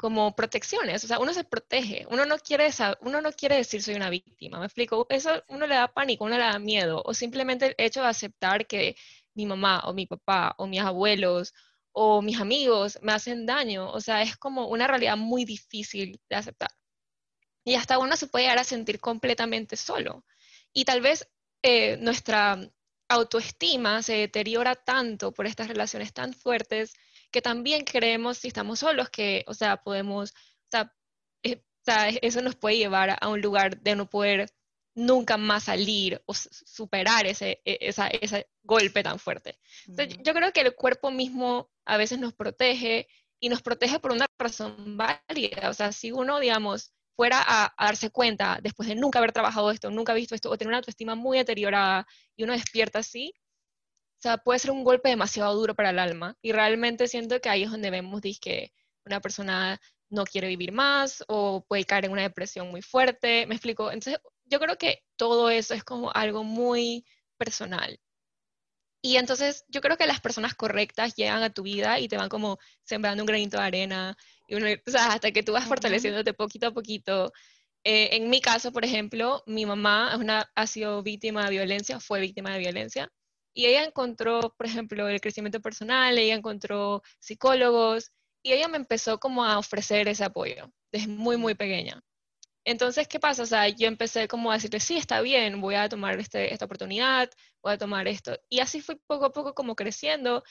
como 0.00 0.34
protecciones, 0.34 1.04
o 1.04 1.06
sea, 1.06 1.18
uno 1.18 1.34
se 1.34 1.44
protege, 1.44 2.06
uno 2.10 2.24
no 2.24 2.38
quiere 2.38 2.70
uno 3.02 3.20
no 3.20 3.32
quiere 3.32 3.56
decir 3.56 3.82
soy 3.82 3.96
una 3.96 4.08
víctima, 4.08 4.58
me 4.58 4.64
explico, 4.64 5.06
eso 5.10 5.44
uno 5.48 5.66
le 5.66 5.74
da 5.74 5.88
pánico, 5.88 6.24
uno 6.24 6.38
le 6.38 6.44
da 6.44 6.58
miedo, 6.58 7.02
o 7.04 7.12
simplemente 7.12 7.66
el 7.66 7.74
hecho 7.76 8.00
de 8.00 8.08
aceptar 8.08 8.66
que 8.66 8.96
mi 9.34 9.44
mamá 9.44 9.80
o 9.84 9.92
mi 9.92 10.06
papá 10.06 10.54
o 10.56 10.66
mis 10.66 10.80
abuelos 10.80 11.52
o 11.92 12.22
mis 12.22 12.40
amigos 12.40 12.98
me 13.02 13.12
hacen 13.12 13.44
daño, 13.44 13.90
o 13.90 14.00
sea, 14.00 14.22
es 14.22 14.38
como 14.38 14.68
una 14.68 14.86
realidad 14.86 15.18
muy 15.18 15.44
difícil 15.44 16.18
de 16.30 16.36
aceptar. 16.36 16.70
Y 17.64 17.74
hasta 17.74 17.98
uno 17.98 18.16
se 18.16 18.26
puede 18.26 18.44
llegar 18.44 18.58
a 18.58 18.64
sentir 18.64 19.00
completamente 19.00 19.76
solo. 19.76 20.24
Y 20.72 20.86
tal 20.86 21.02
vez 21.02 21.28
eh, 21.62 21.98
nuestra 21.98 22.58
autoestima 23.08 24.02
se 24.02 24.14
deteriora 24.14 24.76
tanto 24.76 25.32
por 25.32 25.46
estas 25.46 25.68
relaciones 25.68 26.14
tan 26.14 26.32
fuertes 26.32 26.94
que 27.30 27.42
también 27.42 27.84
creemos 27.84 28.38
si 28.38 28.48
estamos 28.48 28.80
solos 28.80 29.10
que, 29.10 29.44
o 29.46 29.54
sea, 29.54 29.78
podemos, 29.78 30.34
eh, 31.42 31.56
o 31.56 31.84
sea, 31.84 32.08
eso 32.08 32.42
nos 32.42 32.56
puede 32.56 32.78
llevar 32.78 33.16
a 33.20 33.28
un 33.28 33.40
lugar 33.40 33.80
de 33.80 33.96
no 33.96 34.08
poder 34.08 34.52
nunca 34.94 35.36
más 35.36 35.64
salir 35.64 36.20
o 36.26 36.34
superar 36.34 37.26
ese, 37.26 37.60
e, 37.64 37.78
ese 38.20 38.48
golpe 38.62 39.02
tan 39.02 39.18
fuerte. 39.18 39.58
yo 39.86 40.34
creo 40.34 40.52
que 40.52 40.60
el 40.60 40.74
cuerpo 40.74 41.10
mismo 41.10 41.70
a 41.84 41.96
veces 41.96 42.18
nos 42.18 42.34
protege 42.34 43.08
y 43.40 43.48
nos 43.48 43.62
protege 43.62 43.98
por 44.00 44.12
una 44.12 44.26
razón 44.38 44.96
válida. 44.96 45.70
O 45.70 45.74
sea, 45.74 45.92
si 45.92 46.12
uno, 46.12 46.40
digamos, 46.40 46.92
fuera 47.16 47.40
a, 47.40 47.72
a, 47.76 47.86
darse 47.86 48.10
cuenta 48.10 48.58
después 48.62 48.88
de 48.88 48.94
nunca 48.94 49.18
haber 49.18 49.32
trabajado 49.32 49.70
esto, 49.70 49.90
nunca 49.90 50.12
visto 50.14 50.34
esto, 50.34 50.50
o 50.50 50.58
tener 50.58 50.68
una 50.68 50.78
autoestima 50.78 51.14
muy 51.14 51.38
deteriorada 51.38 52.06
y 52.36 52.44
uno 52.44 52.52
despierta 52.52 52.98
así, 52.98 53.34
o 54.20 54.22
sea, 54.22 54.37
puede 54.37 54.59
ser 54.59 54.70
un 54.70 54.85
golpe 54.85 55.09
demasiado 55.09 55.54
duro 55.54 55.74
para 55.74 55.90
el 55.90 55.98
alma. 55.98 56.37
Y 56.42 56.52
realmente 56.52 57.09
siento 57.09 57.40
que 57.40 57.48
ahí 57.48 57.62
es 57.62 57.70
donde 57.70 57.90
vemos 57.90 58.20
que 58.40 58.70
una 59.06 59.20
persona 59.20 59.80
no 60.11 60.24
quiere 60.24 60.48
vivir 60.48 60.72
más 60.72 61.24
o 61.28 61.64
puede 61.66 61.85
caer 61.87 62.04
en 62.04 62.12
una 62.12 62.22
depresión 62.22 62.70
muy 62.70 62.83
fuerte. 62.83 63.46
¿Me 63.46 63.54
explico? 63.54 63.90
Entonces, 63.90 64.20
yo 64.44 64.61
creo 64.61 64.76
que 64.76 65.02
todo 65.16 65.48
eso 65.48 65.72
es 65.72 65.85
como 65.85 66.11
algo 66.12 66.44
muy 66.44 67.06
personal. 67.38 67.98
Y 69.02 69.16
entonces 69.16 69.64
yo 69.68 69.80
creo 69.80 69.96
que 69.96 70.06
las 70.06 70.20
personas 70.20 70.54
correctas 70.54 71.14
llegan 71.16 71.42
a 71.42 71.50
tu 71.50 71.62
vida 71.62 71.98
y 71.98 72.09
te 72.09 72.18
van 72.18 72.28
como 72.28 72.59
sembrando 72.85 73.22
un 73.22 73.26
granito 73.26 73.56
de 73.56 73.64
arena, 73.64 74.16
y 74.46 74.56
o 74.56 74.61
sea, 74.87 75.12
hasta 75.12 75.33
que 75.33 75.42
tú 75.42 75.52
vas 75.52 75.66
fortaleciéndote 75.66 76.35
poquito 76.35 76.66
a 76.66 76.72
poquito. 76.72 77.33
Eh, 77.85 78.16
en 78.16 78.28
mi 78.28 78.42
caso, 78.42 78.72
por 78.72 78.85
ejemplo, 78.85 79.42
mi 79.46 79.64
mamá 79.64 80.11
es 80.12 80.18
una, 80.18 80.50
ha 80.54 80.66
sido 80.66 81.02
víctima 81.02 81.44
de 81.44 81.50
violencia, 81.50 81.98
fue 82.00 82.20
víctima 82.20 82.52
de 82.52 82.59
violencia, 82.59 83.11
y 83.54 83.66
ella 83.66 83.84
encontró, 83.84 84.54
por 84.56 84.66
ejemplo, 84.66 85.08
el 85.08 85.20
crecimiento 85.20 85.60
personal, 85.60 86.18
ella 86.18 86.34
encontró 86.34 87.02
psicólogos 87.18 88.10
y 88.42 88.52
ella 88.52 88.68
me 88.68 88.76
empezó 88.76 89.18
como 89.18 89.44
a 89.44 89.58
ofrecer 89.58 90.08
ese 90.08 90.24
apoyo 90.24 90.72
desde 90.92 91.08
muy, 91.08 91.36
muy 91.36 91.54
pequeña. 91.54 92.02
Entonces, 92.64 93.08
¿qué 93.08 93.18
pasa? 93.18 93.42
O 93.42 93.46
sea, 93.46 93.68
yo 93.68 93.88
empecé 93.88 94.28
como 94.28 94.50
a 94.50 94.54
decirle, 94.54 94.80
sí, 94.80 94.96
está 94.96 95.20
bien, 95.22 95.60
voy 95.60 95.74
a 95.76 95.88
tomar 95.88 96.18
este, 96.20 96.52
esta 96.52 96.66
oportunidad, 96.66 97.30
voy 97.62 97.72
a 97.72 97.78
tomar 97.78 98.06
esto. 98.08 98.38
Y 98.48 98.60
así 98.60 98.80
fui 98.80 98.96
poco 99.06 99.26
a 99.26 99.32
poco 99.32 99.54
como 99.54 99.74
creciendo 99.74 100.42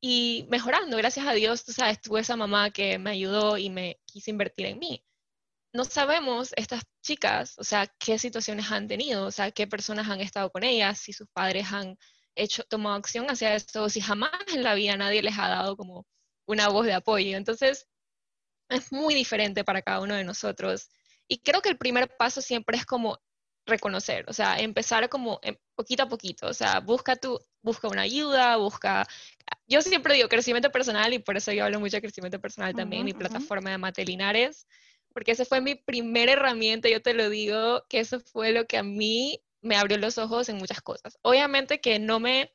y 0.00 0.46
mejorando. 0.50 0.96
Gracias 0.96 1.26
a 1.26 1.32
Dios, 1.32 1.64
tú 1.64 1.72
sabes, 1.72 2.00
tuve 2.00 2.20
esa 2.20 2.36
mamá 2.36 2.70
que 2.70 2.98
me 2.98 3.10
ayudó 3.10 3.58
y 3.58 3.70
me 3.70 4.00
quiso 4.06 4.30
invertir 4.30 4.66
en 4.66 4.78
mí. 4.78 5.04
No 5.72 5.84
sabemos 5.84 6.52
estas 6.56 6.82
chicas, 7.02 7.54
o 7.58 7.64
sea, 7.64 7.86
qué 7.98 8.18
situaciones 8.18 8.70
han 8.72 8.88
tenido, 8.88 9.26
o 9.26 9.30
sea, 9.30 9.52
qué 9.52 9.66
personas 9.66 10.08
han 10.08 10.20
estado 10.20 10.50
con 10.50 10.64
ellas, 10.64 10.98
si 10.98 11.12
sus 11.12 11.28
padres 11.28 11.72
han 11.72 11.96
hecho, 12.34 12.64
tomado 12.64 12.96
acción 12.96 13.26
hacia 13.30 13.54
esto, 13.54 13.88
si 13.88 14.00
jamás 14.00 14.30
en 14.54 14.62
la 14.62 14.74
vida 14.74 14.96
nadie 14.96 15.22
les 15.22 15.38
ha 15.38 15.48
dado 15.48 15.76
como 15.76 16.06
una 16.46 16.68
voz 16.68 16.86
de 16.86 16.94
apoyo. 16.94 17.36
Entonces, 17.36 17.88
es 18.68 18.92
muy 18.92 19.14
diferente 19.14 19.64
para 19.64 19.82
cada 19.82 20.00
uno 20.00 20.14
de 20.14 20.24
nosotros. 20.24 20.88
Y 21.28 21.40
creo 21.40 21.62
que 21.62 21.70
el 21.70 21.78
primer 21.78 22.16
paso 22.16 22.40
siempre 22.40 22.76
es 22.76 22.86
como 22.86 23.18
reconocer, 23.66 24.24
o 24.28 24.32
sea, 24.32 24.58
empezar 24.58 25.08
como 25.08 25.40
poquito 25.74 26.02
a 26.02 26.08
poquito, 26.08 26.46
o 26.48 26.54
sea, 26.54 26.80
busca 26.80 27.16
tu, 27.16 27.38
busca 27.62 27.88
una 27.88 28.02
ayuda, 28.02 28.56
busca, 28.56 29.06
yo 29.66 29.82
siempre 29.82 30.14
digo 30.14 30.28
crecimiento 30.28 30.70
personal 30.70 31.12
y 31.12 31.18
por 31.20 31.36
eso 31.36 31.52
yo 31.52 31.64
hablo 31.64 31.78
mucho 31.78 31.96
de 31.96 32.02
crecimiento 32.02 32.40
personal 32.40 32.74
también, 32.74 33.04
mi 33.04 33.12
plataforma 33.12 33.70
de 33.70 33.78
Matelinares, 33.78 34.66
porque 35.12 35.32
esa 35.32 35.44
fue 35.44 35.60
mi 35.60 35.74
primera 35.74 36.32
herramienta, 36.32 36.88
yo 36.88 37.02
te 37.02 37.14
lo 37.14 37.30
digo, 37.30 37.84
que 37.88 38.00
eso 38.00 38.20
fue 38.20 38.52
lo 38.52 38.66
que 38.66 38.78
a 38.78 38.82
mí 38.82 39.40
me 39.62 39.76
abrió 39.76 39.98
los 39.98 40.18
ojos 40.18 40.48
en 40.48 40.56
muchas 40.56 40.80
cosas. 40.80 41.18
Obviamente 41.22 41.80
que 41.80 41.98
no 41.98 42.20
me, 42.20 42.52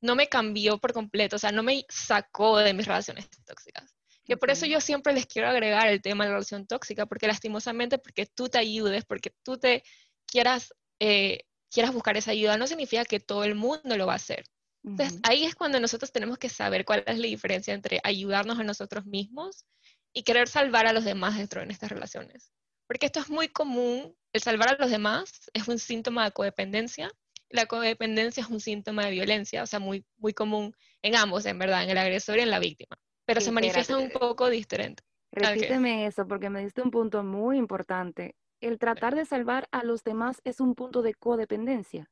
no 0.00 0.16
me 0.16 0.28
cambió 0.28 0.78
por 0.78 0.92
completo, 0.92 1.36
o 1.36 1.38
sea, 1.38 1.52
no 1.52 1.62
me 1.62 1.84
sacó 1.88 2.58
de 2.58 2.74
mis 2.74 2.86
relaciones 2.86 3.28
tóxicas. 3.44 3.94
Que 4.24 4.36
por 4.36 4.50
eso 4.50 4.66
yo 4.66 4.80
siempre 4.80 5.12
les 5.12 5.26
quiero 5.26 5.48
agregar 5.48 5.88
el 5.88 6.02
tema 6.02 6.24
de 6.24 6.30
la 6.30 6.36
relación 6.36 6.66
tóxica, 6.66 7.06
porque 7.06 7.28
lastimosamente, 7.28 7.98
porque 7.98 8.26
tú 8.26 8.48
te 8.48 8.58
ayudes, 8.58 9.04
porque 9.04 9.32
tú 9.44 9.56
te 9.56 9.84
quieras, 10.26 10.74
eh, 10.98 11.44
quieras 11.70 11.92
buscar 11.92 12.16
esa 12.16 12.32
ayuda, 12.32 12.56
no 12.56 12.66
significa 12.66 13.04
que 13.04 13.20
todo 13.20 13.44
el 13.44 13.54
mundo 13.54 13.96
lo 13.96 14.06
va 14.06 14.14
a 14.14 14.16
hacer. 14.16 14.44
Entonces, 14.82 15.18
ahí 15.24 15.44
es 15.44 15.56
cuando 15.56 15.80
nosotros 15.80 16.12
tenemos 16.12 16.38
que 16.38 16.48
saber 16.48 16.84
cuál 16.84 17.02
es 17.06 17.18
la 17.18 17.26
diferencia 17.26 17.74
entre 17.74 18.00
ayudarnos 18.04 18.58
a 18.60 18.62
nosotros 18.62 19.04
mismos 19.04 19.64
y 20.12 20.22
querer 20.22 20.48
salvar 20.48 20.86
a 20.86 20.92
los 20.92 21.04
demás 21.04 21.36
dentro 21.36 21.60
de 21.60 21.72
estas 21.72 21.90
relaciones. 21.90 22.52
Porque 22.86 23.06
esto 23.06 23.20
es 23.20 23.28
muy 23.28 23.48
común, 23.48 24.14
el 24.32 24.40
salvar 24.40 24.68
a 24.70 24.76
los 24.78 24.90
demás 24.90 25.50
es 25.52 25.66
un 25.68 25.78
síntoma 25.78 26.24
de 26.24 26.32
codependencia, 26.32 27.10
la 27.50 27.66
codependencia 27.66 28.42
es 28.42 28.48
un 28.48 28.60
síntoma 28.60 29.04
de 29.04 29.12
violencia, 29.12 29.62
o 29.62 29.66
sea, 29.66 29.78
muy, 29.78 30.04
muy 30.18 30.34
común 30.34 30.74
en 31.02 31.16
ambos, 31.16 31.46
en 31.46 31.58
verdad, 31.58 31.84
en 31.84 31.90
el 31.90 31.98
agresor 31.98 32.38
y 32.38 32.42
en 32.42 32.50
la 32.50 32.58
víctima, 32.58 32.96
pero 33.24 33.40
se 33.40 33.52
manifiesta 33.52 33.96
un 33.96 34.10
poco 34.10 34.48
diferente. 34.48 35.02
Repíteme 35.32 36.06
eso, 36.06 36.26
porque 36.26 36.50
me 36.50 36.62
diste 36.62 36.82
un 36.82 36.90
punto 36.90 37.22
muy 37.22 37.58
importante. 37.58 38.36
El 38.60 38.78
tratar 38.78 39.14
de 39.14 39.26
salvar 39.26 39.68
a 39.70 39.84
los 39.84 40.02
demás 40.02 40.40
es 40.44 40.60
un 40.60 40.74
punto 40.74 41.02
de 41.02 41.14
codependencia. 41.14 42.10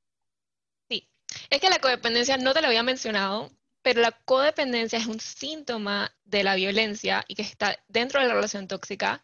Sí, 0.88 1.08
es 1.48 1.60
que 1.60 1.70
la 1.70 1.78
codependencia 1.78 2.36
no 2.36 2.52
te 2.52 2.60
lo 2.60 2.66
había 2.66 2.82
mencionado, 2.82 3.50
pero 3.82 4.00
la 4.00 4.12
codependencia 4.24 4.98
es 4.98 5.06
un 5.06 5.20
síntoma 5.20 6.14
de 6.24 6.44
la 6.44 6.54
violencia 6.54 7.24
y 7.28 7.34
que 7.34 7.42
está 7.42 7.78
dentro 7.88 8.20
de 8.20 8.28
la 8.28 8.34
relación 8.34 8.68
tóxica, 8.68 9.22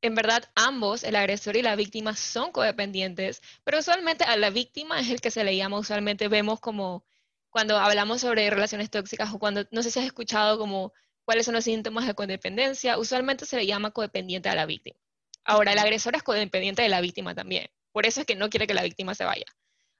en 0.00 0.14
verdad 0.14 0.44
ambos, 0.54 1.02
el 1.04 1.16
agresor 1.16 1.56
y 1.56 1.62
la 1.62 1.76
víctima, 1.76 2.14
son 2.14 2.52
codependientes, 2.52 3.42
pero 3.64 3.78
usualmente 3.78 4.24
a 4.24 4.36
la 4.36 4.50
víctima 4.50 5.00
es 5.00 5.10
el 5.10 5.20
que 5.20 5.30
se 5.30 5.44
le 5.44 5.56
llama, 5.56 5.78
usualmente 5.78 6.28
vemos 6.28 6.60
como 6.60 7.04
cuando 7.50 7.78
hablamos 7.78 8.20
sobre 8.20 8.48
relaciones 8.50 8.90
tóxicas 8.90 9.32
o 9.32 9.38
cuando, 9.38 9.66
no 9.70 9.82
sé 9.82 9.90
si 9.90 9.98
has 9.98 10.06
escuchado 10.06 10.58
como 10.58 10.92
cuáles 11.24 11.46
son 11.46 11.54
los 11.54 11.64
síntomas 11.64 12.06
de 12.06 12.14
codependencia, 12.14 12.98
usualmente 12.98 13.46
se 13.46 13.56
le 13.56 13.66
llama 13.66 13.90
codependiente 13.90 14.48
a 14.48 14.54
la 14.54 14.66
víctima. 14.66 14.98
Ahora, 15.44 15.72
el 15.72 15.78
agresor 15.78 16.14
es 16.14 16.22
codependiente 16.22 16.82
de 16.82 16.88
la 16.88 17.00
víctima 17.00 17.34
también, 17.34 17.68
por 17.92 18.06
eso 18.06 18.20
es 18.20 18.26
que 18.26 18.36
no 18.36 18.50
quiere 18.50 18.66
que 18.66 18.74
la 18.74 18.82
víctima 18.82 19.14
se 19.14 19.24
vaya, 19.24 19.46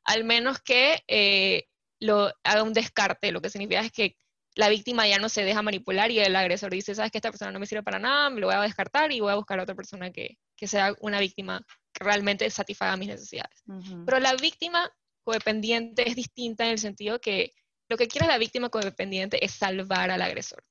al 0.05 0.25
menos 0.25 0.61
que 0.61 1.03
eh, 1.09 1.69
haga 2.45 2.63
un 2.63 2.73
descarte, 2.73 3.33
lo 3.33 3.41
que 3.41 3.51
significa 3.51 3.81
es 3.81 3.93
que 3.93 4.17
la 4.59 4.68
víctima 4.68 5.07
ya 5.07 5.18
no 5.18 5.29
se 5.29 5.44
deja 5.44 5.62
manipular 5.62 6.11
y 6.11 6.18
el 6.18 6.35
agresor 6.35 6.73
dice, 6.73 6.92
sabes 6.92 7.12
que 7.12 7.18
esta 7.18 7.31
persona 7.31 7.53
no 7.53 7.61
me 7.61 7.66
sirve 7.66 7.85
para 7.85 8.01
nada, 8.01 8.29
me 8.29 8.40
lo 8.40 8.49
voy 8.49 8.57
a 8.57 8.61
descartar 8.62 9.12
y 9.12 9.21
voy 9.21 9.31
a 9.31 9.37
buscar 9.37 9.61
a 9.61 9.62
otra 9.62 9.77
persona 9.77 10.11
que, 10.11 10.37
sea 10.66 10.97
una 11.01 11.21
víctima 11.21 11.64
que 11.92 12.03
realmente 12.03 12.51
satisfaga 12.51 12.97
mis 12.97 13.07
necesidades. 13.07 13.62
Pero 14.05 14.18
la 14.18 14.35
víctima 14.35 14.90
codependiente 15.23 16.09
es 16.09 16.17
distinta 16.17 16.65
en 16.65 16.73
el 16.73 16.81
sentido 16.81 17.21
que 17.21 17.52
lo 17.88 17.96
que 17.96 18.09
quiere 18.09 18.27
la 18.27 18.37
víctima 18.37 18.69
codependiente 18.69 19.44
es 19.44 19.52
salvar 19.52 20.11
al 20.11 20.23
agresor. 20.23 20.65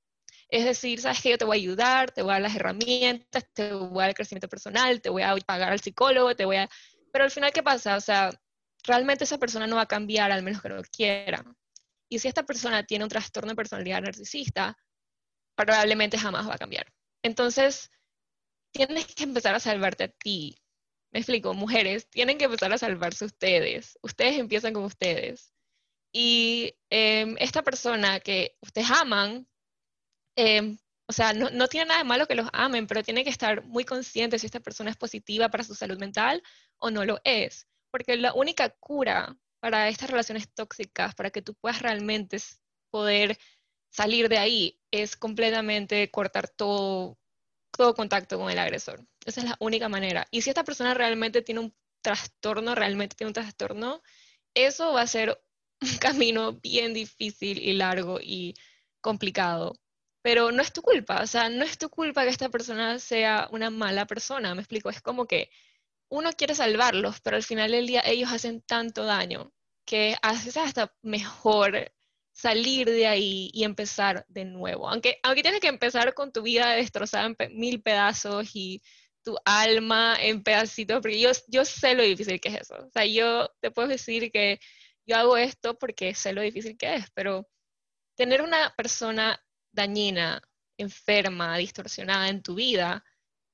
Es 0.49 0.65
decir, 0.65 0.99
sabes 0.99 1.21
que 1.21 1.29
yo 1.29 1.38
te 1.38 1.45
voy 1.45 1.57
a 1.57 1.61
ayudar, 1.61 2.11
te 2.11 2.23
voy 2.23 2.31
a 2.31 2.33
dar 2.33 2.41
las 2.41 2.55
herramientas, 2.57 3.45
te 3.53 3.71
voy 3.71 3.99
a 3.99 4.01
dar 4.01 4.09
el 4.09 4.15
crecimiento 4.15 4.49
personal, 4.49 4.99
te 4.99 5.09
voy 5.09 5.21
a 5.21 5.33
pagar 5.45 5.71
al 5.71 5.79
psicólogo, 5.79 6.35
te 6.35 6.43
voy 6.43 6.57
a... 6.57 6.69
Pero 7.13 7.23
al 7.23 7.31
final, 7.31 7.53
¿qué 7.53 7.63
pasa? 7.63 7.95
O 7.95 8.01
sea, 8.01 8.31
realmente 8.83 9.23
esa 9.23 9.38
persona 9.38 9.65
no 9.65 9.77
va 9.77 9.83
a 9.83 9.88
cambiar 9.88 10.33
al 10.33 10.43
menos 10.43 10.61
que 10.61 10.67
no 10.67 10.81
quiera. 10.91 11.41
Y 12.09 12.19
si 12.19 12.27
esta 12.27 12.43
persona 12.43 12.83
tiene 12.83 13.05
un 13.05 13.09
trastorno 13.09 13.49
de 13.49 13.55
personalidad 13.55 14.01
narcisista, 14.01 14.77
probablemente 15.55 16.17
jamás 16.17 16.47
va 16.47 16.55
a 16.55 16.57
cambiar. 16.57 16.93
Entonces, 17.23 17.89
tienes 18.71 19.07
que 19.07 19.23
empezar 19.23 19.55
a 19.55 19.59
salvarte 19.59 20.05
a 20.05 20.07
ti. 20.09 20.57
Me 21.11 21.19
explico, 21.19 21.53
mujeres, 21.53 22.09
tienen 22.09 22.37
que 22.37 22.45
empezar 22.45 22.71
a 22.71 22.77
salvarse 22.77 23.25
ustedes. 23.25 23.97
Ustedes 24.01 24.37
empiezan 24.37 24.73
con 24.73 24.83
ustedes. 24.83 25.53
Y 26.11 26.75
em, 26.89 27.35
esta 27.39 27.63
persona 27.63 28.19
que 28.19 28.55
ustedes 28.61 28.89
aman, 28.91 29.47
em, 30.35 30.77
o 31.07 31.13
sea, 31.13 31.33
no, 31.33 31.49
no, 31.49 31.67
tiene 31.67 31.87
nada 31.87 31.99
de 31.99 32.05
malo 32.05 32.27
que 32.27 32.35
los 32.35 32.49
amen, 32.53 32.87
pero 32.87 33.03
tiene 33.03 33.23
que 33.23 33.29
estar 33.29 33.63
muy 33.65 33.85
consciente 33.85 34.39
si 34.39 34.45
esta 34.45 34.59
persona 34.59 34.91
es 34.91 34.97
positiva 34.97 35.49
para 35.49 35.63
su 35.63 35.75
salud 35.75 35.97
mental 35.99 36.43
o 36.77 36.91
no 36.91 37.05
lo 37.05 37.19
es. 37.23 37.67
Porque 37.91 38.17
la 38.17 38.33
única 38.33 38.69
cura 38.69 39.37
para 39.59 39.89
estas 39.89 40.09
relaciones 40.09 40.49
tóxicas, 40.53 41.15
para 41.15 41.31
que 41.31 41.41
tú 41.41 41.53
puedas 41.55 41.81
realmente 41.81 42.37
poder 42.89 43.37
salir 43.89 44.29
de 44.29 44.37
ahí, 44.37 44.79
es 44.91 45.15
completamente 45.15 46.09
cortar 46.11 46.49
todo, 46.49 47.17
todo 47.71 47.95
contacto 47.95 48.37
con 48.37 48.51
el 48.51 48.59
agresor. 48.59 49.05
Esa 49.25 49.41
es 49.41 49.49
la 49.49 49.57
única 49.59 49.89
manera. 49.89 50.27
Y 50.31 50.41
si 50.41 50.49
esta 50.49 50.63
persona 50.63 50.93
realmente 50.93 51.41
tiene 51.41 51.61
un 51.61 51.75
trastorno, 52.01 52.75
realmente 52.75 53.15
tiene 53.15 53.29
un 53.29 53.33
trastorno, 53.33 54.01
eso 54.53 54.93
va 54.93 55.01
a 55.01 55.07
ser 55.07 55.41
un 55.81 55.97
camino 55.97 56.53
bien 56.53 56.93
difícil 56.93 57.59
y 57.59 57.73
largo 57.73 58.19
y 58.21 58.55
complicado 59.01 59.73
pero 60.27 60.51
no 60.51 60.61
es 60.61 60.73
tu 60.73 60.81
culpa, 60.81 61.21
o 61.21 61.25
sea, 61.27 61.47
no 61.47 61.63
es 61.63 61.77
tu 61.77 61.89
culpa 61.89 62.23
que 62.23 62.29
esta 62.31 62.49
persona 62.49 62.99
sea 62.99 63.47
una 63.53 63.69
mala 63.69 64.05
persona, 64.07 64.53
me 64.53 64.61
explico, 64.61 64.89
es 64.89 65.01
como 65.01 65.25
que 65.25 65.49
uno 66.09 66.31
quiere 66.33 66.55
salvarlos, 66.55 67.19
pero 67.21 67.35
al 67.37 67.43
final 67.43 67.71
del 67.71 67.87
día 67.87 68.01
ellos 68.05 68.31
hacen 68.31 68.61
tanto 68.61 69.05
daño 69.05 69.51
que 69.85 70.15
haces 70.21 70.57
hasta 70.57 70.93
mejor 71.01 71.91
salir 72.33 72.89
de 72.89 73.07
ahí 73.07 73.49
y 73.53 73.63
empezar 73.63 74.25
de 74.27 74.45
nuevo. 74.45 74.89
Aunque, 74.89 75.19
aunque 75.23 75.41
tienes 75.41 75.59
que 75.59 75.67
empezar 75.67 76.13
con 76.13 76.31
tu 76.31 76.43
vida 76.43 76.73
destrozada 76.73 77.25
en 77.25 77.57
mil 77.57 77.81
pedazos 77.81 78.51
y 78.53 78.81
tu 79.23 79.35
alma 79.43 80.15
en 80.19 80.43
pedacitos, 80.43 81.01
porque 81.01 81.19
yo, 81.19 81.31
yo 81.47 81.65
sé 81.65 81.95
lo 81.95 82.03
difícil 82.03 82.39
que 82.39 82.49
es 82.49 82.61
eso. 82.61 82.75
O 82.75 82.89
sea, 82.91 83.05
yo 83.05 83.49
te 83.59 83.71
puedo 83.71 83.87
decir 83.87 84.31
que 84.31 84.59
yo 85.05 85.17
hago 85.17 85.35
esto 85.37 85.77
porque 85.77 86.13
sé 86.13 86.33
lo 86.33 86.41
difícil 86.41 86.77
que 86.77 86.95
es, 86.95 87.05
pero 87.13 87.47
tener 88.15 88.41
una 88.41 88.73
persona 88.77 89.41
dañina, 89.71 90.41
enferma, 90.77 91.57
distorsionada 91.57 92.29
en 92.29 92.43
tu 92.43 92.55
vida, 92.55 93.03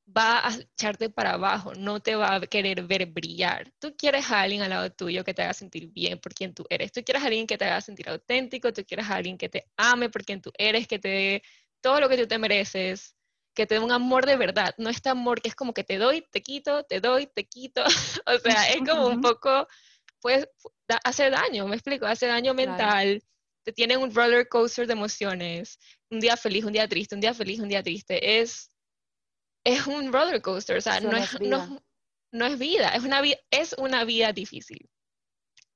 va 0.06 0.48
a 0.48 0.54
echarte 0.54 1.10
para 1.10 1.34
abajo, 1.34 1.74
no 1.76 2.00
te 2.00 2.16
va 2.16 2.36
a 2.36 2.42
querer 2.42 2.84
ver 2.84 3.06
brillar. 3.06 3.72
Tú 3.80 3.96
quieres 3.98 4.30
a 4.32 4.42
alguien 4.42 4.62
al 4.62 4.70
lado 4.70 4.92
tuyo 4.92 5.24
que 5.24 5.34
te 5.34 5.42
haga 5.42 5.54
sentir 5.54 5.88
bien 5.88 6.20
por 6.20 6.34
quien 6.34 6.54
tú 6.54 6.66
eres. 6.70 6.92
Tú 6.92 7.04
quieres 7.04 7.24
a 7.24 7.28
alguien 7.28 7.48
que 7.48 7.58
te 7.58 7.66
haga 7.66 7.82
sentir 7.82 8.10
auténtico, 8.10 8.74
tú 8.74 8.84
quieres 8.86 9.10
a 9.10 9.16
alguien 9.16 9.38
que 9.38 9.50
te 9.50 9.66
ame 9.78 10.10
por 10.10 10.24
quien 10.24 10.42
tú 10.42 10.52
eres, 10.58 10.88
que 10.88 11.00
te 11.00 11.08
dé 11.08 11.44
todo 11.82 12.00
lo 12.00 12.10
que 12.10 12.18
tú 12.18 12.28
te 12.28 12.38
mereces, 12.38 13.16
que 13.54 13.66
te 13.66 13.76
dé 13.76 13.80
un 13.80 13.92
amor 13.92 14.26
de 14.26 14.36
verdad. 14.36 14.74
No 14.78 14.90
este 14.90 15.10
amor 15.10 15.42
que 15.42 15.50
es 15.50 15.56
como 15.56 15.74
que 15.74 15.84
te 15.84 15.98
doy, 15.98 16.26
te 16.32 16.42
quito, 16.42 16.84
te 16.84 17.00
doy, 17.00 17.28
te 17.28 17.46
quito. 17.46 17.84
o 18.26 18.38
sea, 18.40 18.70
es 18.72 18.82
como 18.88 19.08
un 19.08 19.22
poco, 19.22 19.68
pues, 20.20 20.48
hace 21.04 21.30
daño, 21.30 21.68
me 21.68 21.76
explico, 21.76 22.06
hace 22.06 22.28
daño 22.28 22.54
mental 22.54 23.22
te 23.64 23.72
tienen 23.72 24.00
un 24.00 24.14
roller 24.14 24.48
coaster 24.50 24.86
de 24.86 24.94
emociones, 24.94 25.80
un 26.10 26.20
día 26.20 26.38
feliz, 26.38 26.66
un 26.66 26.74
día 26.74 26.88
triste, 26.88 27.16
un 27.16 27.22
día 27.22 27.34
feliz, 27.34 27.60
un 27.60 27.70
día 27.70 27.82
triste. 27.82 28.42
Es, 28.42 28.70
es 29.64 29.88
un 29.88 30.12
roller 30.12 30.42
coaster, 30.42 30.78
o 30.78 30.82
sea, 30.82 31.00
no 31.00 31.16
es, 31.16 31.40
no, 31.42 31.82
no 32.32 32.46
es, 32.46 32.60
vida, 32.60 32.90
es 32.90 33.04
una, 33.04 33.22
es 33.52 33.76
una 33.78 34.04
vida 34.04 34.34
difícil. 34.34 34.90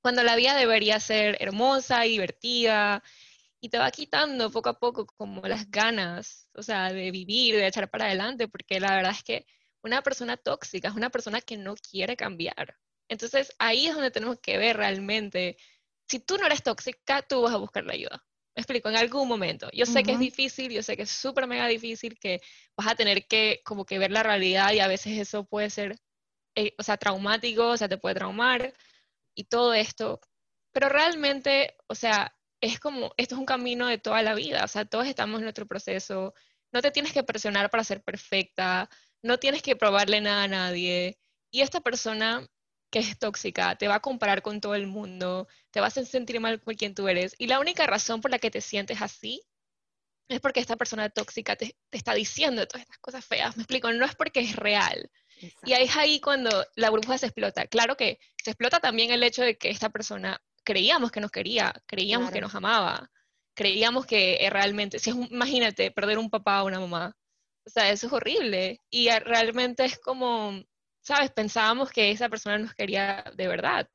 Cuando 0.02 0.24
la 0.24 0.36
vida 0.36 0.56
debería 0.56 1.00
ser 1.00 1.38
hermosa 1.40 2.06
y 2.06 2.12
divertida, 2.12 3.04
y 3.60 3.70
te 3.70 3.78
va 3.78 3.92
quitando 3.92 4.52
poco 4.52 4.70
a 4.70 4.80
poco 4.80 5.06
como 5.06 5.42
las 5.48 5.70
ganas, 5.70 6.48
o 6.54 6.62
sea, 6.62 6.92
de 6.92 7.12
vivir, 7.12 7.56
de 7.56 7.68
echar 7.68 7.90
para 7.90 8.06
adelante, 8.06 8.48
porque 8.48 8.80
la 8.80 8.96
verdad 8.96 9.12
es 9.12 9.24
que 9.24 9.46
una 9.84 10.02
persona 10.02 10.38
tóxica 10.38 10.90
es 10.90 10.96
una 10.96 11.10
persona 11.10 11.42
que 11.42 11.58
no 11.58 11.76
quiere 11.76 12.16
cambiar. 12.16 12.78
Entonces 13.10 13.54
ahí 13.58 13.88
es 13.88 13.96
donde 13.96 14.12
tenemos 14.12 14.40
que 14.40 14.58
ver 14.58 14.78
realmente 14.78 15.58
si 16.08 16.20
tú 16.20 16.38
no 16.38 16.46
eres 16.46 16.64
tóxica, 16.64 17.22
tú 17.22 17.42
vas 17.42 17.54
a 17.54 17.58
buscar 17.58 17.84
la 17.86 17.94
ayuda. 17.94 18.26
Me 18.58 18.62
explico, 18.62 18.89
en 18.89 18.95
algún 18.95 19.28
momento. 19.28 19.70
Yo 19.72 19.86
sé 19.86 20.01
que 20.01 20.14
es 20.14 20.20
difícil, 20.20 20.72
yo 20.72 20.82
sé 20.82 20.97
que 20.97 21.03
es 21.03 21.12
súper 21.12 21.45
mega 21.45 21.68
difícil, 21.68 22.18
que 22.18 22.41
vas 22.76 22.88
a 22.88 22.95
tener 22.95 23.28
que 23.28 23.62
como 23.64 23.86
que 23.86 23.99
ver 23.99 24.10
la 24.10 24.24
realidad 24.24 24.72
y 24.74 24.80
a 24.80 24.88
veces 24.88 25.20
eso 25.20 25.45
puede 25.45 25.70
ser, 25.70 25.99
eh, 26.55 26.74
o 26.80 26.82
sea, 26.82 26.97
traumático, 26.97 27.68
o 27.68 27.78
sea, 27.78 27.88
te 27.88 27.99
puede 27.99 28.16
traumar 28.16 28.74
y 29.36 29.43
todo 29.43 29.76
esto. 29.76 30.20
Pero 30.72 30.89
realmente, 30.89 31.76
o 31.86 31.93
sea, 31.93 32.36
es 32.60 32.80
como, 32.80 33.14
esto 33.18 33.36
es 33.36 33.39
un 33.39 33.45
camino 33.45 33.86
de 33.86 33.99
toda 33.99 34.24
la 34.24 34.34
vida, 34.34 34.64
o 34.64 34.68
sea, 34.68 34.86
todos 34.86 35.05
estamos 35.05 35.38
en 35.38 35.43
nuestro 35.43 35.68
proceso, 35.68 36.34
no 36.74 36.82
te 36.82 36.89
tienes 36.89 37.14
que 37.14 37.22
presionar 37.24 37.70
para 37.70 37.84
ser 37.84 38.01
perfecta, 38.01 38.89
no 39.22 39.38
tienes 39.38 39.62
que 39.62 39.76
probarle 39.76 40.20
nada 40.20 40.45
a 40.45 40.47
nadie. 40.47 41.20
Y 41.51 41.62
esta 41.62 41.82
persona 41.82 42.47
que 42.90 43.00
es 43.00 43.18
tóxica, 43.20 43.76
te 43.76 43.88
va 43.88 43.96
a 43.96 44.02
comparar 44.02 44.42
con 44.42 44.62
todo 44.62 44.76
el 44.76 44.88
mundo, 44.88 45.48
te 45.72 45.82
vas 45.82 45.98
a 45.98 46.06
sentir 46.06 46.40
mal 46.40 46.62
con 46.62 46.76
quien 46.76 46.96
tú 46.96 47.08
eres. 47.08 47.36
Y 47.38 47.48
la 47.48 47.60
única 47.60 47.86
razón 47.86 48.22
por 48.22 48.32
la 48.32 48.40
que 48.40 48.52
te 48.52 48.62
sientes 48.62 49.02
así 49.02 49.42
es 50.30 50.40
porque 50.40 50.60
esta 50.60 50.76
persona 50.76 51.10
tóxica 51.10 51.56
te, 51.56 51.76
está 51.92 52.14
diciendo 52.14 52.68
todas 52.68 52.82
estas 52.84 52.98
cosas 53.00 53.26
feas. 53.26 53.56
Me 53.58 53.64
explico, 53.64 53.92
no 53.92 54.06
es 54.06 54.16
porque 54.16 54.42
es 54.42 54.56
real. 54.56 55.10
Y 55.64 55.74
ahí 55.74 55.86
es 55.86 55.96
ahí 55.96 56.20
cuando 56.20 56.50
la 56.76 56.90
burbuja 56.90 57.18
se 57.18 57.28
explota. 57.28 57.68
Claro 57.68 57.96
que 57.96 58.20
se 58.44 58.52
explota 58.52 58.80
también 58.80 59.12
el 59.12 59.24
hecho 59.24 59.44
de 59.44 59.58
que 59.58 59.70
esta 59.70 59.90
persona 59.90 60.42
creíamos 60.64 61.12
que 61.12 61.22
nos 61.22 61.32
quería, 61.32 61.74
creíamos 61.86 62.32
que 62.32 62.42
nos 62.42 62.56
amaba, 62.56 63.10
creíamos 63.54 64.06
que 64.06 64.36
eh, 64.36 64.50
realmente, 64.50 65.00
si 65.00 65.12
es 65.12 65.16
imagínate, 65.16 65.92
perder 65.92 66.18
un 66.18 66.30
papá 66.30 66.64
o 66.64 66.68
una 66.68 66.80
mamá. 66.80 67.16
O 67.66 67.70
sea, 67.70 67.90
eso 67.92 68.08
es 68.08 68.14
horrible. 68.14 68.82
Y 68.90 69.10
realmente 69.10 69.86
es 69.86 70.00
como, 70.00 70.62
¿sabes? 71.08 71.32
Pensábamos 71.32 71.89
que 71.89 72.12
esa 72.12 72.28
persona 72.28 72.58
nos 72.58 72.74
quería 72.74 73.24
de 73.34 73.47
verdad. 73.47 73.89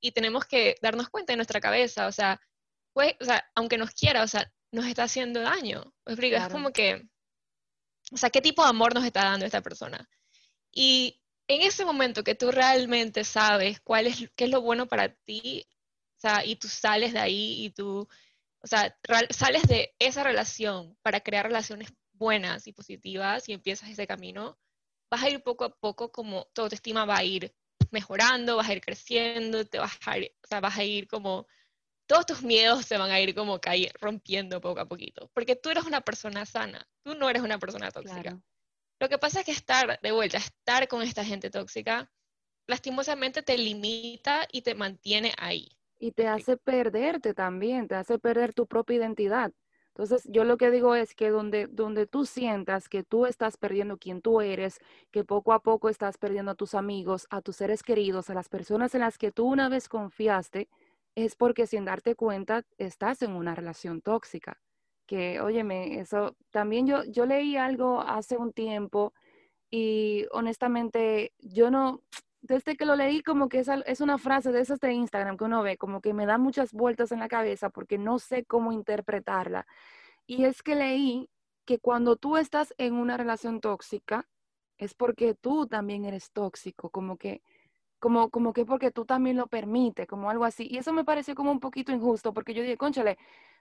Y 0.00 0.10
tenemos 0.10 0.44
que 0.46 0.74
darnos 0.82 1.08
cuenta 1.08 1.32
en 1.32 1.38
nuestra 1.38 1.60
cabeza, 1.60 2.08
o 2.08 2.12
sea, 2.12 2.40
pues, 2.92 3.14
o 3.20 3.24
sea, 3.24 3.48
aunque 3.54 3.78
nos 3.78 3.92
quiera, 3.92 4.24
o 4.24 4.26
sea, 4.26 4.52
nos 4.72 4.84
está 4.86 5.04
haciendo 5.04 5.40
daño. 5.40 5.94
Es 6.06 6.48
como 6.48 6.72
que, 6.72 7.08
o 8.10 8.16
sea, 8.16 8.30
¿qué 8.30 8.40
tipo 8.40 8.64
de 8.64 8.70
amor 8.70 8.94
nos 8.94 9.04
está 9.04 9.22
dando 9.22 9.46
esta 9.46 9.62
persona? 9.62 10.08
Y 10.72 11.22
en 11.46 11.62
ese 11.62 11.84
momento 11.84 12.24
que 12.24 12.34
tú 12.34 12.50
realmente 12.50 13.22
sabes 13.22 13.78
cuál 13.80 14.08
es, 14.08 14.28
qué 14.34 14.44
es 14.46 14.50
lo 14.50 14.60
bueno 14.60 14.88
para 14.88 15.14
ti, 15.14 15.64
o 16.16 16.20
sea, 16.20 16.44
y 16.44 16.56
tú 16.56 16.66
sales 16.66 17.12
de 17.12 17.20
ahí 17.20 17.64
y 17.64 17.70
tú, 17.70 18.08
o 18.58 18.66
sea, 18.66 18.98
sales 19.30 19.62
de 19.68 19.94
esa 20.00 20.24
relación 20.24 20.98
para 21.02 21.20
crear 21.20 21.46
relaciones 21.46 21.92
buenas 22.12 22.66
y 22.66 22.72
positivas 22.72 23.48
y 23.48 23.52
empiezas 23.52 23.88
ese 23.88 24.08
camino, 24.08 24.58
vas 25.10 25.22
a 25.22 25.30
ir 25.30 25.42
poco 25.42 25.64
a 25.64 25.70
poco 25.70 26.10
como 26.10 26.46
tu 26.52 26.62
autoestima 26.62 27.04
va 27.04 27.18
a 27.18 27.24
ir 27.24 27.54
mejorando, 27.90 28.56
vas 28.56 28.68
a 28.68 28.72
ir 28.72 28.80
creciendo, 28.80 29.64
te 29.64 29.78
vas 29.78 29.96
a 30.06 30.18
ir, 30.18 30.34
o 30.42 30.46
sea, 30.46 30.60
vas 30.60 30.76
a 30.76 30.84
ir 30.84 31.06
como, 31.06 31.46
todos 32.06 32.26
tus 32.26 32.42
miedos 32.42 32.84
se 32.84 32.98
van 32.98 33.10
a 33.10 33.20
ir 33.20 33.34
como 33.34 33.60
caer, 33.60 33.92
rompiendo 34.00 34.60
poco 34.60 34.80
a 34.80 34.86
poquito, 34.86 35.30
porque 35.34 35.56
tú 35.56 35.70
eres 35.70 35.84
una 35.84 36.00
persona 36.00 36.46
sana, 36.46 36.86
tú 37.04 37.14
no 37.14 37.28
eres 37.28 37.42
una 37.42 37.58
persona 37.58 37.90
tóxica. 37.90 38.40
Lo 38.98 39.08
que 39.08 39.18
pasa 39.18 39.40
es 39.40 39.46
que 39.46 39.52
estar 39.52 40.00
de 40.00 40.12
vuelta, 40.12 40.38
estar 40.38 40.88
con 40.88 41.02
esta 41.02 41.24
gente 41.24 41.50
tóxica, 41.50 42.10
lastimosamente 42.66 43.42
te 43.42 43.58
limita 43.58 44.46
y 44.50 44.62
te 44.62 44.74
mantiene 44.74 45.32
ahí. 45.36 45.76
Y 45.98 46.12
te 46.12 46.28
hace 46.28 46.56
perderte 46.56 47.34
también, 47.34 47.88
te 47.88 47.94
hace 47.94 48.18
perder 48.18 48.54
tu 48.54 48.66
propia 48.66 48.96
identidad. 48.96 49.52
Entonces, 49.96 50.28
yo 50.30 50.44
lo 50.44 50.58
que 50.58 50.70
digo 50.70 50.94
es 50.94 51.14
que 51.14 51.30
donde, 51.30 51.68
donde 51.68 52.06
tú 52.06 52.26
sientas 52.26 52.90
que 52.90 53.02
tú 53.02 53.24
estás 53.24 53.56
perdiendo 53.56 53.96
quien 53.96 54.20
tú 54.20 54.42
eres, 54.42 54.78
que 55.10 55.24
poco 55.24 55.54
a 55.54 55.60
poco 55.60 55.88
estás 55.88 56.18
perdiendo 56.18 56.50
a 56.50 56.54
tus 56.54 56.74
amigos, 56.74 57.26
a 57.30 57.40
tus 57.40 57.56
seres 57.56 57.82
queridos, 57.82 58.28
a 58.28 58.34
las 58.34 58.50
personas 58.50 58.94
en 58.94 59.00
las 59.00 59.16
que 59.16 59.32
tú 59.32 59.46
una 59.46 59.70
vez 59.70 59.88
confiaste, 59.88 60.68
es 61.14 61.34
porque 61.34 61.66
sin 61.66 61.86
darte 61.86 62.14
cuenta 62.14 62.62
estás 62.76 63.22
en 63.22 63.30
una 63.32 63.54
relación 63.54 64.02
tóxica. 64.02 64.60
Que, 65.06 65.40
óyeme, 65.40 65.98
eso 65.98 66.36
también 66.50 66.86
yo, 66.86 67.02
yo 67.04 67.24
leí 67.24 67.56
algo 67.56 68.02
hace 68.02 68.36
un 68.36 68.52
tiempo 68.52 69.14
y 69.70 70.26
honestamente 70.30 71.32
yo 71.38 71.70
no, 71.70 72.02
desde 72.46 72.76
que 72.76 72.86
lo 72.86 72.96
leí 72.96 73.22
como 73.22 73.48
que 73.48 73.60
es, 73.60 73.68
es 73.86 74.00
una 74.00 74.18
frase 74.18 74.52
de 74.52 74.60
esas 74.60 74.80
de 74.80 74.92
Instagram 74.92 75.36
que 75.36 75.44
uno 75.44 75.62
ve, 75.62 75.76
como 75.76 76.00
que 76.00 76.14
me 76.14 76.26
da 76.26 76.38
muchas 76.38 76.72
vueltas 76.72 77.12
en 77.12 77.20
la 77.20 77.28
cabeza 77.28 77.70
porque 77.70 77.98
no 77.98 78.18
sé 78.18 78.44
cómo 78.44 78.72
interpretarla. 78.72 79.66
Y 80.26 80.44
es 80.44 80.62
que 80.62 80.74
leí 80.74 81.28
que 81.64 81.78
cuando 81.78 82.16
tú 82.16 82.36
estás 82.36 82.74
en 82.78 82.94
una 82.94 83.16
relación 83.16 83.60
tóxica, 83.60 84.26
es 84.78 84.94
porque 84.94 85.34
tú 85.34 85.66
también 85.66 86.04
eres 86.04 86.30
tóxico, 86.32 86.90
como 86.90 87.16
que, 87.16 87.42
como, 87.98 88.30
como 88.30 88.52
que 88.52 88.64
porque 88.64 88.90
tú 88.90 89.04
también 89.04 89.36
lo 89.36 89.46
permites, 89.48 90.06
como 90.06 90.30
algo 90.30 90.44
así. 90.44 90.66
Y 90.70 90.78
eso 90.78 90.92
me 90.92 91.04
pareció 91.04 91.34
como 91.34 91.50
un 91.50 91.60
poquito 91.60 91.92
injusto, 91.92 92.32
porque 92.32 92.54
yo 92.54 92.62
dije, 92.62 92.76
conchale, 92.76 93.18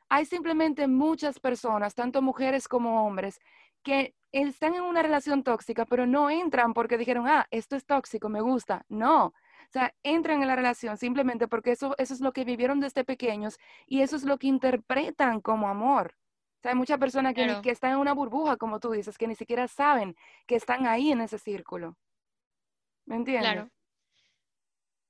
hay 0.10 0.26
simplemente 0.26 0.88
muchas 0.88 1.40
personas, 1.40 1.96
tanto 1.96 2.22
mujeres 2.22 2.68
como 2.68 3.06
hombres, 3.06 3.40
que 3.84 4.16
están 4.44 4.76
en 4.76 4.82
una 4.82 5.02
relación 5.02 5.44
tóxica, 5.44 5.86
pero 5.86 6.06
no 6.06 6.30
entran 6.30 6.74
porque 6.74 6.98
dijeron, 6.98 7.28
ah, 7.28 7.48
esto 7.52 7.76
es 7.76 7.86
tóxico, 7.86 8.30
me 8.30 8.42
gusta. 8.42 8.86
No. 8.90 9.28
O 9.28 9.72
sea, 9.72 9.94
entran 10.04 10.42
en 10.42 10.48
la 10.48 10.56
relación 10.56 10.98
simplemente 10.98 11.48
porque 11.48 11.72
eso, 11.72 11.96
eso 11.98 12.14
es 12.14 12.22
lo 12.22 12.34
que 12.34 12.44
vivieron 12.44 12.80
desde 12.80 13.04
pequeños 13.04 13.58
y 13.88 14.02
eso 14.02 14.16
es 14.16 14.24
lo 14.24 14.38
que 14.38 14.48
interpretan 14.48 15.42
como 15.42 15.70
amor. 15.70 16.16
O 16.60 16.62
sea, 16.62 16.72
hay 16.72 16.78
muchas 16.78 17.00
personas 17.00 17.34
que, 17.34 17.60
que 17.62 17.72
están 17.72 17.92
en 17.92 17.98
una 17.98 18.14
burbuja, 18.14 18.58
como 18.58 18.80
tú 18.80 18.92
dices, 18.92 19.18
que 19.18 19.28
ni 19.28 19.36
siquiera 19.36 19.68
saben 19.68 20.16
que 20.48 20.56
están 20.56 20.86
ahí 20.86 21.12
en 21.12 21.22
ese 21.22 21.40
círculo. 21.40 21.98
¿Me 23.06 23.16
entiendes? 23.16 23.52
Claro. 23.52 23.70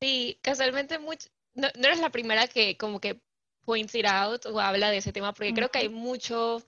Sí, 0.02 0.40
casualmente 0.42 1.00
mucho, 1.00 1.30
no, 1.54 1.68
eres 1.68 2.00
la 2.00 2.10
primera 2.10 2.48
que 2.48 2.78
como 2.78 3.00
que 3.00 3.22
points 3.64 3.96
it 3.96 4.06
out 4.06 4.46
o 4.46 4.60
habla 4.60 4.92
de 4.92 4.98
ese 4.98 5.14
tema, 5.14 5.34
porque 5.34 5.54
creo 5.54 5.70
que 5.70 5.80
hay 5.80 5.90
mucho, 5.90 6.62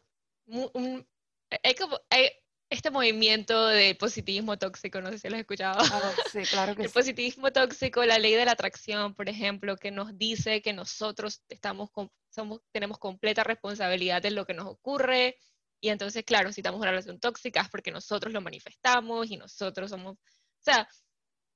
hay 1.63 1.75
como, 1.75 1.99
hay 2.09 2.29
este 2.69 2.91
movimiento 2.91 3.67
de 3.67 3.95
positivismo 3.95 4.57
tóxico, 4.57 5.01
no 5.01 5.09
sé 5.11 5.19
si 5.19 5.29
lo 5.29 5.35
has 5.35 5.41
escuchado. 5.41 5.79
Oh, 5.79 6.11
sí, 6.31 6.41
claro 6.43 6.75
que 6.75 6.83
el 6.83 6.89
sí. 6.89 6.93
positivismo 6.93 7.51
tóxico, 7.51 8.03
la 8.05 8.19
ley 8.19 8.33
de 8.33 8.45
la 8.45 8.51
atracción, 8.51 9.13
por 9.13 9.29
ejemplo, 9.29 9.77
que 9.77 9.91
nos 9.91 10.17
dice 10.17 10.61
que 10.61 10.73
nosotros 10.73 11.43
estamos 11.49 11.89
somos, 12.29 12.61
tenemos 12.71 12.99
completa 12.99 13.43
responsabilidad 13.43 14.21
de 14.21 14.31
lo 14.31 14.45
que 14.45 14.53
nos 14.53 14.67
ocurre. 14.67 15.37
Y 15.79 15.89
entonces, 15.89 16.23
claro, 16.23 16.51
si 16.51 16.61
estamos 16.61 16.77
en 16.79 16.81
una 16.81 16.91
relación 16.91 17.19
tóxica 17.19 17.61
es 17.61 17.69
porque 17.69 17.91
nosotros 17.91 18.33
lo 18.33 18.41
manifestamos 18.41 19.29
y 19.29 19.37
nosotros 19.37 19.89
somos, 19.89 20.13
o 20.13 20.17
sea, 20.59 20.87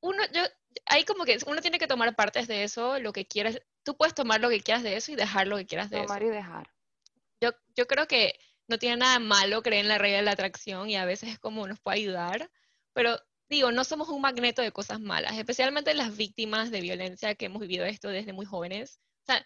uno, 0.01 0.24
yo, 0.34 0.41
hay 0.86 1.03
como 1.05 1.26
que 1.26 1.38
uno 1.45 1.62
tiene 1.62 1.78
que 1.78 1.88
tomar 1.88 2.16
partes 2.16 2.47
de 2.47 2.64
eso, 2.64 2.99
lo 2.99 3.14
que 3.14 3.26
quieras, 3.26 3.59
tú 3.84 3.95
puedes 3.97 4.16
tomar 4.16 4.41
lo 4.41 4.49
que 4.49 4.62
quieras 4.62 4.84
de 4.84 4.95
eso 4.95 5.12
y 5.12 5.16
dejar 5.16 5.47
lo 5.47 5.57
que 5.57 5.66
quieras 5.66 5.89
de 5.89 6.01
tomar 6.01 6.22
eso. 6.24 6.32
y 6.32 6.36
dejar. 6.36 6.70
Yo, 7.41 7.51
yo 7.76 7.88
creo 7.88 8.07
que 8.07 8.34
no 8.72 8.80
tiene 8.80 8.97
nada 8.97 9.19
malo 9.19 9.61
creer 9.61 9.84
en 9.84 9.89
la 9.89 9.97
regla 9.99 10.17
de 10.17 10.24
la 10.24 10.32
atracción 10.32 10.89
y 10.89 10.95
a 10.95 11.05
veces 11.05 11.30
es 11.30 11.39
como 11.39 11.67
nos 11.67 11.80
puede 11.80 11.97
ayudar, 11.97 12.49
pero 12.93 13.19
digo, 13.49 13.72
no 13.72 13.84
somos 13.84 14.07
un 14.09 14.22
magneto 14.22 14.61
de 14.61 14.72
cosas 14.72 14.99
malas, 14.99 15.38
especialmente 15.38 15.93
las 15.93 16.15
víctimas 16.15 16.72
de 16.72 16.82
violencia 16.82 17.36
que 17.36 17.45
hemos 17.45 17.61
vivido 17.61 17.86
esto 17.86 18.07
desde 18.07 18.34
muy 18.34 18.45
jóvenes. 18.45 18.99
O 19.24 19.26
sea, 19.26 19.45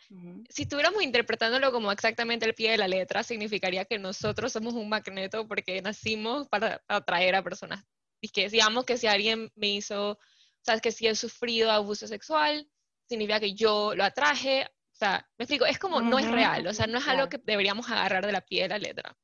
si 0.49 0.61
estuviéramos 0.63 1.03
interpretándolo 1.03 1.71
como 1.71 1.91
exactamente 1.91 2.45
el 2.45 2.53
pie 2.53 2.71
de 2.71 2.77
la 2.77 2.87
letra, 2.87 3.23
significaría 3.23 3.83
que 3.83 3.97
nosotros 3.97 4.53
somos 4.53 4.73
un 4.75 4.87
magneto 4.87 5.47
porque 5.47 5.81
nacimos 5.81 6.47
para 6.47 6.81
atraer 6.87 7.35
a 7.35 7.43
personas. 7.43 7.83
Y 8.21 8.29
que 8.29 8.47
digamos 8.47 8.85
que 8.85 8.97
si 8.97 9.07
alguien 9.07 9.51
me 9.55 9.69
hizo, 9.69 10.11
o 10.11 10.19
sea, 10.61 10.79
que 10.79 10.91
si 10.91 11.07
he 11.07 11.15
sufrido 11.15 11.71
abuso 11.71 12.07
sexual, 12.07 12.69
significa 13.09 13.39
que 13.39 13.53
yo 13.53 13.95
lo 13.95 14.03
atraje 14.03 14.69
o 14.95 14.97
sea, 14.97 15.29
me 15.37 15.43
explico, 15.43 15.65
es 15.65 15.77
como, 15.77 15.99
no 15.99 16.17
es 16.17 16.31
real, 16.31 16.65
o 16.67 16.73
sea, 16.73 16.87
no 16.87 16.99
es 16.99 17.07
algo 17.07 17.27
que 17.27 17.37
deberíamos 17.37 17.89
agarrar 17.91 18.25
de 18.25 18.31
la 18.31 18.39
pie 18.39 18.63
de 18.63 18.69
la 18.69 18.77
letra, 18.77 19.17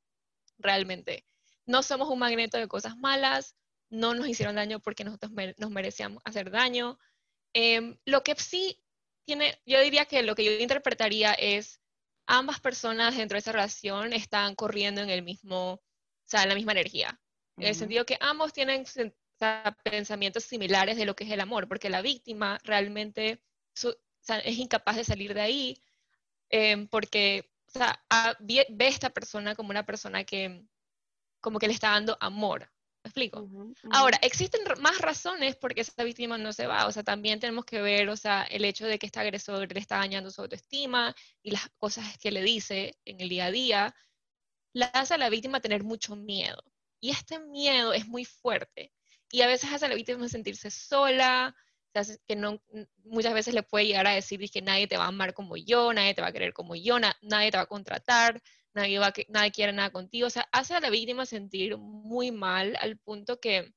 realmente. 0.58 1.26
No 1.66 1.82
somos 1.82 2.10
un 2.10 2.20
magneto 2.20 2.58
de 2.58 2.68
cosas 2.68 2.98
malas, 2.98 3.56
no 3.90 4.14
nos 4.14 4.28
hicieron 4.28 4.56
daño 4.56 4.82
porque 4.82 5.06
nosotros 5.06 5.32
nos 5.58 5.72
merecíamos 5.72 6.22
hacer 6.26 6.52
daño. 6.52 7.00
Em, 7.54 7.98
lo 8.04 8.22
que 8.22 8.36
sí 8.36 8.84
tiene, 9.24 9.62
yo 9.66 9.80
diría 9.80 10.04
que 10.06 10.24
lo 10.24 10.36
que 10.36 10.44
yo 10.44 10.52
interpretaría 10.52 11.32
es, 11.36 11.80
ambas 12.28 12.60
personas 12.60 13.16
dentro 13.16 13.36
de 13.36 13.40
esa 13.40 13.54
relación 13.54 14.12
están 14.12 14.56
corriendo 14.56 15.00
en 15.00 15.10
el 15.10 15.22
mismo, 15.22 15.76
o 15.76 15.82
sea, 16.26 16.44
en 16.44 16.50
la 16.50 16.56
misma 16.56 16.74
energía. 16.74 17.18
En 17.56 17.68
el 17.68 17.76
sentido 17.76 18.06
que 18.06 18.18
ambos 18.20 18.52
tienen 18.52 18.84
pensamientos 19.84 20.44
similares 20.44 20.98
de 20.98 21.06
lo 21.06 21.16
que 21.16 21.24
es 21.24 21.32
el 21.32 21.40
amor, 21.40 21.70
porque 21.70 21.90
la 21.90 22.02
víctima 22.02 22.60
realmente 22.64 23.42
es 24.28 24.58
incapaz 24.58 24.96
de 24.96 25.04
salir 25.04 25.34
de 25.34 25.42
ahí 25.42 25.84
em, 26.50 26.88
porque 26.88 27.52
o 27.68 27.72
sea, 27.72 28.04
ve, 28.40 28.68
a 28.68 28.84
esta 28.84 29.10
persona 29.10 29.56
como 29.56 29.70
una 29.70 29.86
persona 29.86 30.24
que 30.24 30.66
como 31.40 31.58
que 31.58 31.68
le 31.68 31.74
está 31.74 31.92
dando 31.92 32.18
amor. 32.20 32.72
¿Me 33.04 33.08
explico? 33.08 33.50
Ahora, 33.92 34.20
existen 34.22 34.62
más 34.80 35.00
razones 35.00 35.56
por 35.56 35.74
qué 35.74 35.82
esa 35.82 36.04
víctima 36.04 36.38
no 36.38 36.54
se 36.54 36.68
va. 36.68 36.86
O 36.86 36.92
sea, 36.92 37.02
también 37.02 37.40
tenemos 37.40 37.66
que 37.66 37.82
ver, 37.82 38.10
o 38.10 38.16
sea, 38.16 38.44
el 38.44 38.64
hecho 38.64 38.86
de 38.86 39.00
que 39.00 39.08
este 39.08 39.20
agresor 39.20 39.74
le 39.74 39.80
está 39.80 39.98
dañando 39.98 40.30
su 40.30 40.42
autoestima 40.42 41.16
y 41.42 41.50
las 41.50 41.68
cosas 41.78 42.18
que 42.20 42.30
le 42.30 42.44
dice 42.44 42.96
en 43.06 43.20
el 43.22 43.30
día 43.30 43.46
a 43.46 43.52
día, 43.52 43.96
la 44.74 44.86
hace 44.88 45.16
a 45.16 45.18
la 45.18 45.30
víctima 45.30 45.62
tener 45.62 45.84
mucho 45.84 46.16
miedo. 46.16 46.64
Y 47.00 47.10
este 47.10 47.40
miedo 47.40 47.92
es 47.94 48.08
muy 48.08 48.24
fuerte. 48.24 48.94
Y 49.32 49.42
a 49.42 49.48
veces 49.48 49.72
hace 49.74 49.86
a 49.86 49.90
la 49.90 49.96
víctima 49.96 50.30
sentirse 50.30 50.70
sola, 50.70 51.56
que 52.28 52.36
no, 52.36 52.62
muchas 53.04 53.34
veces 53.34 53.54
le 53.54 53.64
puede 53.64 53.88
llegar 53.88 54.08
a 54.08 54.14
decir 54.14 54.50
que 54.50 54.62
nadie 54.62 54.88
te 54.88 54.98
va 54.98 55.06
a 55.06 55.10
amar 55.10 55.34
como 55.34 55.58
yo, 55.58 55.94
nadie 55.94 56.14
te 56.14 56.22
va 56.22 56.28
a 56.28 56.32
querer 56.32 56.54
como 56.54 56.76
yo, 56.76 57.00
nadie 57.00 57.52
te 57.52 57.58
va 57.58 57.64
a 57.64 57.68
contratar, 57.68 58.42
nadie, 58.74 59.00
va 59.00 59.14
nadie 59.30 59.52
quiere 59.52 59.74
nada 59.74 59.92
contigo. 59.92 60.28
O 60.28 60.30
sea, 60.30 60.48
hace 60.52 60.74
a 60.74 60.80
la 60.80 60.90
víctima 60.90 61.26
sentir 61.26 61.78
muy 61.78 62.32
mal 62.32 62.78
al 62.80 62.98
punto 62.98 63.40
que 63.40 63.74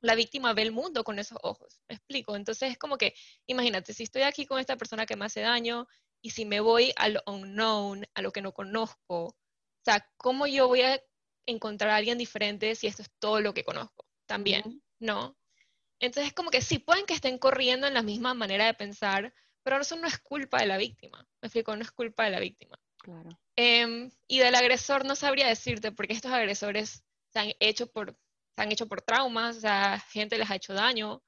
la 0.00 0.14
víctima 0.14 0.52
ve 0.52 0.62
el 0.62 0.72
mundo 0.72 1.04
con 1.04 1.18
esos 1.18 1.38
ojos. 1.42 1.80
¿Me 1.88 1.96
explico? 1.96 2.36
Entonces 2.36 2.72
es 2.72 2.78
como 2.78 2.98
que, 2.98 3.14
imagínate, 3.46 3.94
si 3.94 4.04
estoy 4.04 4.22
aquí 4.22 4.46
con 4.46 4.58
esta 4.58 4.76
persona 4.76 5.06
que 5.06 5.16
me 5.16 5.24
hace 5.24 5.40
daño 5.40 5.86
y 6.22 6.30
si 6.30 6.44
me 6.44 6.60
voy 6.60 6.92
al 6.96 7.22
unknown, 7.26 8.06
a 8.14 8.22
lo 8.22 8.32
que 8.32 8.42
no 8.42 8.52
conozco, 8.52 9.26
o 9.26 9.36
sea, 9.84 10.08
¿cómo 10.16 10.46
yo 10.46 10.68
voy 10.68 10.82
a 10.82 11.00
encontrar 11.46 11.90
a 11.90 11.96
alguien 11.96 12.18
diferente 12.18 12.74
si 12.74 12.86
esto 12.86 13.02
es 13.02 13.10
todo 13.18 13.40
lo 13.40 13.54
que 13.54 13.64
conozco? 13.64 14.04
También, 14.26 14.82
¿no? 14.98 15.36
Entonces, 15.98 16.28
es 16.28 16.34
como 16.34 16.50
que 16.50 16.60
sí, 16.60 16.78
pueden 16.78 17.06
que 17.06 17.14
estén 17.14 17.38
corriendo 17.38 17.86
en 17.86 17.94
la 17.94 18.02
misma 18.02 18.34
manera 18.34 18.66
de 18.66 18.74
pensar, 18.74 19.32
pero 19.62 19.80
eso 19.80 19.96
no 19.96 20.06
es 20.06 20.18
culpa 20.18 20.60
de 20.60 20.66
la 20.66 20.76
víctima. 20.76 21.26
Me 21.40 21.46
explico, 21.46 21.74
no 21.74 21.82
es 21.82 21.90
culpa 21.90 22.24
de 22.24 22.30
la 22.30 22.40
víctima. 22.40 22.78
Claro. 22.98 23.30
Em, 23.56 24.10
y 24.26 24.38
del 24.38 24.54
agresor 24.54 25.04
no 25.04 25.16
sabría 25.16 25.48
decirte, 25.48 25.92
porque 25.92 26.12
estos 26.12 26.32
agresores 26.32 27.04
se 27.32 27.38
han 27.38 27.52
hecho 27.60 27.90
por, 27.90 28.16
se 28.54 28.62
han 28.62 28.72
hecho 28.72 28.86
por 28.86 29.02
traumas, 29.02 29.56
o 29.56 29.60
sea, 29.60 30.00
gente 30.10 30.38
les 30.38 30.50
ha 30.50 30.56
hecho 30.56 30.74
daño, 30.74 31.22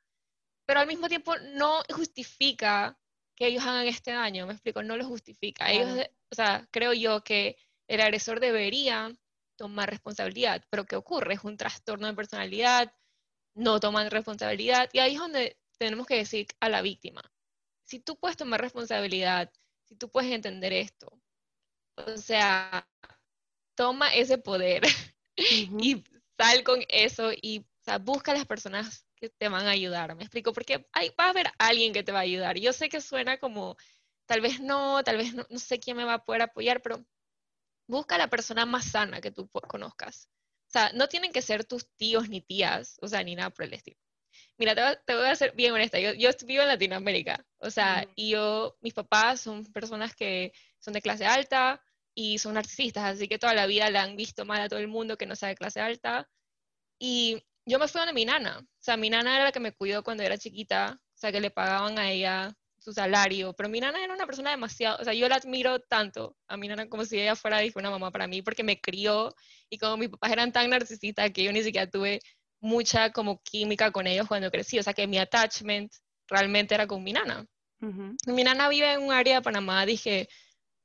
pero 0.67 0.81
al 0.81 0.87
mismo 0.87 1.09
tiempo 1.09 1.37
no 1.55 1.83
justifica 1.91 2.99
que 3.35 3.47
ellos 3.47 3.65
hagan 3.65 3.87
este 3.87 4.13
daño, 4.13 4.47
me 4.47 4.53
explico, 4.53 4.83
no 4.83 4.97
lo 4.97 5.07
justifica. 5.07 5.71
Ellos, 5.71 6.07
o 6.31 6.35
sea, 6.35 6.67
creo 6.71 6.93
yo 6.93 7.23
que 7.23 7.57
el 7.87 8.01
agresor 8.01 8.41
debería 8.41 9.11
tomar 9.57 9.89
responsabilidad, 9.91 10.65
pero 10.71 10.85
¿qué 10.85 10.97
ocurre? 10.97 11.35
Es 11.35 11.45
un 11.45 11.57
trastorno 11.57 12.07
de 12.07 12.15
personalidad, 12.15 12.93
no 13.59 13.81
toman 13.81 14.11
responsabilidad. 14.11 14.89
Y 14.93 15.01
ahí 15.01 15.15
es 15.15 15.21
donde 15.21 15.59
tenemos 15.79 16.07
que 16.07 16.17
decir 16.17 16.47
a 16.61 16.69
la 16.69 16.81
víctima, 16.81 17.23
si 17.85 17.99
tú 18.01 18.17
puedes 18.17 18.37
tomar 18.37 18.61
responsabilidad, 18.61 19.53
si 19.85 19.97
tú 19.97 20.09
puedes 20.11 20.31
entender 20.33 20.73
esto, 20.73 21.21
o 21.97 22.17
sea, 22.17 22.89
toma 23.75 24.15
ese 24.15 24.39
poder 24.39 24.83
y 25.37 26.05
sal 26.37 26.63
con 26.65 26.85
eso 26.89 27.31
y 27.33 27.67
busca 28.03 28.33
a 28.33 28.37
las 28.37 28.47
personas 28.47 29.07
que 29.17 29.29
te 29.31 29.49
van 29.49 29.67
a 29.67 29.71
ayudar. 29.71 30.15
Me 30.15 30.23
explico, 30.23 30.53
porque 30.53 30.87
hay, 30.93 31.11
va 31.19 31.27
a 31.27 31.31
haber 31.31 31.51
alguien 31.59 31.93
que 31.93 32.05
te 32.05 32.13
va 32.13 32.21
a 32.21 32.23
ayudar. 32.23 32.59
Yo 32.59 32.73
sé 32.73 32.89
que 32.89 33.01
suena 33.01 33.39
como, 33.39 33.77
tal 34.27 34.41
vez 34.41 34.61
no, 34.61 35.03
tal 35.03 35.17
vez 35.17 35.35
no, 35.35 35.47
no 35.51 35.59
sé 35.59 35.81
quién 35.81 35.97
me 35.97 36.05
va 36.05 36.15
a 36.15 36.25
poder 36.25 36.43
apoyar, 36.43 36.81
pero 36.83 37.05
busca 37.89 38.15
a 38.17 38.19
la 38.19 38.29
persona 38.29 38.67
más 38.67 38.85
sana 38.93 39.21
que 39.21 39.33
tú 39.33 39.49
conozcas. 39.49 40.29
O 40.69 40.71
sea, 40.71 40.91
no 40.95 41.09
tienen 41.09 41.33
que 41.33 41.43
ser 41.43 41.65
tus 41.65 41.89
tíos 41.97 42.29
ni 42.29 42.41
tías, 42.43 42.99
o 43.01 43.09
sea, 43.09 43.23
ni 43.23 43.35
nada 43.35 43.51
por 43.51 43.65
el 43.65 43.73
estilo. 43.73 43.97
Mira, 44.59 44.75
te, 44.75 45.15
voy 45.15 45.27
a 45.27 45.37
ser 45.37 45.55
bien 45.55 45.73
honesta, 45.73 45.99
yo, 46.01 46.13
yo 46.15 46.31
vivo 46.45 46.63
en 46.63 46.69
Latinoamérica, 46.69 47.47
o 47.59 47.71
sea, 47.71 48.07
y 48.17 48.31
yo, 48.31 48.77
mis 48.81 48.93
papás 48.93 49.41
son 49.41 49.65
personas 49.67 50.15
que 50.17 50.53
son 50.81 50.95
de 50.95 51.01
clase 51.03 51.27
alta 51.27 51.83
y 52.15 52.39
son 52.39 52.55
narcisistas, 52.55 53.05
así 53.05 53.29
que 53.29 53.39
toda 53.39 53.55
la 53.55 53.67
vida 53.67 53.91
la 53.91 54.03
han 54.03 54.17
visto 54.17 54.45
mal 54.45 54.61
a 54.61 54.69
todo 54.69 54.81
el 54.81 54.89
mundo 54.89 55.17
que 55.17 55.27
no 55.27 55.37
sea 55.37 55.51
de 55.51 55.55
clase 55.55 55.81
alta. 55.81 56.29
Y 56.99 57.43
yo 57.67 57.79
me 57.79 57.89
fui 57.89 58.01
donde 58.01 58.15
mi 58.15 58.25
nana, 58.25 58.59
o 58.59 58.67
sea, 58.81 58.97
mi 58.97 59.11
nana 59.11 59.37
era 59.37 59.45
la 59.45 59.53
que 59.53 59.61
me 59.61 59.73
cuidó 59.73 60.03
cuando 60.03 60.25
era 60.25 60.39
chiquita, 60.39 61.01
o 61.01 61.19
sea, 61.19 61.33
que 61.33 61.41
le 61.41 61.51
pagaban 61.51 61.99
a 61.99 62.11
ella 62.11 62.58
su 62.79 62.93
salario, 62.93 63.53
pero 63.55 63.69
mi 63.69 63.81
nana 63.81 64.03
era 64.03 64.15
una 64.15 64.27
persona 64.27 64.51
demasiado, 64.51 64.99
o 65.01 65.05
sea, 65.05 65.13
yo 65.13 65.29
la 65.29 65.37
admiro 65.37 65.81
tanto 65.81 66.37
a 66.47 66.57
mi 66.57 66.69
nana 66.69 66.89
como 66.89 67.05
si 67.05 67.21
ella 67.21 67.37
fuera 67.37 67.61
una 67.75 67.91
mamá 67.91 68.11
para 68.11 68.27
mí, 68.27 68.43
porque 68.43 68.63
me 68.63 68.81
crió 68.81 69.35
y 69.69 69.79
como 69.79 69.97
mis 69.97 70.09
papás 70.09 70.33
eran 70.33 70.53
tan 70.53 70.71
narcisistas 70.71 71.31
que 71.33 71.45
yo 71.45 71.53
ni 71.53 71.63
siquiera 71.63 71.91
tuve 71.91 72.21
mucha 72.61 73.13
como 73.13 73.43
química 73.43 73.91
con 73.91 74.07
ellos 74.07 74.29
cuando 74.29 74.51
crecí, 74.51 74.79
o 74.79 74.83
sea, 74.83 74.95
que 74.95 75.07
mi 75.07 75.19
attachment 75.19 75.93
realmente 76.29 76.75
era 76.75 76.87
con 76.87 77.03
mi 77.03 77.13
nana. 77.13 77.47
Mi 78.27 78.43
nana 78.45 78.69
vive 78.69 78.93
en 78.93 79.03
un 79.03 79.13
área 79.13 79.37
de 79.37 79.43
Panamá, 79.43 79.87
dije, 79.87 80.29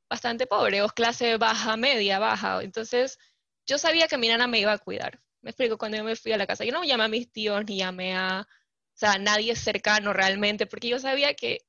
bastante 0.10 0.46
pobre, 0.46 0.82
o 0.82 0.90
clase 0.90 1.38
baja, 1.38 1.76
media, 1.78 2.20
baja, 2.20 2.62
entonces 2.62 3.18
yo 3.66 3.78
sabía 3.78 4.08
que 4.08 4.18
mi 4.18 4.28
nana 4.28 4.48
me 4.48 4.60
iba 4.60 4.74
a 4.74 4.78
cuidar. 4.78 5.20
Me 5.42 5.52
explico, 5.52 5.78
cuando 5.78 5.98
yo 5.98 6.04
me 6.04 6.16
fui 6.16 6.32
a 6.32 6.38
la 6.38 6.48
casa, 6.48 6.64
yo 6.64 6.72
no 6.72 6.84
llamé 6.84 7.04
a 7.04 7.08
mis 7.08 7.32
tíos 7.32 7.64
ni 7.66 7.78
llamé 7.78 8.16
a, 8.16 8.42
o 8.48 8.98
sea, 8.98 9.18
nadie 9.18 9.56
cercano 9.56 10.14
realmente, 10.14 10.66
porque 10.66 10.88
yo 10.90 11.00
sabía 11.00 11.34
que 11.34 11.60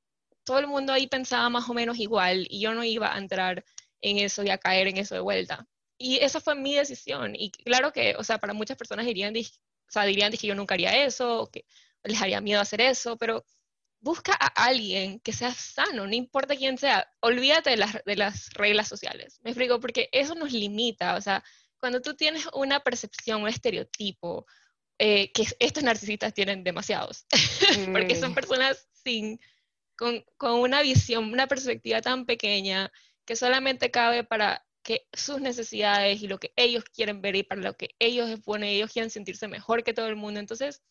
todo 0.45 0.59
el 0.59 0.67
mundo 0.67 0.93
ahí 0.93 1.07
pensaba 1.07 1.49
más 1.49 1.69
o 1.69 1.75
menos 1.75 1.99
igual 1.99 2.47
y 2.49 2.61
yo 2.61 2.75
no 2.75 2.85
iba 2.85 3.15
a 3.15 3.19
entrar 3.19 3.65
en 4.01 4.19
eso 4.19 4.43
y 4.45 4.51
a 4.51 4.59
caer 4.59 4.89
en 4.89 4.99
eso 4.99 5.15
de 5.15 5.21
vuelta. 5.21 5.67
Y 5.99 6.19
esa 6.19 6.41
fue 6.41 6.55
mi 6.55 6.75
decisión. 6.75 7.35
Y 7.35 7.51
claro 7.51 7.93
que, 7.93 8.15
o 8.19 8.25
sea, 8.25 8.39
para 8.39 8.53
muchas 8.53 8.77
personas 8.77 9.07
dirían, 9.07 9.35
o 9.37 9.91
sea, 9.91 10.05
dirían 10.05 10.33
que 10.33 10.47
yo 10.47 10.55
nunca 10.55 10.75
haría 10.75 11.05
eso, 11.05 11.43
o 11.43 11.51
que 11.51 11.65
les 12.03 12.21
haría 12.21 12.41
miedo 12.41 12.61
hacer 12.61 12.81
eso, 12.81 13.17
pero 13.17 13.45
busca 14.01 14.35
a 14.39 14.49
alguien 14.67 15.19
que 15.21 15.33
sea 15.33 15.53
sano, 15.55 16.07
no 16.07 16.15
importa 16.15 16.57
quién 16.57 16.77
sea. 16.77 17.11
Olvídate 17.21 17.71
de 17.71 17.77
las, 17.79 18.05
de 18.05 18.17
las 18.17 18.51
reglas 18.53 18.89
sociales. 18.89 19.41
Me 19.43 19.51
explico, 19.51 19.81
porque 19.81 20.11
eso 20.13 20.35
nos 20.35 20.53
limita. 20.53 21.17
O 21.17 21.21
sea, 21.23 21.43
cuando 21.79 22.03
tú 22.03 22.15
tienes 22.15 22.47
una 22.53 22.81
percepción, 22.81 23.43
un 23.43 23.49
estereotipo, 23.49 24.47
eh, 24.99 25.33
que 25.33 25.47
estos 25.59 25.83
narcisistas 25.83 26.35
tienen 26.35 26.63
demasiados, 26.63 27.27
porque 27.93 28.15
son 28.15 28.35
personas 28.35 28.87
sin 28.93 29.41
con, 29.97 30.25
una 30.41 30.83
visión, 30.83 31.33
una 31.33 31.47
perspectiva 31.47 32.01
tan 32.03 32.27
pequeña 32.27 32.91
que 33.25 33.37
solamente 33.37 33.91
cabe 33.91 34.25
para 34.25 34.65
que 34.83 35.07
sus 35.13 35.41
necesidades 35.41 36.23
y 36.23 36.29
lo 36.29 36.39
que 36.39 36.53
ellos 36.57 36.85
quieren 36.85 37.23
ver 37.23 37.37
y 37.37 37.43
para 37.43 37.63
lo 37.63 37.75
que 37.75 37.95
ellos 37.99 38.43
bueno, 38.45 38.67
ellos 38.67 38.93
quieren 38.93 39.11
sentirse 39.11 39.49
mejor 39.49 39.83
que 39.83 39.95
todo 39.95 40.09
el 40.09 40.17
mundo. 40.17 40.41
Entonces, 40.41 40.83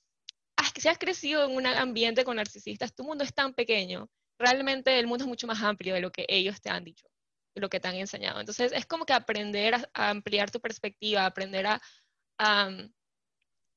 si 0.78 0.88
has 0.88 0.98
crecido 0.98 1.46
en 1.46 1.56
un 1.56 1.66
ambiente 1.68 2.24
con 2.24 2.38
narcisistas, 2.38 2.96
tu 2.96 3.04
mundo 3.04 3.24
es 3.24 3.34
tan 3.34 3.54
pequeño. 3.54 4.10
Realmente 4.40 4.98
el 5.00 5.08
mundo 5.08 5.24
es 5.24 5.28
mucho 5.28 5.48
más 5.48 5.62
amplio 5.62 5.94
de 5.94 6.02
lo 6.02 6.12
que 6.12 6.26
ellos 6.28 6.62
te 6.62 6.70
han 6.70 6.84
dicho. 6.84 7.08
lo 7.56 7.70
que 7.70 7.80
te 7.80 7.88
han 7.88 7.96
enseñado. 7.96 8.40
Entonces 8.40 8.72
es 8.74 8.86
como 8.88 9.06
que 9.06 9.14
aprender 9.14 9.76
a, 9.76 10.10
ampliar 10.10 10.50
tu 10.50 10.60
perspectiva, 10.60 11.26
aprender 11.26 11.68
a, 11.68 11.82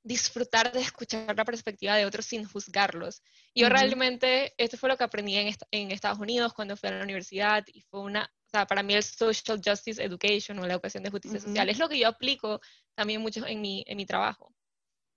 disfrutar 0.07 0.71
de 0.71 0.81
escuchar 0.81 1.37
la 1.37 1.45
perspectiva 1.45 1.97
de 1.97 2.07
otros 2.07 2.27
sin 2.27 2.45
juzgarlos. 2.45 3.23
Yo 3.55 3.69
realmente, 3.69 4.55
esto 4.57 4.77
fue 4.77 4.89
lo 4.89 4.97
que 4.97 5.03
aprendí 5.03 5.37
en, 5.37 5.53
en, 5.73 5.91
Estados 5.91 6.21
Unidos 6.21 6.53
cuando 6.53 6.77
fui 6.77 6.89
a 6.89 6.93
la 6.93 7.03
universidad 7.03 7.65
y 7.73 7.81
fue 7.81 8.01
una, 8.01 8.23
o 8.23 8.49
sea, 8.49 8.67
para 8.67 8.85
mí 8.85 8.95
el 8.95 9.03
Social 9.03 9.61
Justice 9.65 10.01
Education 10.01 10.61
o 10.61 10.67
la 10.67 10.75
educación 10.75 11.03
de 11.03 11.11
justicia 11.11 11.41
social 11.41 11.69
es 11.69 11.79
lo 11.79 11.89
que 11.89 11.99
yo 11.99 12.07
aplico 12.07 12.61
también 12.95 13.21
mucho 13.21 13.45
en 13.47 13.61
mi, 13.61 13.83
en 13.85 13.97
mi 13.97 14.07
trabajo. 14.07 14.55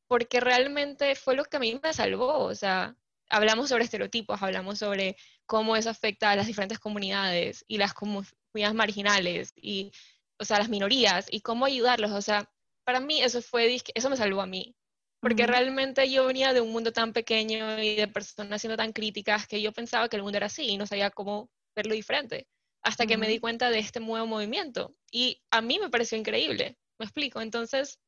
Porque 0.07 0.39
realmente 0.39 1.13
fue 1.13 1.35
lo 1.35 1.45
que 1.45 1.57
a 1.57 1.59
mí 1.59 1.79
me 1.83 1.93
salvó, 1.93 2.45
o 2.45 2.55
sea, 2.55 2.95
hablamos 3.29 3.69
sobre 3.69 3.83
estereotipos, 3.83 4.41
hablamos 4.41 4.79
sobre 4.79 5.17
cómo 5.45 5.75
eso 5.75 5.91
afecta 5.91 6.31
a 6.31 6.35
las 6.35 6.47
diferentes 6.47 6.79
comunidades 6.79 7.63
y 7.67 7.77
las 7.77 7.93
comunidades 7.93 8.73
marginales 8.73 9.53
y, 9.55 9.91
o 10.39 10.45
sea, 10.45 10.57
las 10.57 10.69
minorías 10.69 11.27
y 11.29 11.41
cómo 11.41 11.65
ayudarlos. 11.65 12.09
O 12.09 12.23
sea, 12.23 12.49
para 12.83 12.99
mí 12.99 13.21
eso 13.21 13.39
fue, 13.43 13.77
eso 13.93 14.09
me 14.09 14.17
salvó 14.17 14.41
a 14.41 14.47
mí. 14.47 14.75
Porque 15.19 15.45
realmente 15.45 16.09
yo 16.09 16.25
venía 16.25 16.53
de 16.53 16.61
un 16.61 16.71
mundo 16.71 16.93
tan 16.93 17.11
pequeño 17.11 17.81
y 17.81 17.95
de 17.95 18.07
personas 18.07 18.61
siendo 18.61 18.77
tan 18.77 18.93
críticas 18.93 19.47
que 19.47 19.61
yo 19.61 19.73
pensaba 19.73 20.07
que 20.07 20.15
el 20.15 20.23
mundo 20.23 20.37
era 20.37 20.45
así 20.45 20.63
y 20.63 20.77
no 20.77 20.85
sabía 20.85 21.09
cómo 21.09 21.49
verlo 21.75 21.93
diferente. 21.93 22.47
Hasta 22.81 23.05
que 23.05 23.17
me 23.17 23.27
di 23.27 23.39
cuenta 23.39 23.69
de 23.69 23.79
este 23.79 23.99
nuevo 23.99 24.25
movimiento. 24.25 24.95
Y 25.11 25.43
a 25.51 25.59
mí 25.59 25.77
me 25.79 25.89
pareció 25.89 26.17
increíble. 26.17 26.77
¿Me 26.97 27.05
explico? 27.05 27.41
Entonces, 27.41 27.99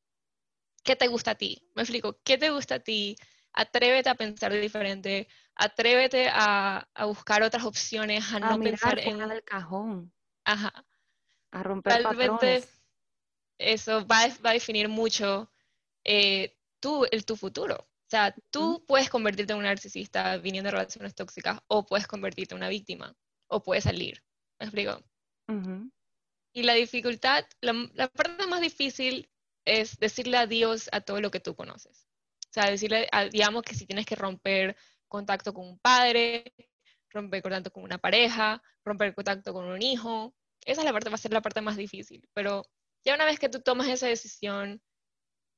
¿qué 0.84 0.96
te 0.96 1.08
gusta 1.08 1.32
a 1.32 1.36
ti? 1.36 1.68
Me 1.76 1.82
explico, 1.82 2.18
¿qué 2.24 2.38
te 2.38 2.50
gusta 2.50 2.76
a 2.76 2.80
ti? 2.80 3.18
atrévete 3.54 4.10
a 4.10 4.16
pensar 4.16 4.54
diferente, 4.54 5.28
atrévete 5.56 6.30
a, 6.32 6.88
buscar 7.06 7.44
otras 7.44 7.64
opciones, 7.64 8.32
a, 8.34 8.40
no 8.40 8.60
pensar 8.60 9.00
en 9.00 9.22
el 9.22 9.44
cajón. 9.44 10.14
Ajá. 10.44 10.86
A 11.52 11.64
romper 11.64 12.04
patrones. 12.04 12.82
Eso 13.58 14.06
va, 14.08 14.22
a 14.24 14.54
definir 14.54 14.90
mucho 14.90 15.52
eh, 16.04 16.58
tú, 16.82 17.06
el, 17.12 17.26
tu 17.26 17.38
futuro. 17.38 17.76
O 17.78 18.10
sea, 18.10 18.36
tú 18.50 18.84
puedes 18.86 19.10
convertirte 19.10 19.54
en 19.54 19.60
un 19.60 19.64
narcisista 19.64 20.36
viniendo 20.38 20.68
de 20.68 20.72
relaciones 20.72 21.16
tóxicas 21.16 21.60
o 21.68 21.86
puedes 21.86 22.08
convertirte 22.08 22.54
en 22.54 22.58
una 22.58 22.68
víctima 22.68 23.16
o 23.48 23.64
puedes 23.64 23.86
salir. 23.86 24.22
¿Me 24.60 24.66
explico? 24.66 25.02
Y 26.54 26.64
la 26.64 26.74
dificultad, 26.74 27.46
la 27.62 28.08
parte 28.10 28.48
más 28.48 28.60
difícil 28.60 29.30
es 29.66 29.98
decirle 29.98 30.38
adiós 30.38 30.90
a 30.92 31.02
todo 31.02 31.22
lo 31.22 31.32
que 31.32 31.40
tú 31.40 31.56
conoces. 31.56 32.08
O 32.50 32.54
sea, 32.54 32.70
decirle, 32.70 33.08
digamos 33.32 33.64
que 33.64 33.76
si 33.76 33.86
tienes 33.86 34.06
que 34.06 34.16
romper 34.16 34.76
contacto 35.08 35.54
con 35.54 35.68
un 35.68 35.80
padre, 35.80 36.54
romper 37.10 37.42
contacto 37.42 37.72
con 37.72 37.84
una 37.84 37.98
pareja, 37.98 38.62
romper 38.84 39.14
contacto 39.14 39.54
con 39.54 39.66
un 39.66 39.82
hijo, 39.82 40.36
esa 40.66 40.82
es 40.82 40.86
la 40.86 40.94
parte, 40.94 41.10
va 41.10 41.16
a 41.16 41.18
ser 41.18 41.34
la 41.34 41.42
parte 41.42 41.62
más 41.62 41.78
difícil. 41.78 42.28
Pero 42.34 42.64
ya 43.06 43.16
una 43.16 43.26
vez 43.26 43.40
que 43.40 43.50
tú 43.50 43.62
tomas 43.62 43.88
esa 43.88 44.08
decisión, 44.08 44.82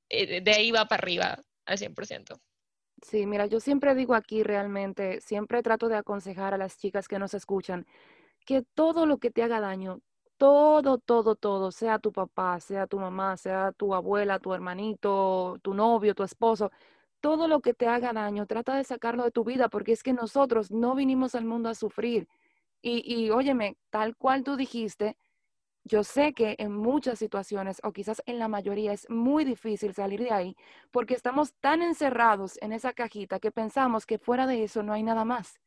de 0.09 0.51
ahí 0.51 0.71
va 0.71 0.85
para 0.85 1.01
arriba 1.01 1.43
al 1.65 1.77
100%. 1.77 2.39
Sí, 3.01 3.25
mira, 3.25 3.47
yo 3.47 3.59
siempre 3.59 3.95
digo 3.95 4.15
aquí 4.15 4.43
realmente, 4.43 5.19
siempre 5.19 5.61
trato 5.61 5.89
de 5.89 5.97
aconsejar 5.97 6.53
a 6.53 6.57
las 6.57 6.77
chicas 6.77 7.07
que 7.07 7.19
nos 7.19 7.33
escuchan 7.33 7.85
que 8.45 8.63
todo 8.73 9.05
lo 9.05 9.17
que 9.17 9.31
te 9.31 9.43
haga 9.43 9.59
daño, 9.59 9.99
todo, 10.37 10.97
todo, 10.97 11.35
todo, 11.35 11.71
sea 11.71 11.99
tu 11.99 12.11
papá, 12.11 12.59
sea 12.59 12.87
tu 12.87 12.99
mamá, 12.99 13.37
sea 13.37 13.71
tu 13.71 13.93
abuela, 13.93 14.39
tu 14.39 14.53
hermanito, 14.53 15.57
tu 15.61 15.73
novio, 15.73 16.15
tu 16.15 16.23
esposo, 16.23 16.71
todo 17.21 17.47
lo 17.47 17.61
que 17.61 17.73
te 17.73 17.87
haga 17.87 18.13
daño, 18.13 18.45
trata 18.45 18.75
de 18.75 18.83
sacarlo 18.83 19.23
de 19.23 19.31
tu 19.31 19.43
vida, 19.43 19.69
porque 19.69 19.93
es 19.93 20.03
que 20.03 20.13
nosotros 20.13 20.71
no 20.71 20.95
vinimos 20.95 21.35
al 21.35 21.45
mundo 21.45 21.69
a 21.69 21.75
sufrir. 21.75 22.27
Y, 22.81 23.03
y 23.05 23.29
óyeme, 23.29 23.77
tal 23.89 24.15
cual 24.17 24.43
tú 24.43 24.57
dijiste, 24.57 25.17
yo 25.83 26.03
sé 26.03 26.33
que 26.33 26.55
en 26.59 26.71
muchas 26.71 27.19
situaciones, 27.19 27.79
o 27.83 27.91
quizás 27.91 28.21
en 28.25 28.39
la 28.39 28.47
mayoría, 28.47 28.93
es 28.93 29.09
muy 29.09 29.43
difícil 29.45 29.93
salir 29.93 30.21
de 30.21 30.31
ahí, 30.31 30.55
porque 30.91 31.13
estamos 31.13 31.53
tan 31.61 31.81
encerrados 31.81 32.57
en 32.61 32.73
esa 32.73 32.93
cajita 32.93 33.39
que 33.39 33.51
pensamos 33.51 34.05
que 34.05 34.17
fuera 34.19 34.47
de 34.47 34.63
eso 34.63 34.83
no 34.83 34.93
hay 34.93 35.03
nada 35.03 35.25
más. 35.25 35.59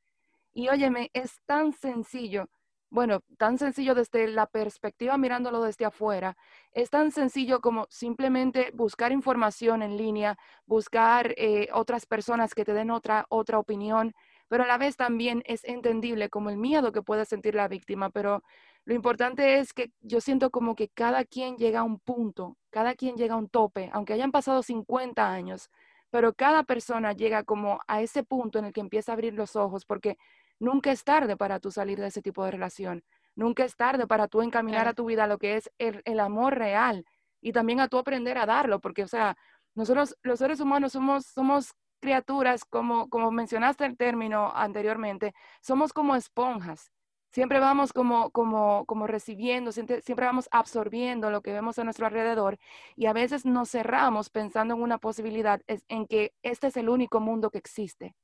Y 0.55 0.69
óyeme, 0.69 1.11
es 1.15 1.41
tan 1.47 1.73
sencillo 1.73 2.49
bueno, 2.91 3.21
tan 3.37 3.59
sencillo 3.59 3.95
desde 3.95 4.29
la 4.29 4.47
perspectiva 4.47 5.19
mirándolo 5.19 5.63
desde 5.63 5.85
afuera, 5.85 6.37
es 6.73 6.91
tan 6.91 7.11
sencillo 7.11 7.61
como 7.61 7.87
simplemente 7.91 8.71
buscar 8.75 9.13
información 9.13 9.83
en 9.83 9.97
línea, 9.97 10.39
buscar 10.67 11.35
eh, 11.37 11.69
otras 11.73 12.07
personas 12.07 12.55
que 12.55 12.65
te 12.65 12.75
den 12.75 12.91
otra, 12.91 13.27
otra 13.29 13.59
opinión, 13.59 14.15
pero 14.49 14.63
a 14.65 14.67
la 14.67 14.79
vez 14.79 14.97
también 14.97 15.43
es 15.47 15.65
entendible 15.65 16.31
como 16.31 16.51
el 16.51 16.57
miedo 16.57 16.93
que 16.93 17.03
puede 17.03 17.25
sentir 17.25 17.57
la 17.57 17.69
víctima, 17.69 18.11
pero 18.11 18.43
lo 18.87 18.95
importante 18.95 19.59
es 19.59 19.75
que 19.75 19.93
yo 20.01 20.23
siento 20.23 20.51
como 20.51 20.75
que 20.75 20.89
cada 20.89 21.25
quien 21.25 21.57
llega 21.59 21.81
a 21.81 21.85
un 21.85 22.01
punto, 22.01 22.57
cada 22.71 22.95
quien 22.95 23.17
llega 23.17 23.35
a 23.35 23.39
un 23.39 23.51
tope, 23.51 23.91
aunque 23.93 24.15
hayan 24.15 24.33
pasado 24.33 24.63
50 24.63 25.31
años, 25.31 25.69
pero 26.11 26.33
cada 26.33 26.63
persona 26.65 27.13
llega 27.13 27.45
como 27.45 27.81
a 27.87 28.01
ese 28.01 28.23
punto 28.25 28.59
en 28.59 28.65
el 28.67 28.73
que 28.73 28.81
empieza 28.81 29.13
a 29.13 29.15
abrir 29.15 29.35
los 29.35 29.57
ojos, 29.57 29.85
porque 29.85 30.17
Nunca 30.59 30.91
es 30.91 31.05
tarde 31.05 31.37
para 31.37 31.61
tú 31.61 31.71
salir 31.71 32.01
de 32.01 32.07
ese 32.07 32.23
tipo 32.23 32.45
de 32.45 32.51
relación. 32.51 33.05
Nunca 33.35 33.65
es 33.65 33.77
tarde 33.77 34.07
para 34.07 34.29
tú 34.29 34.41
encaminar 34.41 34.89
a 34.89 34.95
tu 34.95 35.05
vida 35.05 35.27
lo 35.27 35.39
que 35.39 35.57
es 35.57 35.71
el, 35.79 36.21
amor 36.21 36.57
real 36.57 37.05
y 37.43 37.53
también 37.53 37.81
a 37.81 37.89
tú 37.89 37.99
aprender 37.99 38.39
a 38.39 38.47
darlo, 38.47 38.81
porque, 38.81 39.03
o 39.03 39.09
sea, 39.09 39.37
nosotros 39.75 40.17
los 40.23 40.39
seres 40.39 40.61
humanos 40.61 40.93
somos, 40.93 41.27
somos 41.27 41.75
criaturas, 42.01 42.65
como, 42.65 43.11
como 43.11 43.31
mencionaste 43.31 43.85
el 43.85 43.99
término 43.99 44.51
anteriormente, 44.55 45.35
somos 45.61 45.93
como 45.93 46.17
esponjas. 46.17 46.91
Siempre 47.37 47.61
vamos 47.61 47.93
como, 47.93 48.31
como, 48.31 48.87
como 48.87 49.07
recibiendo, 49.07 49.71
siempre, 49.71 50.01
vamos 50.17 50.49
absorbiendo 50.53 51.29
lo 51.31 51.43
que 51.43 51.53
vemos 51.53 51.79
a 51.79 51.85
nuestro 51.85 52.07
alrededor 52.07 52.57
y 52.97 53.05
a 53.05 53.13
veces 53.13 53.45
nos 53.45 53.69
cerramos 53.71 54.31
pensando 54.31 54.73
en 54.73 54.81
una 54.81 54.97
posibilidad, 54.97 55.61
en 55.67 56.07
que 56.07 56.33
este 56.41 56.69
es 56.69 56.79
el 56.79 56.89
único 56.89 57.21
mundo 57.21 57.51
que 57.51 57.59
existe. 57.59 58.17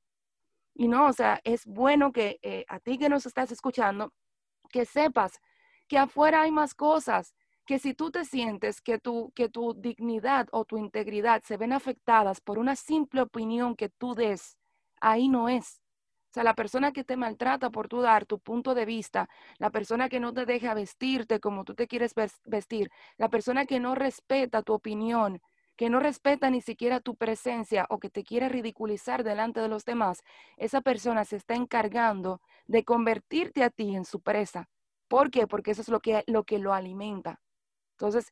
Y 0.73 0.87
no, 0.87 1.05
o 1.05 1.13
sea, 1.13 1.39
es 1.43 1.67
bueno 1.67 2.11
que 2.11 2.39
eh, 2.41 2.65
a 2.67 2.79
ti 2.79 2.97
que 2.97 3.07
nos 3.07 3.27
estás 3.27 3.51
escuchando, 3.51 4.11
que 4.71 4.83
sepas 4.85 5.39
que 5.87 5.99
afuera 5.99 6.41
hay 6.41 6.51
más 6.51 6.73
cosas, 6.73 7.35
que 7.67 7.77
si 7.77 7.93
tú 7.93 8.09
te 8.09 8.25
sientes 8.25 8.81
que 8.81 8.97
tu, 8.97 9.31
que 9.35 9.47
tu 9.47 9.75
dignidad 9.75 10.47
o 10.51 10.65
tu 10.65 10.79
integridad 10.79 11.43
se 11.43 11.57
ven 11.57 11.73
afectadas 11.73 12.41
por 12.41 12.57
una 12.57 12.75
simple 12.75 13.21
opinión 13.21 13.75
que 13.75 13.89
tú 13.89 14.15
des, 14.15 14.57
ahí 14.99 15.29
no 15.29 15.49
es. 15.49 15.82
O 16.33 16.35
sea, 16.35 16.43
la 16.43 16.55
persona 16.55 16.91
que 16.91 17.03
te 17.03 17.15
maltrata 17.15 17.69
por 17.69 17.87
tu 17.87 18.01
dar 18.01 18.25
tu 18.25 18.39
punto 18.39 18.73
de 18.73 18.85
vista, 18.85 19.29
la 19.59 19.69
persona 19.69 20.09
que 20.09 20.19
no 20.19 20.33
te 20.33 20.47
deja 20.47 20.73
vestirte 20.73 21.39
como 21.39 21.63
tú 21.63 21.75
te 21.75 21.87
quieres 21.87 22.15
vestir, 22.45 22.89
la 23.17 23.29
persona 23.29 23.67
que 23.67 23.79
no 23.79 23.93
respeta 23.93 24.63
tu 24.63 24.73
opinión, 24.73 25.43
que 25.75 25.91
no 25.91 25.99
respeta 25.99 26.49
ni 26.49 26.59
siquiera 26.61 27.01
tu 27.01 27.15
presencia 27.15 27.85
o 27.87 27.99
que 27.99 28.09
te 28.09 28.23
quiere 28.23 28.49
ridiculizar 28.49 29.23
delante 29.23 29.59
de 29.59 29.67
los 29.67 29.85
demás, 29.85 30.23
esa 30.57 30.81
persona 30.81 31.23
se 31.23 31.35
está 31.35 31.53
encargando 31.53 32.41
de 32.65 32.83
convertirte 32.83 33.63
a 33.63 33.69
ti 33.69 33.95
en 33.95 34.03
su 34.03 34.19
presa. 34.19 34.67
¿Por 35.07 35.29
qué? 35.29 35.45
Porque 35.45 35.69
eso 35.69 35.83
es 35.83 35.89
lo 35.89 35.99
que 35.99 36.23
lo, 36.25 36.45
que 36.45 36.57
lo 36.57 36.73
alimenta. 36.73 37.39
Entonces, 37.91 38.31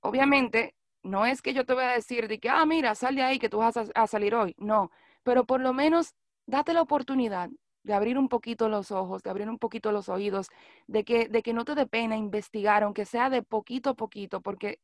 obviamente, 0.00 0.74
no 1.02 1.26
es 1.26 1.42
que 1.42 1.52
yo 1.52 1.66
te 1.66 1.74
voy 1.74 1.84
a 1.84 1.88
decir 1.92 2.28
de 2.28 2.40
que, 2.40 2.48
ah, 2.48 2.64
mira, 2.64 2.94
sal 2.94 3.14
de 3.14 3.22
ahí 3.22 3.38
que 3.38 3.50
tú 3.50 3.58
vas 3.58 3.76
a, 3.76 4.06
salir 4.06 4.34
hoy. 4.34 4.54
No, 4.56 4.90
pero 5.22 5.44
por 5.44 5.60
lo 5.60 5.74
menos 5.74 6.14
date 6.46 6.72
la 6.72 6.82
oportunidad 6.82 7.50
de 7.82 7.92
abrir 7.94 8.18
un 8.18 8.28
poquito 8.28 8.68
los 8.68 8.90
ojos, 8.90 9.22
de 9.22 9.30
abrir 9.30 9.48
un 9.48 9.58
poquito 9.58 9.92
los 9.92 10.08
oídos, 10.08 10.48
de 10.86 11.04
que, 11.04 11.28
de 11.28 11.42
que 11.42 11.52
no 11.52 11.64
te 11.64 11.74
dé 11.74 11.86
pena 11.86 12.16
investigar, 12.16 12.82
aunque 12.82 13.04
sea 13.04 13.28
de 13.30 13.42
poquito 13.42 13.90
a 13.90 13.94
poquito, 13.94 14.40
porque 14.40 14.80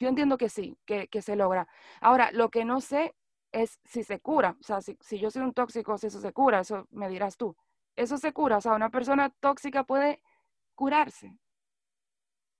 yo 0.00 0.08
entiendo 0.08 0.36
que 0.36 0.48
sí, 0.48 0.76
que, 0.84 1.08
se 1.22 1.36
logra. 1.36 1.68
Ahora, 2.00 2.30
lo 2.32 2.50
que 2.50 2.64
no 2.64 2.80
sé 2.80 3.14
es 3.52 3.78
si 3.84 4.02
se 4.02 4.20
cura. 4.20 4.56
O 4.60 4.64
sea, 4.64 4.80
si, 4.80 4.96
yo 5.18 5.30
soy 5.30 5.42
un 5.42 5.54
tóxico, 5.54 5.96
si 5.96 6.08
eso 6.08 6.20
se 6.20 6.32
cura, 6.32 6.60
eso 6.60 6.88
me 6.90 7.08
dirás 7.08 7.36
tú. 7.36 7.56
Eso 7.96 8.18
se 8.18 8.32
cura. 8.32 8.56
O 8.56 8.60
sea, 8.60 8.72
una 8.72 8.90
persona 8.90 9.30
tóxica 9.40 9.84
puede 9.84 10.20
curarse. 10.74 11.32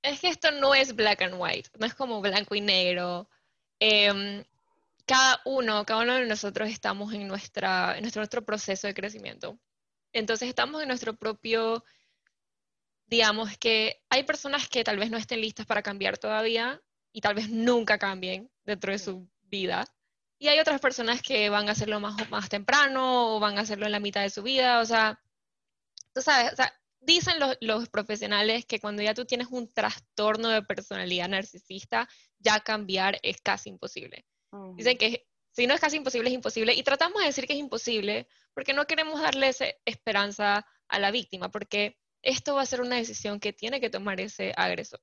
Es 0.02 0.20
que 0.20 0.28
esto 0.28 0.50
no 0.52 0.74
es 0.74 0.94
black 0.94 1.22
and 1.22 1.34
white, 1.38 1.70
no 1.80 1.86
es 1.86 1.94
como 1.94 2.20
blanco 2.20 2.54
y 2.54 2.60
negro. 2.60 3.28
Em, 3.80 4.44
cada 5.06 5.40
uno, 5.44 5.84
cada 5.84 6.02
uno 6.02 6.14
de 6.14 6.26
nosotros 6.26 6.68
estamos 6.68 7.12
en, 7.12 7.28
nuestra, 7.28 7.96
en 7.96 8.02
nuestro, 8.02 8.20
nuestro 8.20 8.44
proceso 8.44 8.86
de 8.86 8.94
crecimiento. 8.94 9.58
Entonces 10.12 10.48
estamos 10.48 10.82
en 10.82 10.88
nuestro 10.88 11.16
propio, 11.16 11.84
digamos 13.06 13.56
que 13.58 14.02
hay 14.08 14.24
personas 14.24 14.68
que 14.68 14.84
tal 14.84 14.98
vez 14.98 15.10
no 15.10 15.18
estén 15.18 15.40
listas 15.40 15.66
para 15.66 15.82
cambiar 15.82 16.18
todavía, 16.18 16.80
y 17.14 17.20
tal 17.20 17.34
vez 17.34 17.48
nunca 17.48 17.96
cambien 17.96 18.50
dentro 18.64 18.92
de 18.92 18.98
su 18.98 19.30
vida. 19.42 19.86
Y 20.38 20.48
hay 20.48 20.58
otras 20.58 20.80
personas 20.80 21.22
que 21.22 21.48
van 21.48 21.68
a 21.68 21.72
hacerlo 21.72 22.00
más, 22.00 22.28
más 22.28 22.48
temprano 22.48 23.36
o 23.36 23.40
van 23.40 23.56
a 23.56 23.62
hacerlo 23.62 23.86
en 23.86 23.92
la 23.92 24.00
mitad 24.00 24.22
de 24.22 24.30
su 24.30 24.42
vida. 24.42 24.80
O 24.80 24.84
sea, 24.84 25.18
tú 26.12 26.20
sabes, 26.20 26.52
o 26.52 26.56
sea, 26.56 26.74
dicen 27.00 27.38
los, 27.38 27.56
los 27.60 27.88
profesionales 27.88 28.66
que 28.66 28.80
cuando 28.80 29.00
ya 29.02 29.14
tú 29.14 29.24
tienes 29.24 29.46
un 29.48 29.72
trastorno 29.72 30.48
de 30.48 30.62
personalidad 30.62 31.28
narcisista, 31.28 32.08
ya 32.40 32.58
cambiar 32.60 33.20
es 33.22 33.40
casi 33.40 33.70
imposible. 33.70 34.26
Dicen 34.76 34.96
que 34.98 35.26
si 35.52 35.66
no 35.66 35.74
es 35.74 35.80
casi 35.80 35.96
imposible, 35.96 36.28
es 36.28 36.34
imposible. 36.34 36.74
Y 36.74 36.82
tratamos 36.82 37.20
de 37.20 37.26
decir 37.26 37.46
que 37.46 37.52
es 37.52 37.58
imposible 37.58 38.26
porque 38.54 38.72
no 38.72 38.86
queremos 38.86 39.20
darle 39.20 39.52
esperanza 39.84 40.66
a 40.88 40.98
la 40.98 41.10
víctima, 41.10 41.50
porque 41.50 41.96
esto 42.22 42.54
va 42.54 42.62
a 42.62 42.66
ser 42.66 42.80
una 42.80 42.96
decisión 42.96 43.38
que 43.40 43.52
tiene 43.52 43.80
que 43.80 43.90
tomar 43.90 44.20
ese 44.20 44.52
agresor. 44.56 45.00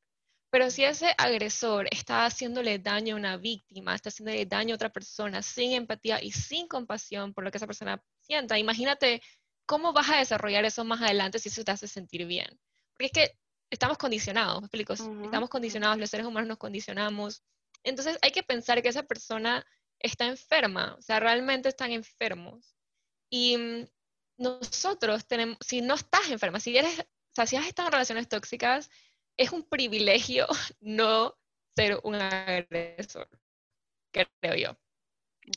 Pero 0.52 0.70
si 0.70 0.84
ese 0.84 1.16
agresor 1.18 1.88
está 1.92 2.26
haciéndole 2.26 2.78
daño 2.80 3.16
a 3.16 3.18
una 3.18 3.38
víctima, 3.38 3.96
está 3.96 4.10
haciéndole 4.10 4.46
daño 4.46 4.74
a 4.74 4.76
otra 4.76 4.90
persona 4.90 5.42
sin 5.42 5.72
empatía 5.72 6.22
y 6.22 6.32
sin 6.32 6.68
compasión 6.68 7.34
por 7.34 7.46
lo 7.46 7.52
que 7.52 7.58
esa 7.58 7.68
persona 7.68 8.04
sienta, 8.20 8.60
imagínate 8.60 9.22
cómo 9.66 9.94
vas 9.94 10.10
a 10.10 10.18
desarrollar 10.18 10.66
eso 10.66 10.84
más 10.84 11.02
adelante 11.02 11.40
si 11.40 11.48
eso 11.48 11.64
te 11.64 11.72
hace 11.72 11.88
sentir 11.88 12.26
bien. 12.26 12.60
Porque 12.92 13.06
es 13.06 13.12
que 13.14 13.38
estamos 13.70 13.98
condicionados, 13.98 14.60
¿me 14.60 14.66
explico? 14.66 14.94
Estamos 14.94 15.50
condicionados, 15.50 15.98
los 15.98 16.10
seres 16.10 16.26
humanos 16.26 16.50
nos 16.50 16.58
condicionamos. 16.58 17.42
Entonces 17.84 18.18
hay 18.22 18.32
que 18.32 18.44
pensar 18.44 18.82
que 18.82 18.90
esa 18.90 19.04
persona 19.04 19.66
está 20.00 20.26
enferma, 20.26 20.96
o 20.98 21.02
sea, 21.02 21.20
realmente 21.20 21.70
están 21.70 21.92
enfermos. 21.92 22.76
Y 23.30 23.58
mm, 23.58 23.88
nosotros 24.38 25.28
tenemos, 25.28 25.58
si 25.62 25.82
no 25.82 25.96
estás 25.96 26.30
enferma, 26.30 26.60
si 26.60 26.78
eres, 26.78 27.00
o 27.00 27.36
sea, 27.36 27.46
si 27.46 27.56
has 27.56 27.68
estado 27.68 27.88
en 27.88 27.94
relaciones 27.94 28.28
tóxicas, 28.28 28.90
es 29.38 29.52
un 29.52 29.64
privilegio 29.64 30.48
no 30.82 31.36
ser 31.76 32.00
un 32.04 32.16
agresor, 32.16 33.30
creo 34.12 34.56
yo. 34.56 34.78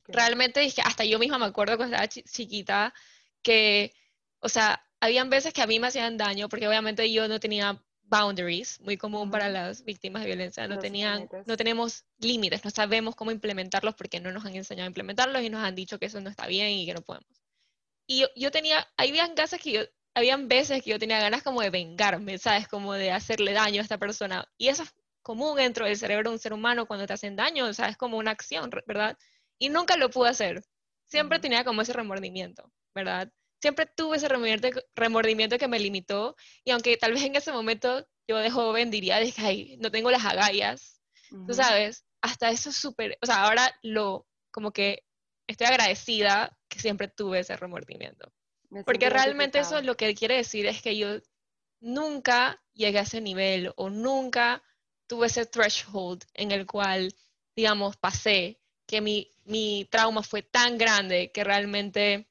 Realmente 0.07 0.61
dije, 0.61 0.83
hasta 0.83 1.05
yo 1.05 1.19
misma 1.19 1.39
me 1.39 1.47
acuerdo 1.47 1.77
cuando 1.77 1.97
estaba 1.97 2.09
chiquita 2.09 2.95
que, 3.43 3.95
o 4.41 4.49
sea, 4.49 4.83
habían 5.01 5.29
veces 5.29 5.53
que 5.53 5.61
a 5.61 5.67
mí 5.67 5.79
me 5.79 5.89
hacían 5.89 6.17
daño 6.17 6.49
porque 6.49 6.67
obviamente 6.67 7.13
yo 7.13 7.29
no 7.29 7.39
tenía 7.39 7.84
boundaries, 8.05 8.81
muy 8.81 8.97
común 8.97 9.31
para 9.31 9.49
las 9.49 9.85
víctimas 9.85 10.23
de 10.23 10.29
violencia, 10.29 10.69
no, 10.69 10.79
tenían, 10.79 11.29
no 11.47 11.57
tenemos 11.57 12.05
límites, 12.19 12.65
no 12.65 12.71
sabemos 12.71 13.17
cómo 13.17 13.31
implementarlos 13.31 13.95
porque 13.95 14.21
no 14.21 14.31
nos 14.31 14.45
han 14.45 14.55
enseñado 14.55 14.85
a 14.85 14.89
implementarlos 14.89 15.43
y 15.43 15.51
nos 15.51 15.65
han 15.65 15.75
dicho 15.75 15.99
que 15.99 16.07
eso 16.07 16.21
no 16.21 16.31
está 16.31 16.47
bien 16.47 16.71
y 16.71 16.87
que 16.87 16.95
no 16.95 17.03
podemos. 17.03 17.29
Y 18.07 18.21
yo, 18.21 18.27
yo 18.37 18.51
tenía, 18.51 18.87
habían 18.97 19.35
veces 19.35 19.61
que 19.61 19.73
yo 19.73 19.83
habían 20.15 20.49
veces 20.49 20.83
que 20.83 20.91
yo 20.91 20.99
tenía 20.99 21.19
ganas 21.19 21.43
como 21.43 21.61
de 21.61 21.71
vengarme, 21.71 22.39
¿sabes? 22.39 22.69
Como 22.69 22.93
de 22.95 23.11
hacerle 23.11 23.53
daño 23.53 23.81
a 23.81 23.83
esta 23.83 23.99
persona. 23.99 24.49
Y 24.57 24.69
eso 24.69 24.85
es 24.85 24.95
común 25.23 25.57
dentro 25.57 25.87
del 25.87 25.97
cerebro 25.97 26.31
de 26.31 26.35
un 26.35 26.39
ser 26.39 26.53
humano 26.53 26.87
cuando 26.87 27.07
te 27.07 27.13
hacen 27.15 27.37
daño, 27.37 27.67
o 27.67 27.73
sea, 27.73 27.89
es 27.89 27.97
como 27.97 28.17
una 28.17 28.31
acción, 28.31 28.71
¿verdad? 28.87 29.19
Y 29.59 29.71
nunca 29.71 29.97
lo 29.97 30.11
pude 30.11 30.31
hacer. 30.31 30.63
Siempre 31.07 31.41
tenía 31.41 31.65
como 31.65 31.83
ese 31.83 31.93
remordimiento, 31.93 32.71
¿verdad? 32.95 33.31
Siempre 33.65 33.87
tuve 33.87 34.19
ese 34.19 34.29
remordimiento, 34.29 35.57
que 35.57 35.69
me 35.69 35.79
limitó 35.79 36.37
y 36.65 36.71
aunque 36.71 36.99
tal 36.99 37.15
vez 37.15 37.23
en 37.23 37.35
ese 37.35 37.51
momento 37.51 38.07
yo 38.29 38.37
de 38.37 38.51
joven 38.51 38.91
diría, 38.91 39.19
de 39.19 39.33
que, 39.33 39.41
ay, 39.41 39.79
no 39.81 39.91
tengo 39.91 40.11
las 40.11 40.23
agallas, 40.23 41.01
tú 41.47 41.55
sabes, 41.55 42.05
hasta 42.21 42.51
eso 42.51 42.69
es 42.69 42.77
súper, 42.77 43.17
o 43.23 43.25
sea, 43.25 43.45
ahora 43.45 43.75
lo, 43.81 44.27
como 44.51 44.71
que 44.71 45.07
estoy 45.47 45.67
agradecida 45.67 46.55
que 46.69 46.79
siempre 46.79 47.09
tuve 47.09 47.39
ese 47.39 47.57
remordimiento. 47.57 48.31
Porque 48.85 49.09
realmente 49.09 49.61
eso 49.61 49.81
lo 49.81 49.97
que 49.97 50.15
quiere 50.15 50.37
decir 50.37 50.67
es 50.67 50.83
que 50.83 50.99
yo 50.99 51.17
nunca 51.81 52.63
llegué 52.75 52.99
a 52.99 53.05
ese 53.05 53.23
nivel 53.23 53.73
o 53.77 53.89
nunca 53.89 54.63
tuve 55.07 55.29
ese 55.29 55.47
threshold 55.47 56.23
en 56.35 56.53
el 56.53 56.67
cual, 56.67 57.15
digamos, 57.57 57.97
pasé, 57.97 58.61
que 58.87 59.01
mi, 59.01 59.31
mi 59.45 59.89
trauma 59.91 60.23
fue 60.23 60.43
tan 60.43 60.77
grande 60.77 61.33
que 61.33 61.45
realmente 61.45 62.29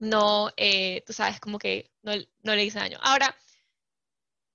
no, 0.00 0.50
eh, 0.56 1.02
tú 1.06 1.12
sabes, 1.12 1.40
como 1.40 1.58
que 1.58 1.92
no, 2.02 2.12
no, 2.42 2.54
le 2.56 2.64
hice 2.64 2.78
daño. 2.78 2.98
Ahora, 3.02 3.36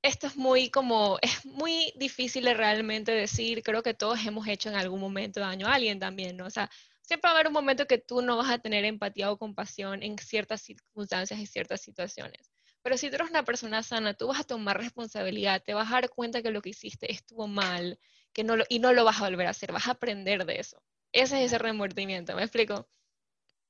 esto 0.02 0.28
es 0.28 0.36
muy 0.36 0.70
como, 0.70 1.18
es 1.22 1.46
muy 1.46 1.93
difícil 1.96 2.46
realmente 2.56 3.12
decir, 3.12 3.64
creo 3.64 3.84
que 3.84 3.93
todos 3.93 4.26
hemos 4.26 4.48
hecho 4.48 4.70
en 4.70 4.76
algún 4.76 5.00
momento 5.00 5.39
daño 5.39 5.68
a 5.68 5.76
alguien 5.76 6.00
también, 6.00 6.38
¿no? 6.38 6.46
O 6.48 6.50
sea, 6.50 6.70
siempre 7.02 7.30
va 7.30 7.34
a 7.34 7.36
haber 7.36 7.48
un 7.48 7.54
momento 7.54 7.88
que 7.88 8.00
tú 8.00 8.22
no 8.22 8.38
vas 8.38 8.50
a 8.50 8.60
tener 8.60 8.86
empatía 8.86 9.32
o 9.32 9.38
compasión 9.38 10.04
en 10.04 10.18
ciertas 10.18 10.62
circunstancias 10.62 11.39
y 11.39 11.46
ciertas 11.46 11.82
situaciones. 11.82 12.52
Pero 12.82 12.98
si 12.98 13.10
tú 13.10 13.16
eres 13.16 13.30
una 13.30 13.43
persona 13.43 13.84
sana, 13.84 14.14
tú 14.14 14.28
vas 14.28 14.41
a 14.41 14.43
tomar 14.43 14.78
responsabilidad, 14.78 15.64
te 15.64 15.74
vas 15.74 15.89
a 15.91 15.96
dar 15.96 16.10
cuenta 16.10 16.41
que 16.41 16.52
lo 16.52 16.62
que 16.62 16.70
hiciste 16.70 17.12
estuvo 17.12 17.48
mal 17.48 18.00
que 18.34 18.43
no 18.43 18.56
y 18.70 18.80
no 18.80 18.93
lo 18.93 19.06
vas 19.06 19.22
a 19.22 19.30
volver 19.30 19.48
a 19.48 19.52
hacer, 19.52 19.72
vas 19.72 19.88
a 19.88 19.91
aprender 19.91 20.46
de 20.46 20.60
eso. 20.60 20.84
Ese 21.12 21.39
es 21.39 21.46
ese 21.48 21.58
remordimiento, 21.58 22.36
¿me 22.36 22.43
explico? 22.43 22.88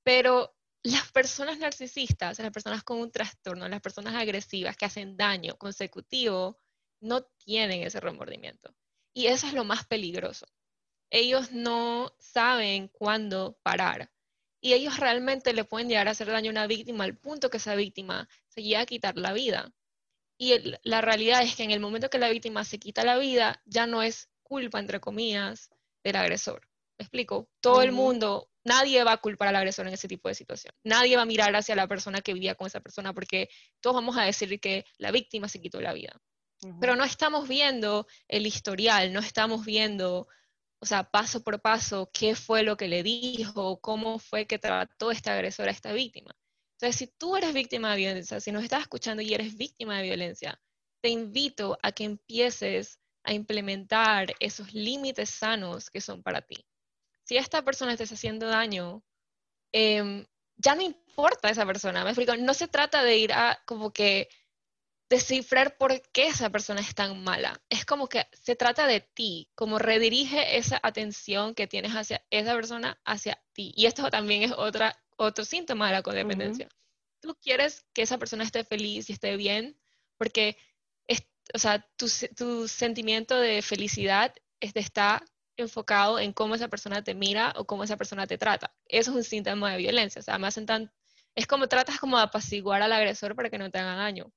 Pero 0.04 0.55
las 0.86 1.12
personas 1.12 1.60
narcisistas, 1.60 2.40
las 2.40 2.52
personas 2.52 2.84
con 2.84 3.00
un 3.00 3.12
trastorno, 3.12 3.68
las 3.68 3.82
personas 3.82 4.16
agresivas 4.16 4.78
que 4.78 4.86
hacen 4.86 5.18
daño 5.18 5.58
consecutivo, 5.58 6.60
no 7.02 7.24
tienen 7.24 7.84
ese 7.84 8.00
remordimiento. 8.00 8.74
Y 9.14 9.28
eso 9.28 9.48
es 9.48 9.54
lo 9.54 9.64
más 9.64 9.86
peligroso 9.86 10.46
ellos 11.16 11.52
no 11.52 12.14
saben 12.20 12.90
cuándo 12.90 13.58
parar. 13.64 14.12
Y 14.62 14.74
ellos 14.74 14.98
realmente 14.98 15.54
le 15.54 15.64
pueden 15.64 15.88
llegar 15.88 16.08
a 16.08 16.12
hacer 16.12 16.28
daño 16.28 16.50
a 16.50 16.52
una 16.52 16.68
víctima 16.68 17.04
al 17.04 17.18
punto 17.18 17.50
que 17.50 17.58
esa 17.58 17.76
víctima 17.76 18.28
se 18.48 18.64
llega 18.64 18.82
a 18.82 18.86
quitar 18.86 19.16
la 19.18 19.32
vida. 19.32 19.74
Y 20.38 20.56
la 20.84 21.02
realidad 21.02 21.44
es 21.44 21.56
que 21.56 21.64
en 21.64 21.72
el 21.72 21.80
momento 21.80 22.10
que 22.10 22.20
la 22.20 22.30
víctima 22.30 22.64
se 22.64 22.80
quita 22.80 23.06
la 23.06 23.18
vida, 23.18 23.62
ya 23.66 23.88
no 23.88 24.02
es 24.02 24.30
culpa, 24.44 24.80
entre 24.80 25.00
comillas, 25.00 25.70
del 26.04 26.18
agresor. 26.18 26.68
¿Me 26.98 27.04
explico? 27.04 27.50
Todo 27.60 27.82
el 27.82 27.91
mundo, 27.91 28.50
nadie 28.64 29.04
va 29.04 29.14
a 29.14 29.18
culpar 29.18 29.50
al 29.50 29.58
agresor 29.58 29.88
en 29.88 29.93
ese 29.93 30.08
tipo 30.08 30.30
de 30.30 30.36
situación. 30.36 30.74
Nadie 30.84 31.16
va 31.16 31.24
a 31.24 31.26
mirar 31.26 31.56
hacia 31.56 31.76
la 31.76 31.88
persona 31.88 32.22
que 32.22 32.34
vivía 32.34 32.56
con 32.56 32.68
esa 32.68 32.80
persona 32.80 33.14
porque 33.14 33.50
todos 33.82 33.96
vamos 33.96 34.18
a 34.18 34.24
decir 34.24 34.60
que 34.60 34.86
la 34.98 35.12
víctima 35.12 35.48
se 35.50 35.60
quitó 35.60 35.82
la 35.82 35.93
vida. 35.93 36.20
Pero 36.80 36.96
no 36.96 37.04
estamos 37.04 37.48
viendo 37.48 38.08
el 38.28 38.48
historial, 38.48 39.14
no 39.14 39.20
estamos 39.20 39.66
viendo 39.66 40.28
o 40.86 40.86
sea, 40.86 41.04
paso 41.04 41.43
por 41.43 41.62
paso, 41.62 42.12
qué 42.14 42.36
fue 42.36 42.62
lo 42.62 42.78
que 42.78 42.88
le 42.88 43.02
dijo, 43.02 43.80
cómo 43.82 44.20
fue 44.20 44.46
que 44.46 44.60
trató 44.60 45.10
esta 45.10 45.34
agresora 45.34 45.70
a 45.70 45.74
esta 45.74 45.93
víctima. 45.93 46.36
Entonces, 46.74 46.96
si 46.96 47.08
tú 47.08 47.36
eres 47.36 47.54
víctima 47.54 47.91
de 47.91 47.98
violencia, 47.98 48.39
si 48.39 48.52
nos 48.52 48.64
estás 48.64 48.82
escuchando 48.82 49.24
y 49.24 49.34
eres 49.34 49.58
víctima 49.58 49.98
de 49.98 50.04
violencia, 50.04 50.62
te 51.02 51.10
invito 51.10 51.78
a 51.82 51.91
que 51.91 52.04
empieces 52.04 53.00
a 53.24 53.34
implementar 53.34 54.28
esos 54.39 54.74
límites 54.74 55.32
sanos 55.32 55.89
que 55.89 56.02
son 56.02 56.22
para 56.22 56.41
ti. 56.41 56.64
Si 57.26 57.38
esta 57.38 57.62
persona 57.64 57.98
te 57.98 58.04
está 58.04 58.16
haciendo 58.16 58.48
daño, 58.48 59.04
em, 59.74 60.26
ya 60.58 60.76
no 60.76 60.82
importa 60.82 61.50
esa 61.50 61.66
persona, 61.66 62.04
me 62.04 62.12
explico, 62.12 62.36
no 62.38 62.54
se 62.54 62.68
trata 62.68 63.04
de 63.04 63.18
ir 63.18 63.34
a 63.34 63.62
como 63.66 63.92
que 63.92 64.30
descifrar 65.10 65.78
por 65.78 66.02
qué 66.12 66.28
esa 66.28 66.50
persona 66.50 66.82
es 66.82 66.96
tan 66.96 67.24
mala. 67.24 67.62
Es 67.70 67.86
como 67.86 68.08
que 68.08 68.26
se 68.32 68.56
trata 68.56 68.88
de 68.88 69.02
ti, 69.02 69.50
como 69.56 69.78
redirige 69.80 70.58
esa 70.58 70.80
atención 70.82 71.54
que 71.54 71.68
tienes 71.68 71.92
hacia 71.92 72.24
esa 72.30 72.56
persona 72.56 73.00
hacia 73.06 73.42
ti. 73.54 73.74
Y 73.76 73.86
esto 73.86 74.10
también 74.10 74.44
es 74.44 74.52
otra, 74.52 74.98
otro 75.18 75.46
síntoma 75.46 75.88
de 75.88 75.94
la 75.94 76.04
codependencia. 76.04 76.70
Tú 77.20 77.36
quieres 77.42 77.86
que 77.94 78.04
esa 78.04 78.18
persona 78.18 78.44
esté 78.44 78.64
feliz 78.64 79.10
y 79.10 79.14
esté 79.14 79.36
bien, 79.36 79.78
porque 80.18 80.58
o 81.54 81.60
sea, 81.60 81.88
tu, 81.96 82.08
tu, 82.36 82.68
sentimiento 82.68 83.40
de 83.40 83.62
felicidad 83.62 84.34
está 84.60 85.24
enfocado 85.58 86.20
en 86.20 86.34
cómo 86.34 86.56
esa 86.56 86.68
persona 86.68 87.03
te 87.03 87.16
mira 87.16 87.53
o 87.56 87.66
cómo 87.66 87.84
esa 87.84 87.97
persona 87.97 88.28
te 88.28 88.38
trata. 88.38 88.74
Eso 88.88 89.12
es 89.12 89.18
un 89.18 89.24
síntoma 89.24 89.72
de 89.72 89.78
violencia. 89.78 90.20
O 90.20 90.24
sea, 90.24 90.38
me 90.38 90.47
hacen 90.47 90.66
tan, 90.66 90.91
es 91.36 91.47
como 91.47 91.68
tratas 91.68 91.99
como 91.99 92.18
de 92.18 92.24
apaciguar 92.24 92.82
al 92.82 92.91
agresor 92.91 93.36
para 93.36 93.49
que 93.49 93.58
no 93.58 93.70
te 93.72 93.80
haga 93.80 93.95
daño. 93.95 94.32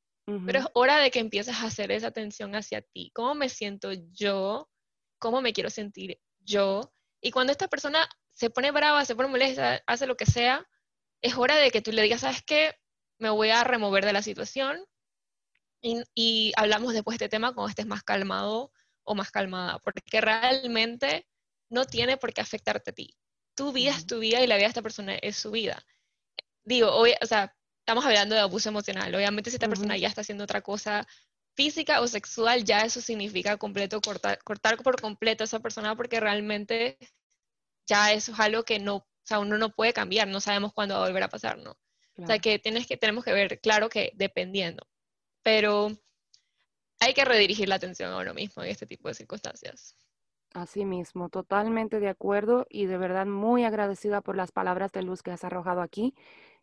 Pero 0.45 0.59
es 0.59 0.67
hora 0.75 0.99
de 0.99 1.11
que 1.11 1.21
empieces 1.21 1.57
a 1.57 1.65
hacer 1.65 1.91
esa 1.91 2.09
atención 2.09 2.55
hacia 2.55 2.83
ti. 2.83 3.11
¿Cómo 3.15 3.35
me 3.35 3.49
siento 3.49 3.93
yo? 4.13 4.69
¿Cómo 5.19 5.41
me 5.41 5.55
quiero 5.55 5.71
sentir 5.71 6.21
yo? 6.41 6.93
Y 7.23 7.31
cuando 7.31 7.51
esta 7.51 7.67
persona 7.67 8.07
se 8.35 8.51
pone 8.51 8.71
brava, 8.71 9.07
se 9.07 9.17
pone 9.17 9.31
molesta, 9.31 9.83
hace 9.87 10.07
lo 10.07 10.19
que 10.19 10.27
sea, 10.27 10.69
es 11.23 11.35
hora 11.39 11.57
de 11.57 11.71
que 11.71 11.81
tú 11.81 11.93
le 11.93 12.03
digas, 12.03 12.21
¿sabes 12.21 12.43
qué? 12.43 12.75
Me 13.19 13.31
voy 13.31 13.49
a 13.49 13.65
remover 13.65 14.05
de 14.05 14.13
la 14.13 14.21
situación 14.21 14.85
y, 15.81 16.53
hablamos 16.57 16.93
después 16.93 17.19
de 17.19 17.25
este 17.25 17.37
tema 17.37 17.55
cuando 17.55 17.71
estés 17.71 17.87
más 17.87 18.03
calmado 18.03 18.73
o 19.09 19.15
más 19.15 19.31
calmada, 19.31 19.79
porque 19.81 20.21
realmente 20.21 21.27
no 21.71 21.87
tiene 21.87 22.17
por 22.17 22.33
qué 22.33 22.41
afectarte 22.41 22.91
a 22.91 22.95
ti. 22.95 23.17
Tu 23.55 23.73
vida 23.73 23.91
es 23.91 24.07
tu 24.07 24.19
vida 24.19 24.41
y 24.41 24.47
la 24.47 24.57
vida 24.57 24.67
de 24.67 24.71
esta 24.71 24.83
persona 24.83 25.15
es 25.17 25.37
su 25.37 25.51
vida. 25.51 25.85
Digo, 26.65 26.95
o 26.95 27.27
sea, 27.27 27.57
estamos 27.81 28.05
hablando 28.05 28.35
de 28.35 28.43
abuso 28.43 28.69
emocional. 28.69 29.15
Obviamente 29.15 29.51
si 29.51 29.57
esta 29.57 29.69
persona 29.69 29.97
ya 29.97 30.09
está 30.09 30.21
haciendo 30.21 30.45
otra 30.45 30.61
cosa 30.61 31.07
física 31.57 32.01
o 32.01 32.07
sexual, 32.07 32.65
ya 32.65 32.83
eso 32.83 33.01
significa 33.01 33.57
completo 33.57 34.01
cortar, 34.01 34.39
cortar 34.45 34.77
por 34.77 35.01
completo 35.01 35.43
a 35.43 35.47
esa 35.47 35.61
persona 35.61 35.97
porque 35.97 36.21
realmente 36.21 36.99
ya 37.89 38.13
eso 38.13 38.33
es 38.33 38.41
algo 38.41 38.63
que 38.65 38.79
no, 38.79 38.97
o 38.97 39.07
sea, 39.25 39.41
uno 39.41 39.59
no 39.59 39.71
puede 39.71 39.93
cambiar, 39.93 40.29
no 40.29 40.41
sabemos 40.41 40.73
cuándo 40.73 40.95
va 40.95 41.05
a 41.05 41.07
volver 41.09 41.23
a 41.23 41.29
pasar, 41.29 41.59
¿no? 41.59 41.77
O 42.17 42.27
sea, 42.27 42.39
que, 42.39 42.59
tienes 42.59 42.87
que 42.87 42.97
tenemos 42.97 43.25
que 43.25 43.33
ver, 43.33 43.61
claro 43.61 43.89
que 43.89 44.13
dependiendo, 44.15 44.87
pero 45.43 45.99
hay 47.01 47.15
que 47.15 47.25
redirigir 47.25 47.69
la 47.69 47.77
atención 47.77 48.13
a 48.13 48.19
uno 48.19 48.35
mismo 48.35 48.63
en 48.63 48.71
este 48.71 48.87
tipo 48.87 49.09
de 49.09 49.15
circunstancias. 49.15 49.95
Así 50.55 50.85
mismo, 50.87 51.29
totalmente 51.29 52.01
de 52.01 52.09
acuerdo 52.09 52.67
y 52.71 52.87
de 52.87 52.97
verdad 52.97 53.27
muy 53.27 53.65
agradecida 53.65 54.23
por 54.23 54.35
las 54.35 54.51
palabras 54.51 54.93
de 54.93 55.03
luz 55.03 55.23
que 55.23 55.31
has 55.31 55.45
arrojado 55.45 55.83
aquí. 55.83 56.15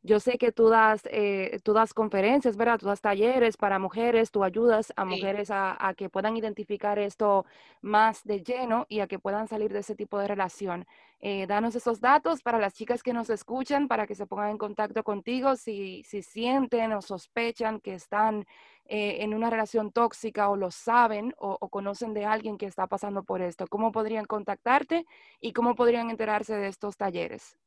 Yo 0.01 0.19
sé 0.19 0.37
que 0.37 0.51
tú 0.51 0.69
das, 0.69 1.01
eh, 1.05 1.59
tú 1.63 1.73
das 1.73 1.93
conferencias, 1.93 2.57
¿verdad? 2.57 2.77
Tú 2.79 2.85
das 2.85 3.01
talleres 3.01 3.57
para 3.57 3.79
mujeres, 3.79 4.29
tú 4.29 4.43
ayudas 4.43 4.93
a 4.95 5.03
mujeres 5.03 5.49
a, 5.51 5.93
que 5.97 6.09
puedan 6.09 6.37
identificar 6.37 6.99
esto 6.99 7.45
más 7.81 8.23
de 8.23 8.43
lleno 8.43 8.85
y 8.87 8.99
a 8.99 9.07
que 9.07 9.17
puedan 9.17 9.47
salir 9.47 9.73
de 9.73 9.79
ese 9.79 9.95
tipo 9.95 10.19
de 10.19 10.27
relación. 10.27 10.85
Eh, 11.19 11.47
danos 11.47 11.75
esos 11.75 12.01
datos 12.01 12.43
para 12.43 12.59
las 12.59 12.73
chicas 12.73 13.01
que 13.01 13.13
nos 13.13 13.31
escuchan, 13.31 13.87
para 13.87 14.05
que 14.05 14.13
se 14.13 14.27
pongan 14.27 14.51
en 14.51 14.57
contacto 14.59 15.03
contigo 15.03 15.55
si, 15.55 16.03
si 16.03 16.21
sienten 16.21 16.93
o 16.93 17.01
sospechan 17.01 17.79
que 17.79 17.95
están 17.95 18.45
eh, 18.85 19.17
en 19.21 19.33
una 19.33 19.49
relación 19.49 19.91
tóxica 19.91 20.49
o 20.49 20.55
lo 20.55 20.71
saben 20.71 21.33
o, 21.37 21.57
conocen 21.69 22.13
de 22.13 22.25
alguien 22.25 22.57
que 22.57 22.65
está 22.65 22.87
pasando 22.87 23.23
por 23.23 23.41
esto? 23.41 23.67
¿Cómo 23.67 23.91
podrían 23.91 24.25
contactarte 24.25 25.05
y 25.41 25.53
cómo 25.53 25.75
podrían 25.75 26.09
enterarse 26.09 26.55
de 26.55 26.67
estos 26.67 26.97
talleres? 26.97 27.57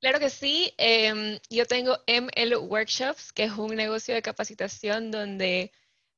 Claro 0.00 0.18
que 0.18 0.30
sí. 0.30 0.74
Em, 0.78 1.38
yo 1.48 1.66
tengo 1.66 1.96
ML 2.06 2.56
Workshops, 2.56 3.32
que 3.32 3.44
es 3.44 3.52
un 3.52 3.76
negocio 3.76 4.14
de 4.14 4.22
capacitación 4.22 5.10
donde 5.10 5.72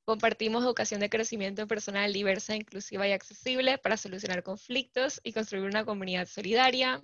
compartimos 0.05 0.65
educación 0.65 1.01
de 1.01 1.11
crecimiento 1.11 1.67
personal 1.67 2.13
diversa, 2.13 2.57
inclusiva 2.57 3.09
y 3.09 3.13
accesible 3.13 3.79
para 3.79 3.97
solucionar 3.97 4.43
conflictos 4.43 5.21
y 5.25 5.33
construir 5.33 5.65
una 5.65 5.85
comunidad 5.85 6.27
solidaria. 6.27 7.03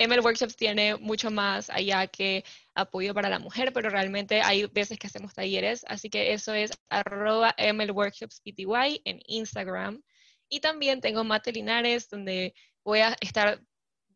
ML 0.00 0.20
Workshops 0.20 0.56
tiene 0.56 0.96
mucho 0.96 1.30
más 1.30 1.68
allá 1.68 2.06
que 2.06 2.42
apoyo 2.74 3.12
para 3.12 3.28
la 3.28 3.38
mujer, 3.38 3.72
pero 3.74 3.90
realmente 3.90 4.40
hay 4.40 4.64
veces 4.64 4.98
que 4.98 5.06
hacemos 5.06 5.34
talleres, 5.34 5.84
así 5.86 6.08
que 6.08 6.32
eso 6.32 6.54
es 6.54 6.70
arroba 6.88 7.54
ML 7.58 7.90
Workshops 7.90 8.40
PTY 8.40 9.02
en 9.04 9.20
Instagram. 9.26 10.02
Y 10.48 10.60
también 10.60 11.02
tengo 11.02 11.22
Mate 11.22 11.52
Linares, 11.52 12.08
donde 12.08 12.54
voy 12.82 13.00
a 13.00 13.14
estar 13.20 13.62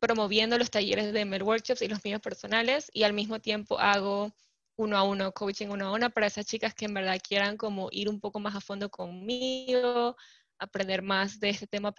promoviendo 0.01 0.57
los 0.57 0.71
talleres 0.71 1.13
de 1.13 1.21
ML 1.27 1.43
Workshops 1.43 1.83
y 1.83 1.89
los 1.89 2.03
míos 2.03 2.23
personales, 2.23 2.91
y 2.95 3.03
al 3.03 3.13
mismo 3.13 3.41
tiempo 3.41 3.79
hago 3.79 4.35
uno 4.77 4.97
a 4.97 5.03
uno, 5.03 5.33
coaching 5.33 5.69
uno 5.69 5.89
a 5.89 5.93
uno 5.93 6.09
para 6.11 6.29
esas 6.29 6.47
chicas 6.47 6.75
que 6.75 6.87
en 6.87 6.95
verdad 6.95 7.21
quieran 7.23 7.59
como 7.59 7.89
ir 7.93 8.09
un 8.09 8.21
poco 8.21 8.41
más 8.41 8.57
a 8.57 8.63
fondo 8.63 8.89
conmigo, 8.89 10.17
aprender 10.59 11.03
más 11.03 11.39
de 11.41 11.51
este 11.51 11.67
tema 11.67 11.93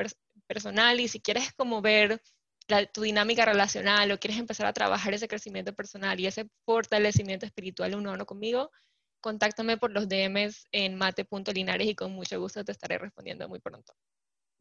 personal 0.48 1.00
y 1.00 1.08
si 1.08 1.22
quieres 1.22 1.54
como 1.54 1.82
ver 1.82 2.20
tu 2.92 3.02
dinámica 3.02 3.46
relacional 3.46 4.12
o 4.12 4.20
quieres 4.20 4.40
empezar 4.40 4.66
a 4.66 4.74
trabajar 4.74 5.14
ese 5.14 5.28
crecimiento 5.28 5.74
personal 5.74 6.20
y 6.20 6.28
ese 6.28 6.50
fortalecimiento 6.66 7.46
espiritual 7.46 7.96
uno 7.96 8.12
a 8.12 8.14
uno 8.14 8.26
conmigo, 8.26 8.72
contáctame 9.22 9.78
por 9.78 9.92
los 9.92 10.08
DMs 10.08 10.66
en 10.72 10.96
mate.linares 10.96 11.88
y 11.88 11.96
con 11.96 12.12
mucho 12.12 12.40
gusto 12.40 12.64
te 12.64 12.72
estaré 12.72 12.98
respondiendo 12.98 13.48
muy 13.48 13.60
pronto. 13.60 13.94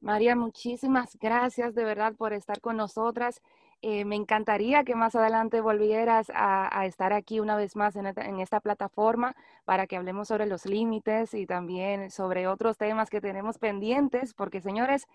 María, 0.01 0.37
muchísimas 0.37 1.17
gracias 1.19 1.75
de 1.75 1.85
verdad 1.85 2.15
por 2.15 2.35
estar 2.35 2.61
con 2.61 2.77
nosotras. 2.77 3.41
Eh, 3.83 4.05
me 4.05 4.17
encantaría 4.17 4.85
que 4.85 4.95
más 4.95 5.15
adelante 5.15 5.61
volvieras 5.61 6.31
a, 6.35 6.87
estar 6.87 7.13
aquí 7.13 7.41
una 7.41 7.57
vez 7.57 7.77
más 7.77 7.97
en 7.97 8.07
en 8.07 8.41
esta, 8.41 8.61
plataforma 8.61 9.35
para 9.65 9.87
que 9.87 9.97
hablemos 9.97 10.29
sobre 10.29 10.47
los 10.47 10.65
límites 10.67 11.35
y 11.35 11.47
también 11.47 12.11
sobre 12.11 12.47
otros 12.47 12.79
temas 12.79 13.11
que 13.11 13.21
tenemos 13.21 13.59
pendientes, 13.59 14.35
porque 14.35 14.61
señores, 14.61 15.07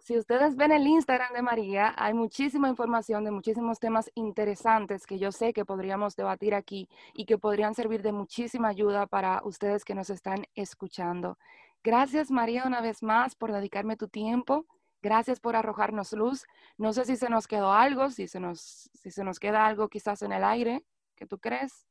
si 0.00 0.16
ustedes 0.16 0.56
ven 0.56 0.72
el 0.72 0.86
Instagram 0.86 1.32
de 1.32 1.42
María, 1.42 1.94
hay 1.96 2.14
muchísima 2.14 2.68
información 2.68 3.24
de 3.24 3.32
muchísimos 3.32 3.80
temas 3.80 4.10
interesantes 4.14 5.06
que 5.06 5.18
yo 5.18 5.32
sé 5.32 5.52
que 5.52 5.64
podríamos 5.64 6.14
debatir 6.16 6.54
aquí 6.54 6.88
y 7.14 7.24
que 7.24 7.38
podrían 7.38 7.74
servir 7.74 8.02
de 8.02 8.12
muchísima 8.12 8.68
ayuda 8.68 9.06
para 9.06 9.42
ustedes 9.44 9.84
que 9.84 9.94
nos 9.94 10.10
están 10.10 10.46
escuchando. 10.54 11.38
Gracias 11.82 12.30
María 12.30 12.64
una 12.66 12.80
vez 12.80 13.02
más 13.02 13.34
por 13.34 13.52
dedicarme 13.52 13.96
tu 13.96 14.08
tiempo. 14.08 14.64
Gracias 15.06 15.38
por 15.38 15.54
arrojarnos 15.54 16.10
luz. 16.14 16.42
No 16.78 16.92
sé 16.92 17.04
si 17.04 17.16
se 17.16 17.28
nos 17.30 17.46
quedó 17.46 17.72
algo, 17.72 18.10
si 18.10 18.26
se 18.26 18.40
nos, 18.40 18.90
si 18.92 19.12
se 19.12 19.22
nos 19.22 19.38
queda 19.38 19.64
algo 19.64 19.88
quizás 19.88 20.20
en 20.22 20.32
el 20.32 20.42
aire. 20.42 20.82
¿Qué 21.14 21.26
tú 21.26 21.38
crees? 21.38 21.86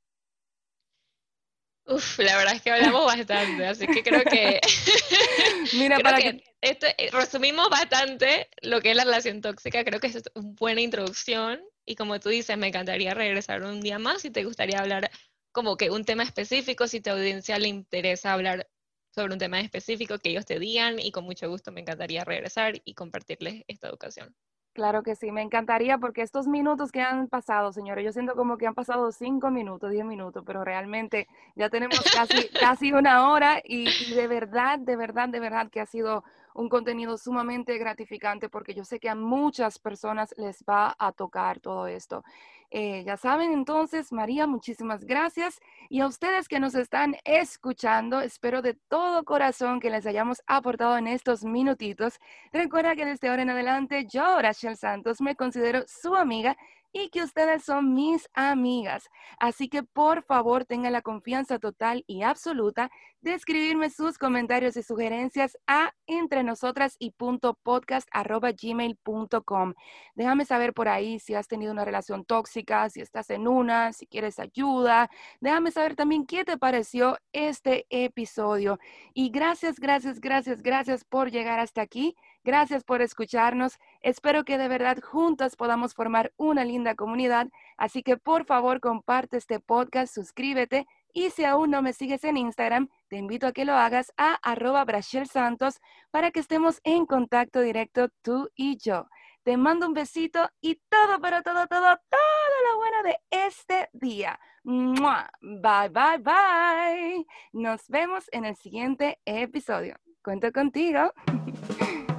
Uf, 1.86 2.20
la 2.20 2.36
verdad 2.36 2.55
es 2.55 2.61
que 2.61 2.72
hablamos 2.72 3.05
bastante, 3.05 3.68
así 3.68 3.88
que 3.88 4.03
creo 4.03 4.22
que, 4.26 4.59
Mira, 5.78 5.97
para 6.03 6.18
que, 6.18 6.43
eh, 6.61 7.09
resumimos 7.13 7.70
bastante 7.70 8.49
lo 8.61 8.82
que 8.82 8.91
es 8.91 8.97
la 8.97 9.05
relación 9.05 9.39
tóxica, 9.39 9.86
creo 9.86 10.01
que 10.01 10.07
es 10.07 10.16
una 10.34 10.49
buena 10.59 10.82
introducción 10.82 11.61
y 11.86 11.95
como 11.95 12.20
tú 12.20 12.28
dices, 12.28 12.57
me 12.57 12.68
encantaría 12.68 13.13
regresar 13.13 13.63
un 13.63 13.80
día 13.80 13.97
más 13.97 14.24
si 14.24 14.30
te 14.30 14.43
gustaría 14.43 14.80
hablar 14.80 15.09
como 15.53 15.78
que 15.78 15.89
un 15.89 16.03
tema 16.03 16.24
específico, 16.24 16.86
si 16.89 16.99
tu 16.99 17.11
audiencia 17.11 17.59
le 17.59 17.70
interesa 17.70 18.34
hablar 18.34 18.68
sobre 19.16 19.32
un 19.32 19.39
tema 19.39 19.61
específico 19.61 20.20
que 20.20 20.30
ellos 20.30 20.45
te 20.45 20.59
digan 20.59 20.99
y 20.99 21.11
con 21.11 21.24
mucho 21.24 21.49
gusto 21.49 21.72
me 21.72 21.80
encantaría 21.80 22.26
regresar 22.26 22.74
y 22.84 22.93
compartirles 22.93 23.63
esta 23.68 23.88
educación. 23.88 24.36
Claro 24.74 25.03
que 25.03 25.16
sí, 25.16 25.32
me 25.32 25.41
encantaría 25.41 25.97
porque 25.97 26.22
estos 26.22 26.47
minutos 26.47 26.91
que 26.91 26.99
han 26.99 27.30
pasado, 27.30 27.72
señores, 27.72 28.03
yo 28.03 28.11
siento 28.11 28.36
como 28.36 28.57
que 28.57 28.68
han 28.68 28.76
pasado 28.76 29.09
cinco 29.13 29.49
minutos, 29.49 29.89
diez 29.89 30.03
minutos, 30.03 30.43
pero 30.45 30.66
realmente 30.66 31.30
ya 31.55 31.70
tenemos 31.70 32.01
casi, 32.13 32.49
casi 32.59 32.91
una 32.91 33.30
hora 33.30 33.61
y, 33.63 34.13
de 34.13 34.28
verdad, 34.28 34.78
de 34.78 34.97
verdad, 34.97 35.30
de 35.30 35.39
verdad 35.39 35.70
que 35.72 35.80
ha 35.80 35.86
sido 35.86 36.26
un 36.56 36.70
contenido 36.70 37.18
sumamente 37.18 37.78
gratificante 37.78 38.49
porque 38.49 38.74
yo 38.74 38.84
sé 38.84 38.99
que 38.99 39.10
a 39.10 39.16
muchas 39.16 39.78
personas 39.78 40.34
les 40.38 40.64
va 40.64 40.95
a 40.97 41.12
tocar 41.12 41.60
todo 41.60 41.86
esto. 41.88 42.24
Eh, 42.72 43.03
ya 43.06 43.18
saben, 43.18 43.51
entonces, 43.51 44.12
María, 44.12 44.47
muchísimas 44.47 45.06
gracias. 45.06 45.60
Y 45.89 45.99
a 45.99 46.08
ustedes 46.08 46.47
que 46.47 46.60
nos 46.60 46.74
están 46.74 47.18
escuchando, 47.24 48.22
espero 48.22 48.62
de 48.62 48.74
todo 48.74 49.24
corazón 49.26 49.80
que 49.80 49.89
les 49.89 50.06
hayamos 50.06 50.41
aportado 50.47 50.97
en 50.97 51.08
estos 51.08 51.43
minutitos. 51.43 52.20
Recuerda 52.51 52.95
que 52.95 53.06
desde 53.06 53.30
ahora 53.30 53.43
en 53.43 53.49
adelante, 53.51 54.08
yo, 54.08 54.41
Rachel 54.41 54.78
Santos, 54.78 55.22
me 55.22 55.36
considero 55.36 55.84
su 55.88 56.16
amiga 56.16 56.58
y 56.95 57.10
que 57.10 57.24
ustedes 57.24 57.66
son 57.66 57.93
mis 57.93 58.30
amigas. 58.34 59.10
Así 59.38 59.68
que 59.68 59.84
por 59.84 60.24
favor 60.24 60.64
tengan 60.64 60.93
la 60.93 61.01
confianza 61.01 61.60
total 61.60 62.06
y 62.08 62.24
absoluta 62.24 62.89
de 63.26 63.34
escribirme 63.34 63.89
sus 63.89 64.19
comentarios 64.19 64.78
y 64.78 64.84
sugerencias 64.84 65.57
a 65.65 65.91
entre 66.05 66.43
nosotras 66.43 66.95
y 66.99 67.09
punto 67.09 67.57
podcast 67.63 68.07
gmail.com. 68.13 69.73
Déjame 70.13 70.45
saber 70.45 70.76
por 70.76 70.88
ahí 70.88 71.17
si 71.17 71.34
has 71.34 71.47
tenido 71.47 71.71
una 71.71 71.86
relación 71.86 72.23
tóxica, 72.23 72.88
si 72.91 73.01
estás 73.01 73.32
en 73.32 73.47
una, 73.47 73.93
si 73.93 74.05
quieres 74.05 74.38
ayuda. 74.38 75.09
Déjame 75.39 75.71
saber 75.71 75.95
también 75.95 76.28
qué 76.28 76.45
te 76.45 76.59
pareció 76.59 77.17
este 77.34 77.88
episodio. 77.89 78.78
Y 79.15 79.32
gracias, 79.32 79.80
gracias, 79.80 80.21
gracias, 80.21 80.61
gracias 80.61 81.03
por 81.03 81.32
llegar 81.32 81.59
hasta 81.59 81.82
aquí. 81.82 82.15
Gracias 82.43 82.84
por 82.84 83.01
escucharnos. 83.01 83.80
Espero 84.01 84.43
que 84.45 84.59
de 84.59 84.67
verdad 84.67 84.99
juntas 85.01 85.55
podamos 85.55 85.95
formar 85.95 86.32
una 86.38 86.63
linda 86.63 86.93
comunidad. 86.93 87.47
Así 87.76 88.03
que 88.03 88.17
por 88.17 88.45
favor 88.45 88.80
comparte 88.82 89.38
este 89.38 89.59
podcast, 89.59 90.13
suscríbete 90.13 90.86
y 91.16 91.30
si 91.30 91.45
aún 91.45 91.72
no 91.72 91.82
me 91.82 91.93
sigues 91.93 92.26
en 92.26 92.36
Instagram, 92.36 92.89
te 93.07 93.16
invito 93.16 93.47
a 93.47 93.53
que 93.53 93.63
lo 93.63 93.74
hagas 93.74 94.11
a 94.18 94.34
arroba 94.43 94.86
Santos 95.01 95.80
para 96.11 96.30
que 96.30 96.41
estemos 96.41 96.82
en 96.84 97.05
contacto 97.05 97.61
directo 97.61 98.09
tú 98.22 98.49
y 98.53 98.78
yo. 98.78 99.07
Te 99.43 99.55
mando 99.55 99.88
un 99.88 99.93
besito 99.93 100.49
y 100.59 100.76
todo, 100.89 101.22
pero 101.22 101.41
todo, 101.41 101.68
todo, 101.68 101.97
todo 102.09 102.70
lo 102.70 102.78
bueno 102.78 103.03
de 103.03 103.18
este 103.32 103.89
día. 103.93 104.38
Bye, 104.66 105.89
bye, 105.89 106.18
bye. 106.20 107.26
Nos 107.53 107.88
vemos 107.88 108.26
en 108.34 108.43
el 108.43 108.57
siguiente 108.57 109.18
episodio. 109.24 109.95
Cuento 110.22 110.51
contigo. 110.51 111.13